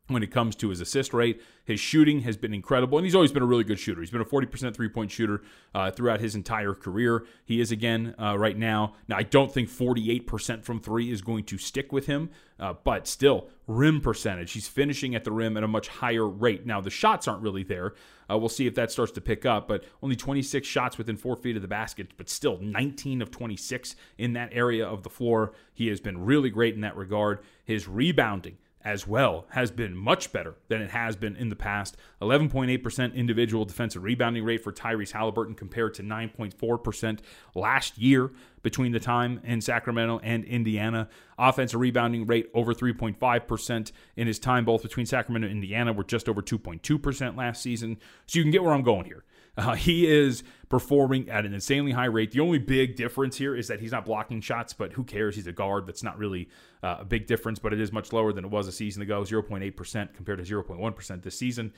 when 0.07 0.21
it 0.21 0.31
comes 0.31 0.55
to 0.57 0.69
his 0.69 0.81
assist 0.81 1.13
rate. 1.13 1.41
His 1.63 1.79
shooting 1.79 2.21
has 2.21 2.37
been 2.37 2.53
incredible, 2.53 2.97
and 2.97 3.05
he's 3.05 3.15
always 3.15 3.31
been 3.31 3.41
a 3.41 3.47
really 3.47 3.63
good 3.63 3.79
shooter. 3.79 4.01
He's 4.01 4.11
been 4.11 4.21
a 4.21 4.25
40% 4.25 4.75
three 4.75 4.87
point 4.87 5.09
shooter 5.09 5.41
uh, 5.73 5.89
throughout 5.89 6.19
his 6.19 6.35
entire 6.35 6.75
career. 6.75 7.25
He 7.43 7.59
is 7.59 7.71
again 7.71 8.13
uh, 8.21 8.37
right 8.37 8.57
now. 8.57 8.93
Now, 9.07 9.17
I 9.17 9.23
don't 9.23 9.51
think 9.51 9.69
48% 9.69 10.63
from 10.63 10.79
three 10.79 11.11
is 11.11 11.21
going 11.21 11.45
to 11.45 11.57
stick 11.57 11.91
with 11.91 12.05
him, 12.05 12.29
uh, 12.59 12.73
but 12.83 13.07
still, 13.07 13.49
rim 13.65 13.99
percentage. 13.99 14.51
He's 14.51 14.67
finishing 14.67 15.15
at 15.15 15.23
the 15.23 15.31
rim 15.31 15.57
at 15.57 15.63
a 15.63 15.67
much 15.67 15.87
higher 15.87 16.27
rate. 16.27 16.67
Now, 16.67 16.81
the 16.81 16.91
shots 16.91 17.27
aren't 17.27 17.41
really 17.41 17.63
there. 17.63 17.95
Uh, 18.29 18.37
we'll 18.37 18.49
see 18.49 18.67
if 18.67 18.75
that 18.75 18.91
starts 18.91 19.11
to 19.13 19.21
pick 19.21 19.45
up, 19.45 19.67
but 19.67 19.83
only 20.03 20.15
26 20.15 20.67
shots 20.67 20.97
within 20.99 21.17
four 21.17 21.35
feet 21.35 21.55
of 21.55 21.63
the 21.63 21.67
basket, 21.67 22.09
but 22.17 22.29
still 22.29 22.59
19 22.59 23.21
of 23.21 23.31
26 23.31 23.95
in 24.19 24.33
that 24.33 24.49
area 24.51 24.85
of 24.85 25.01
the 25.01 25.09
floor. 25.09 25.53
He 25.73 25.87
has 25.87 25.99
been 25.99 26.23
really 26.25 26.51
great 26.51 26.75
in 26.75 26.81
that 26.81 26.95
regard. 26.95 27.39
His 27.63 27.87
rebounding 27.87 28.57
as 28.85 29.07
well 29.07 29.47
has 29.49 29.71
been 29.71 29.97
much 29.97 30.31
better 30.31 30.53
than 30.67 30.79
it 30.79 30.91
has 30.91 31.15
been 31.15 31.35
in 31.35 31.49
the 31.49 31.55
past. 31.55 31.97
11.8% 32.21 33.15
individual 33.15 33.65
defensive 33.65 34.03
rebounding 34.03 34.45
rate 34.45 34.63
for 34.63 34.71
Tyrese 34.71 35.11
Halliburton 35.11 35.55
compared 35.55 35.95
to 35.95 36.03
9.4% 36.03 37.19
last 37.55 37.97
year 37.97 38.31
between 38.61 38.91
the 38.91 38.99
time 38.99 39.41
in 39.43 39.59
Sacramento 39.59 40.19
and 40.23 40.45
Indiana. 40.45 41.09
Offensive 41.39 41.79
rebounding 41.79 42.27
rate 42.27 42.49
over 42.53 42.75
3.5% 42.75 43.91
in 44.15 44.27
his 44.27 44.37
time 44.37 44.63
both 44.63 44.83
between 44.83 45.07
Sacramento 45.07 45.47
and 45.47 45.55
Indiana 45.55 45.91
were 45.91 46.03
just 46.03 46.29
over 46.29 46.43
2.2% 46.43 47.35
last 47.35 47.63
season. 47.63 47.97
So 48.27 48.37
you 48.37 48.43
can 48.43 48.51
get 48.51 48.63
where 48.63 48.73
I'm 48.73 48.83
going 48.83 49.05
here. 49.05 49.23
Uh, 49.57 49.73
he 49.73 50.05
is 50.05 50.43
performing 50.67 51.29
at 51.29 51.45
an 51.45 51.53
insanely 51.53 51.91
high 51.91 52.05
rate. 52.05 52.31
The 52.31 52.41
only 52.41 52.59
big 52.59 52.95
difference 52.95 53.37
here 53.37 53.55
is 53.55 53.67
that 53.67 53.79
he's 53.79 53.91
not 53.91 54.05
blocking 54.05 54.41
shots, 54.41 54.73
but 54.73 54.93
who 54.93 55.03
cares? 55.03 55.35
He's 55.35 55.47
a 55.47 55.53
guard. 55.53 55.87
That's 55.87 56.03
not 56.03 56.17
really 56.17 56.49
uh, 56.83 56.97
a 56.99 57.05
big 57.05 57.27
difference, 57.27 57.59
but 57.59 57.71
it 57.71 57.79
is 57.79 57.91
much 57.91 58.11
lower 58.11 58.33
than 58.33 58.45
it 58.45 58.51
was 58.51 58.67
a 58.67 58.71
season 58.71 59.01
ago 59.01 59.21
0.8% 59.21 60.13
compared 60.13 60.43
to 60.43 60.63
0.1% 60.63 61.23
this 61.23 61.37
season. 61.37 61.71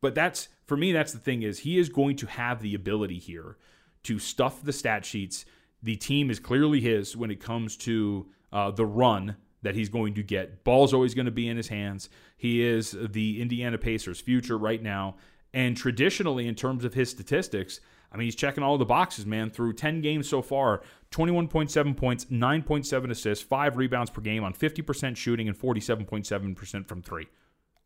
But 0.00 0.14
that's, 0.14 0.48
for 0.66 0.76
me, 0.76 0.92
that's 0.92 1.12
the 1.12 1.18
thing 1.18 1.42
is 1.42 1.60
he 1.60 1.78
is 1.78 1.88
going 1.88 2.16
to 2.16 2.26
have 2.26 2.60
the 2.60 2.74
ability 2.74 3.18
here 3.18 3.56
to 4.04 4.18
stuff 4.18 4.62
the 4.62 4.72
stat 4.72 5.04
sheets. 5.04 5.44
The 5.82 5.96
team 5.96 6.30
is 6.30 6.38
clearly 6.38 6.80
his 6.80 7.16
when 7.16 7.30
it 7.30 7.40
comes 7.40 7.76
to 7.78 8.26
uh, 8.52 8.70
the 8.70 8.86
run 8.86 9.36
that 9.62 9.74
he's 9.74 9.88
going 9.88 10.14
to 10.14 10.22
get. 10.22 10.62
Ball's 10.62 10.92
always 10.92 11.14
going 11.14 11.24
to 11.24 11.32
be 11.32 11.48
in 11.48 11.56
his 11.56 11.68
hands. 11.68 12.10
He 12.36 12.62
is 12.62 12.94
the 13.00 13.40
Indiana 13.40 13.78
Pacers' 13.78 14.20
future 14.20 14.58
right 14.58 14.82
now. 14.82 15.16
And 15.54 15.76
traditionally, 15.76 16.48
in 16.48 16.56
terms 16.56 16.84
of 16.84 16.94
his 16.94 17.08
statistics, 17.08 17.80
I 18.12 18.16
mean, 18.16 18.26
he's 18.26 18.34
checking 18.34 18.64
all 18.64 18.76
the 18.76 18.84
boxes, 18.84 19.24
man. 19.24 19.50
Through 19.50 19.74
10 19.74 20.00
games 20.00 20.28
so 20.28 20.42
far, 20.42 20.82
21.7 21.12 21.96
points, 21.96 22.24
9.7 22.26 23.10
assists, 23.10 23.44
5 23.44 23.76
rebounds 23.76 24.10
per 24.10 24.20
game 24.20 24.42
on 24.42 24.52
50% 24.52 25.16
shooting 25.16 25.46
and 25.46 25.56
47.7% 25.56 26.88
from 26.88 27.02
three. 27.02 27.28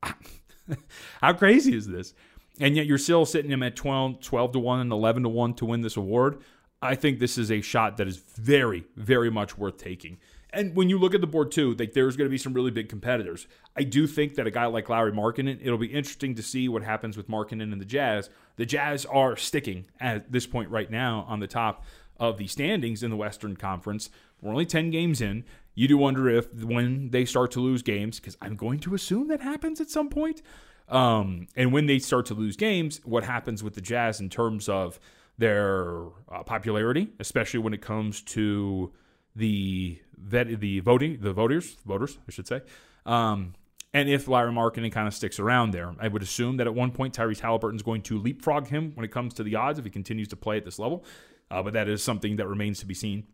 How 1.21 1.35
crazy 1.35 1.77
is 1.77 1.87
this? 1.87 2.15
And 2.59 2.75
yet 2.75 2.87
you're 2.87 2.97
still 2.97 3.27
sitting 3.27 3.51
him 3.51 3.63
at 3.63 3.77
12, 3.77 4.21
12 4.21 4.53
to 4.53 4.59
1 4.59 4.81
and 4.81 4.91
11 4.91 5.25
to 5.25 5.29
1 5.29 5.55
to 5.55 5.67
win 5.67 5.83
this 5.83 5.97
award. 5.99 6.39
I 6.81 6.95
think 6.95 7.19
this 7.19 7.37
is 7.37 7.51
a 7.51 7.61
shot 7.61 7.99
that 7.99 8.09
is 8.09 8.17
very, 8.17 8.87
very 8.97 9.31
much 9.31 9.59
worth 9.59 9.77
taking. 9.77 10.19
And 10.51 10.75
when 10.75 10.89
you 10.89 10.99
look 10.99 11.15
at 11.15 11.21
the 11.21 11.27
board 11.27 11.53
too, 11.53 11.75
like 11.75 11.93
there's 11.93 12.17
going 12.17 12.27
to 12.27 12.31
be 12.31 12.39
some 12.39 12.55
really 12.55 12.71
big 12.71 12.89
competitors. 12.89 13.47
I 13.77 13.83
do 13.83 14.07
think 14.07 14.35
that 14.37 14.47
a 14.47 14.51
guy 14.51 14.67
like 14.67 14.89
Lauri 14.89 15.13
Markkanen, 15.13 15.59
it'll 15.61 15.79
be 15.79 15.89
interesting 15.89 16.35
to 16.37 16.43
see 16.43 16.69
what 16.69 16.83
happens 16.83 17.17
with 17.17 17.29
Markkanen 17.29 17.73
and 17.73 17.81
the 17.81 17.87
Jazz. 17.87 18.31
The 18.57 18.65
Jazz 18.65 19.05
are 19.07 19.37
sticking 19.37 19.87
at 20.01 20.33
this 20.33 20.47
point 20.47 20.71
right 20.71 20.91
now 20.91 21.27
on 21.29 21.41
the 21.41 21.47
top 21.47 21.85
of 22.19 22.39
the 22.39 22.47
standings 22.47 23.03
in 23.03 23.11
the 23.11 23.17
Western 23.17 23.57
Conference. 23.57 24.11
We're 24.41 24.53
only 24.53 24.67
10 24.67 24.91
games 24.91 25.21
in. 25.21 25.45
You 25.75 25.87
do 25.87 25.99
wonder 25.99 26.29
if 26.29 26.53
when 26.55 27.11
they 27.11 27.25
start 27.25 27.51
to 27.53 27.61
lose 27.61 27.83
games, 27.83 28.19
because 28.19 28.37
I'm 28.43 28.57
going 28.57 28.81
to 28.81 28.95
assume 28.95 29.29
that 29.29 29.41
happens 29.41 29.81
at 29.81 29.91
some 29.91 30.09
point, 30.09 30.43
um, 30.89 31.47
and 31.55 31.73
when 31.73 31.87
they 31.87 31.99
start 31.99 32.27
to 32.27 32.35
lose 32.35 32.57
games, 32.57 33.01
what 33.05 33.25
happens 33.25 33.63
with 33.63 33.75
the 33.75 33.81
Jazz 33.81 34.21
in 34.21 34.29
terms 34.29 34.69
of 34.69 34.99
their 35.37 36.07
uh, 36.33 36.43
popularity, 36.45 37.13
especially 37.21 37.61
when 37.61 37.75
it 37.75 37.83
comes 37.83 38.23
to 38.23 38.93
the 39.39 39.99
vet, 40.17 40.61
the 40.61 40.81
voting, 40.81 41.19
the 41.21 41.33
voters, 41.33 41.77
voters, 41.87 42.19
I 42.27 42.33
should 42.33 42.47
say. 42.47 42.61
Um, 43.07 43.55
and 43.95 44.09
if 44.09 44.29
Lauri 44.29 44.53
Markkanen 44.53 44.93
kind 44.93 45.09
of 45.09 45.15
sticks 45.15 45.39
around 45.39 45.71
there, 45.71 45.95
I 45.99 46.09
would 46.09 46.23
assume 46.23 46.59
that 46.59 46.67
at 46.67 46.75
one 46.75 46.91
point 46.91 47.17
Tyrese 47.17 47.41
Halliburton 47.41 47.77
is 47.77 47.83
going 47.83 48.03
to 48.03 48.19
leapfrog 48.19 48.69
him 48.69 48.93
when 48.95 49.05
it 49.05 49.13
comes 49.13 49.33
to 49.35 49.43
the 49.43 49.55
odds 49.57 49.79
if 49.79 49.85
he 49.85 49.91
continues 49.91 50.29
to 50.29 50.37
play 50.37 50.59
at 50.59 50.65
this 50.65 50.79
level. 50.79 51.05
Uh, 51.51 51.63
but 51.63 51.73
that 51.73 51.89
is 51.89 52.03
something 52.03 52.37
that 52.37 52.47
remains 52.47 52.81
to 52.81 52.87
be 52.87 52.95
seen. 52.95 53.27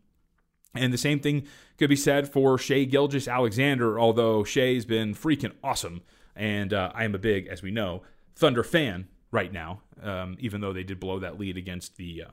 And 0.73 0.93
the 0.93 0.97
same 0.97 1.19
thing 1.19 1.47
could 1.77 1.89
be 1.89 1.95
said 1.95 2.31
for 2.31 2.57
Shai 2.57 2.83
Gilgeous-Alexander, 2.83 3.99
although 3.99 4.43
Shai's 4.43 4.85
been 4.85 5.13
freaking 5.13 5.53
awesome. 5.63 6.01
And 6.35 6.73
uh, 6.73 6.91
I 6.93 7.03
am 7.03 7.15
a 7.15 7.19
big, 7.19 7.47
as 7.47 7.61
we 7.61 7.71
know, 7.71 8.03
Thunder 8.35 8.63
fan 8.63 9.07
right 9.31 9.51
now, 9.51 9.81
um, 10.01 10.37
even 10.39 10.61
though 10.61 10.73
they 10.73 10.83
did 10.83 10.99
blow 10.99 11.19
that 11.19 11.39
lead 11.39 11.57
against 11.57 11.97
the 11.97 12.23
uh, 12.27 12.31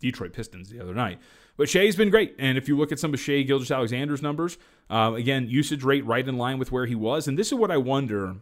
Detroit 0.00 0.32
Pistons 0.32 0.68
the 0.68 0.80
other 0.80 0.94
night. 0.94 1.18
But 1.56 1.68
Shai's 1.68 1.96
been 1.96 2.10
great. 2.10 2.34
And 2.38 2.58
if 2.58 2.68
you 2.68 2.76
look 2.76 2.92
at 2.92 2.98
some 2.98 3.14
of 3.14 3.20
Shai 3.20 3.42
Gilgeous-Alexander's 3.42 4.22
numbers, 4.22 4.58
uh, 4.90 5.14
again, 5.16 5.48
usage 5.48 5.82
rate 5.82 6.04
right 6.04 6.26
in 6.26 6.36
line 6.36 6.58
with 6.58 6.70
where 6.70 6.86
he 6.86 6.94
was. 6.94 7.26
And 7.26 7.38
this 7.38 7.48
is 7.48 7.54
what 7.54 7.70
I 7.70 7.78
wonder 7.78 8.36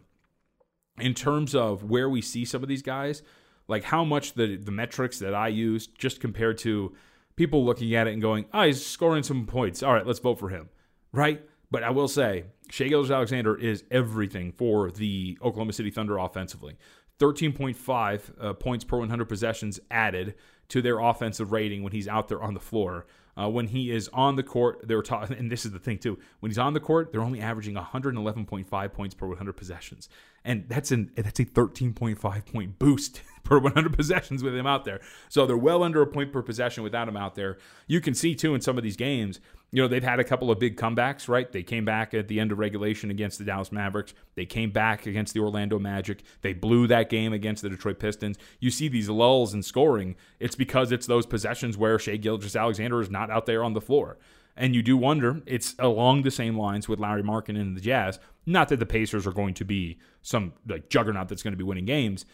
in 0.99 1.13
terms 1.13 1.55
of 1.55 1.83
where 1.83 2.09
we 2.09 2.21
see 2.21 2.45
some 2.45 2.63
of 2.63 2.69
these 2.69 2.81
guys, 2.81 3.21
like 3.67 3.85
how 3.85 4.03
much 4.03 4.33
the, 4.33 4.57
the 4.57 4.71
metrics 4.71 5.19
that 5.19 5.33
I 5.33 5.47
use 5.47 5.87
just 5.87 6.19
compared 6.19 6.57
to 6.59 6.93
people 7.35 7.65
looking 7.65 7.95
at 7.95 8.07
it 8.07 8.13
and 8.13 8.21
going, 8.21 8.45
oh, 8.53 8.63
he's 8.63 8.85
scoring 8.85 9.23
some 9.23 9.45
points. 9.45 9.83
All 9.83 9.93
right, 9.93 10.05
let's 10.05 10.19
vote 10.19 10.39
for 10.39 10.49
him. 10.49 10.69
Right? 11.11 11.41
But 11.71 11.83
I 11.83 11.89
will 11.89 12.07
say, 12.07 12.45
Shai 12.69 12.87
Gilgeous-Alexander 12.87 13.57
is 13.57 13.83
everything 13.91 14.51
for 14.51 14.91
the 14.91 15.37
Oklahoma 15.41 15.73
City 15.73 15.89
Thunder 15.89 16.17
offensively. 16.17 16.77
13.5 17.19 18.21
uh, 18.39 18.53
points 18.53 18.83
per 18.83 18.97
100 18.97 19.25
possessions 19.25 19.79
added 19.89 20.35
to 20.69 20.81
their 20.81 20.99
offensive 20.99 21.51
rating 21.51 21.83
when 21.83 21.93
he's 21.93 22.07
out 22.07 22.27
there 22.27 22.41
on 22.41 22.53
the 22.53 22.59
floor. 22.59 23.05
Uh, 23.37 23.49
when 23.49 23.67
he 23.67 23.91
is 23.91 24.09
on 24.13 24.37
the 24.37 24.43
court, 24.43 24.79
they're 24.87 25.01
talking, 25.01 25.35
and 25.39 25.51
this 25.51 25.65
is 25.65 25.71
the 25.71 25.79
thing 25.79 25.97
too. 25.97 26.17
When 26.39 26.49
he's 26.49 26.57
on 26.57 26.73
the 26.73 26.79
court, 26.79 27.11
they're 27.11 27.21
only 27.21 27.41
averaging 27.41 27.75
111.5 27.75 28.93
points 28.93 29.15
per 29.15 29.27
100 29.27 29.53
possessions, 29.53 30.09
and 30.45 30.69
that's 30.69 30.91
an 30.91 31.11
that's 31.15 31.39
a 31.39 31.45
13.5 31.45 32.45
point 32.45 32.79
boost 32.79 33.21
per 33.43 33.59
100 33.59 33.93
possessions 33.95 34.43
with 34.43 34.55
him 34.55 34.67
out 34.67 34.85
there. 34.85 35.01
So 35.29 35.45
they're 35.45 35.57
well 35.57 35.83
under 35.83 36.01
a 36.01 36.07
point 36.07 36.31
per 36.31 36.41
possession 36.41 36.83
without 36.83 37.07
him 37.07 37.17
out 37.17 37.35
there. 37.35 37.57
You 37.87 37.99
can 37.99 38.13
see 38.13 38.35
too 38.35 38.55
in 38.55 38.61
some 38.61 38.77
of 38.77 38.83
these 38.83 38.95
games, 38.95 39.39
you 39.71 39.81
know, 39.81 39.87
they've 39.87 40.03
had 40.03 40.19
a 40.19 40.23
couple 40.23 40.49
of 40.49 40.59
big 40.59 40.77
comebacks, 40.77 41.27
right? 41.27 41.51
They 41.51 41.63
came 41.63 41.83
back 41.83 42.13
at 42.13 42.27
the 42.27 42.39
end 42.39 42.51
of 42.51 42.59
regulation 42.59 43.11
against 43.11 43.39
the 43.39 43.43
Dallas 43.43 43.71
Mavericks. 43.71 44.13
They 44.35 44.45
came 44.45 44.71
back 44.71 45.05
against 45.05 45.33
the 45.33 45.41
Orlando 45.41 45.79
Magic. 45.79 46.23
They 46.41 46.53
blew 46.53 46.87
that 46.87 47.09
game 47.09 47.33
against 47.33 47.61
the 47.61 47.69
Detroit 47.69 47.99
Pistons. 47.99 48.37
You 48.59 48.71
see 48.71 48.87
these 48.87 49.09
lulls 49.09 49.53
in 49.53 49.63
scoring. 49.63 50.15
It's 50.39 50.55
because 50.55 50.91
it's 50.91 51.07
those 51.07 51.25
possessions 51.25 51.77
where 51.77 51.99
Shai 51.99 52.17
Gilgeous-Alexander 52.17 53.01
is 53.01 53.09
not 53.09 53.29
out 53.29 53.47
there 53.47 53.63
on 53.63 53.73
the 53.73 53.81
floor. 53.81 54.17
And 54.57 54.73
you 54.73 54.81
do 54.81 54.95
wonder, 54.95 55.41
it's 55.45 55.75
along 55.79 56.21
the 56.21 56.31
same 56.31 56.57
lines 56.57 56.87
with 56.87 56.99
Larry 56.99 57.23
Markkanen 57.23 57.61
and 57.61 57.75
the 57.75 57.81
Jazz. 57.81 58.19
Not 58.45 58.69
that 58.69 58.79
the 58.79 58.85
Pacers 58.85 59.27
are 59.27 59.33
going 59.33 59.53
to 59.55 59.65
be 59.65 59.99
some 60.21 60.53
like 60.67 60.89
juggernaut 60.89 61.27
that's 61.27 61.43
going 61.43 61.53
to 61.53 61.57
be 61.57 61.63
winning 61.63 61.85
games, 61.85 62.25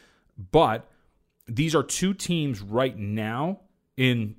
but 0.52 0.90
these 1.48 1.74
are 1.74 1.84
two 1.84 2.14
teams 2.14 2.62
right 2.62 2.98
now 2.98 3.62
in 3.98 4.36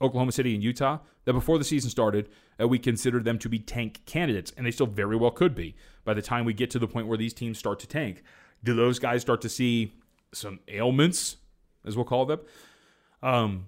Oklahoma 0.00 0.32
City 0.32 0.54
and 0.54 0.62
Utah 0.62 0.98
that 1.24 1.32
before 1.32 1.58
the 1.58 1.64
season 1.64 1.90
started, 1.90 2.28
uh, 2.60 2.66
we 2.66 2.78
considered 2.78 3.24
them 3.24 3.38
to 3.38 3.48
be 3.48 3.58
tank 3.58 4.00
candidates, 4.04 4.52
and 4.56 4.66
they 4.66 4.70
still 4.70 4.86
very 4.86 5.16
well 5.16 5.30
could 5.30 5.54
be 5.54 5.76
by 6.04 6.14
the 6.14 6.22
time 6.22 6.44
we 6.44 6.52
get 6.52 6.70
to 6.70 6.78
the 6.78 6.88
point 6.88 7.06
where 7.06 7.18
these 7.18 7.32
teams 7.32 7.58
start 7.58 7.78
to 7.80 7.86
tank. 7.86 8.22
Do 8.64 8.74
those 8.74 8.98
guys 8.98 9.22
start 9.22 9.40
to 9.42 9.48
see 9.48 9.92
some 10.32 10.60
ailments, 10.68 11.36
as 11.84 11.96
we'll 11.96 12.04
call 12.04 12.26
them, 12.26 12.40
um, 13.22 13.66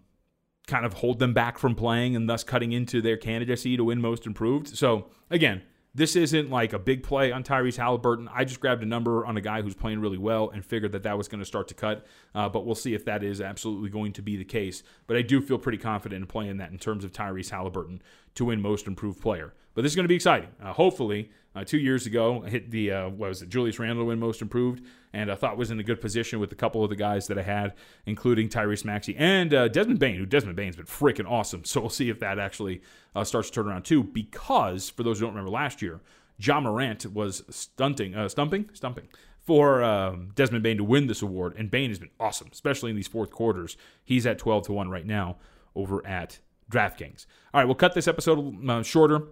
kind 0.67 0.87
of 0.87 0.95
hold 0.95 1.19
them 1.19 1.35
back 1.35 1.59
from 1.59 1.75
playing 1.75 2.17
and 2.17 2.29
thus 2.29 2.45
cutting 2.45 2.73
into 2.73 3.03
their 3.03 3.17
candidacy 3.17 3.77
to 3.77 3.85
win 3.85 4.01
most 4.01 4.27
improved? 4.27 4.77
So, 4.77 5.07
again, 5.31 5.63
this 5.95 6.17
isn't 6.17 6.51
like 6.51 6.73
a 6.73 6.79
big 6.79 7.05
play 7.05 7.31
on 7.31 7.45
Tyrese 7.45 7.77
Halliburton. 7.77 8.29
I 8.33 8.45
just 8.45 8.59
grabbed 8.59 8.83
a 8.83 8.87
number 8.87 9.25
on 9.25 9.37
a 9.37 9.41
guy 9.41 9.63
who's 9.63 9.77
playing 9.77 10.01
really 10.01 10.19
well 10.19 10.51
and 10.51 10.65
figured 10.65 10.91
that 10.93 11.05
that 11.05 11.17
was 11.17 11.29
going 11.29 11.39
to 11.39 11.45
start 11.45 11.69
to 11.69 11.75
cut. 11.75 12.05
Uh, 12.35 12.49
but 12.49 12.67
we'll 12.67 12.75
see 12.75 12.95
if 12.95 13.05
that 13.05 13.23
is 13.23 13.41
absolutely 13.41 13.91
going 13.91 14.13
to 14.15 14.23
be 14.23 14.37
the 14.37 14.45
case. 14.45 14.83
But 15.07 15.17
I 15.17 15.23
do 15.23 15.41
feel 15.41 15.59
pretty 15.59 15.79
confident 15.79 16.23
in 16.23 16.27
playing 16.27 16.57
that 16.57 16.73
in 16.73 16.79
terms 16.79 17.05
of 17.05 17.13
Tyrese 17.13 17.51
Halliburton 17.51 18.03
to 18.35 18.47
win 18.47 18.61
Most 18.61 18.89
Improved 18.89 19.21
Player. 19.21 19.55
But 19.75 19.83
this 19.83 19.93
is 19.93 19.97
going 19.97 20.05
to 20.05 20.09
be 20.09 20.15
exciting. 20.15 20.51
Uh, 20.63 20.73
hopefully, 20.73 21.31
uh, 21.55 21.65
two 21.65 21.79
years 21.79 22.07
ago, 22.07 22.43
I 22.45 22.51
hit 22.51 22.71
the 22.71 22.91
uh, 22.91 23.09
what 23.09 23.29
was 23.29 23.43
it, 23.43 23.49
Julius 23.49 23.79
Randle 23.79 24.07
win 24.07 24.19
Most 24.19 24.43
Improved, 24.43 24.85
and 25.13 25.31
I 25.31 25.35
thought 25.35 25.57
was 25.57 25.71
in 25.71 25.79
a 25.79 25.85
good 25.85 26.01
position 26.01 26.41
with 26.41 26.51
a 26.53 26.57
couple 26.57 26.83
of 26.83 26.91
the 26.91 26.97
guys 26.97 27.27
that 27.29 27.39
I 27.39 27.43
had, 27.43 27.75
including 28.07 28.49
Tyrese 28.49 28.85
Maxey 28.85 29.15
and 29.17 29.53
uh, 29.53 29.69
Desmond 29.69 29.99
Bane, 29.99 30.17
who 30.17 30.27
Desmond 30.27 30.57
Bane's 30.57 30.77
been 30.77 30.87
freaking 30.87 31.31
awesome. 31.31 31.63
So 31.75 31.81
we'll 31.81 31.91
see 31.91 32.09
if 32.09 32.21
that 32.21 32.39
actually 32.39 32.83
uh, 33.17 33.25
starts 33.25 33.49
to 33.51 33.55
turn 33.55 33.67
around 33.69 33.85
too. 33.85 34.05
Because 34.05 34.91
for 34.91 35.03
those 35.03 35.19
who 35.19 35.27
don't 35.27 35.35
remember 35.35 35.51
last 35.51 35.83
year, 35.83 36.01
Ja 36.39 36.61
Morant 36.61 37.07
was 37.13 37.43
stunting, 37.51 38.15
uh, 38.15 38.29
stumping, 38.29 38.71
stumping 38.75 39.09
for 39.41 39.83
um, 39.83 40.31
Desmond 40.35 40.63
Bane 40.63 40.77
to 40.79 40.85
win 40.85 41.07
this 41.07 41.21
award, 41.21 41.55
and 41.57 41.71
Bane 41.71 41.91
has 41.91 41.99
been 41.99 42.11
awesome, 42.19 42.49
especially 42.53 42.91
in 42.91 42.97
these 42.97 43.09
fourth 43.09 43.31
quarters. 43.31 43.77
He's 44.05 44.25
at 44.27 44.39
12 44.39 44.67
to 44.67 44.73
1 44.73 44.89
right 44.89 45.07
now 45.07 45.37
over 45.75 46.05
at 46.07 46.39
DraftKings. 46.71 47.27
All 47.53 47.61
right, 47.61 47.67
we'll 47.67 47.75
cut 47.75 47.95
this 47.95 48.09
episode 48.09 48.69
uh, 48.69 48.83
shorter. 48.83 49.23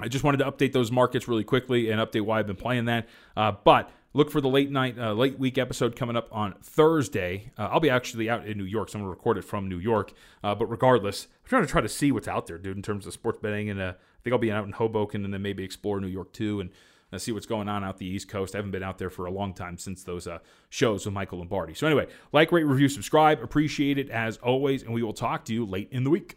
I 0.00 0.06
just 0.06 0.22
wanted 0.22 0.38
to 0.38 0.50
update 0.50 0.72
those 0.72 0.92
markets 0.92 1.26
really 1.26 1.42
quickly 1.42 1.90
and 1.90 2.00
update 2.00 2.20
why 2.20 2.38
I've 2.38 2.46
been 2.46 2.56
playing 2.56 2.84
that. 2.84 3.08
Uh, 3.36 3.52
but 3.64 3.90
look 4.14 4.30
for 4.30 4.40
the 4.40 4.48
late 4.48 4.70
night, 4.70 4.96
uh, 4.96 5.12
late 5.12 5.40
week 5.40 5.58
episode 5.58 5.96
coming 5.96 6.16
up 6.16 6.28
on 6.30 6.54
Thursday. 6.62 7.50
Uh, 7.58 7.68
I'll 7.72 7.80
be 7.80 7.90
actually 7.90 8.30
out 8.30 8.46
in 8.46 8.56
New 8.56 8.64
York, 8.64 8.90
so 8.90 8.98
I'm 8.98 9.04
to 9.04 9.08
record 9.08 9.38
it 9.38 9.44
from 9.44 9.68
New 9.68 9.78
York. 9.78 10.12
Uh, 10.44 10.54
but 10.54 10.66
regardless, 10.66 11.26
I'm 11.42 11.48
trying 11.48 11.62
to 11.62 11.68
try 11.68 11.80
to 11.80 11.88
see 11.88 12.12
what's 12.12 12.28
out 12.28 12.46
there, 12.46 12.58
dude, 12.58 12.76
in 12.76 12.82
terms 12.82 13.06
of 13.06 13.12
sports 13.12 13.40
betting. 13.42 13.70
And 13.70 13.80
uh, 13.80 13.94
I 13.96 14.22
think 14.22 14.32
I'll 14.32 14.38
be 14.38 14.52
out 14.52 14.64
in 14.64 14.72
Hoboken 14.72 15.24
and 15.24 15.34
then 15.34 15.42
maybe 15.42 15.64
explore 15.64 16.00
New 16.00 16.06
York 16.06 16.32
too. 16.32 16.60
And 16.60 16.70
uh, 17.12 17.18
see 17.18 17.32
what's 17.32 17.46
going 17.46 17.68
on 17.68 17.82
out 17.82 17.98
the 17.98 18.06
East 18.06 18.28
Coast. 18.28 18.54
I 18.54 18.58
haven't 18.58 18.70
been 18.70 18.84
out 18.84 18.98
there 18.98 19.10
for 19.10 19.26
a 19.26 19.32
long 19.32 19.52
time 19.52 19.78
since 19.78 20.04
those 20.04 20.28
shows 20.68 21.06
with 21.06 21.14
Michael 21.14 21.38
Lombardi. 21.38 21.74
So, 21.74 21.86
anyway, 21.86 22.06
like, 22.32 22.52
rate, 22.52 22.64
review, 22.64 22.88
subscribe. 22.88 23.42
Appreciate 23.42 23.98
it 23.98 24.10
as 24.10 24.36
always, 24.36 24.82
and 24.82 24.92
we 24.92 25.02
will 25.02 25.14
talk 25.14 25.46
to 25.46 25.54
you 25.54 25.64
late 25.64 25.88
in 25.90 26.04
the 26.04 26.10
week. 26.10 26.36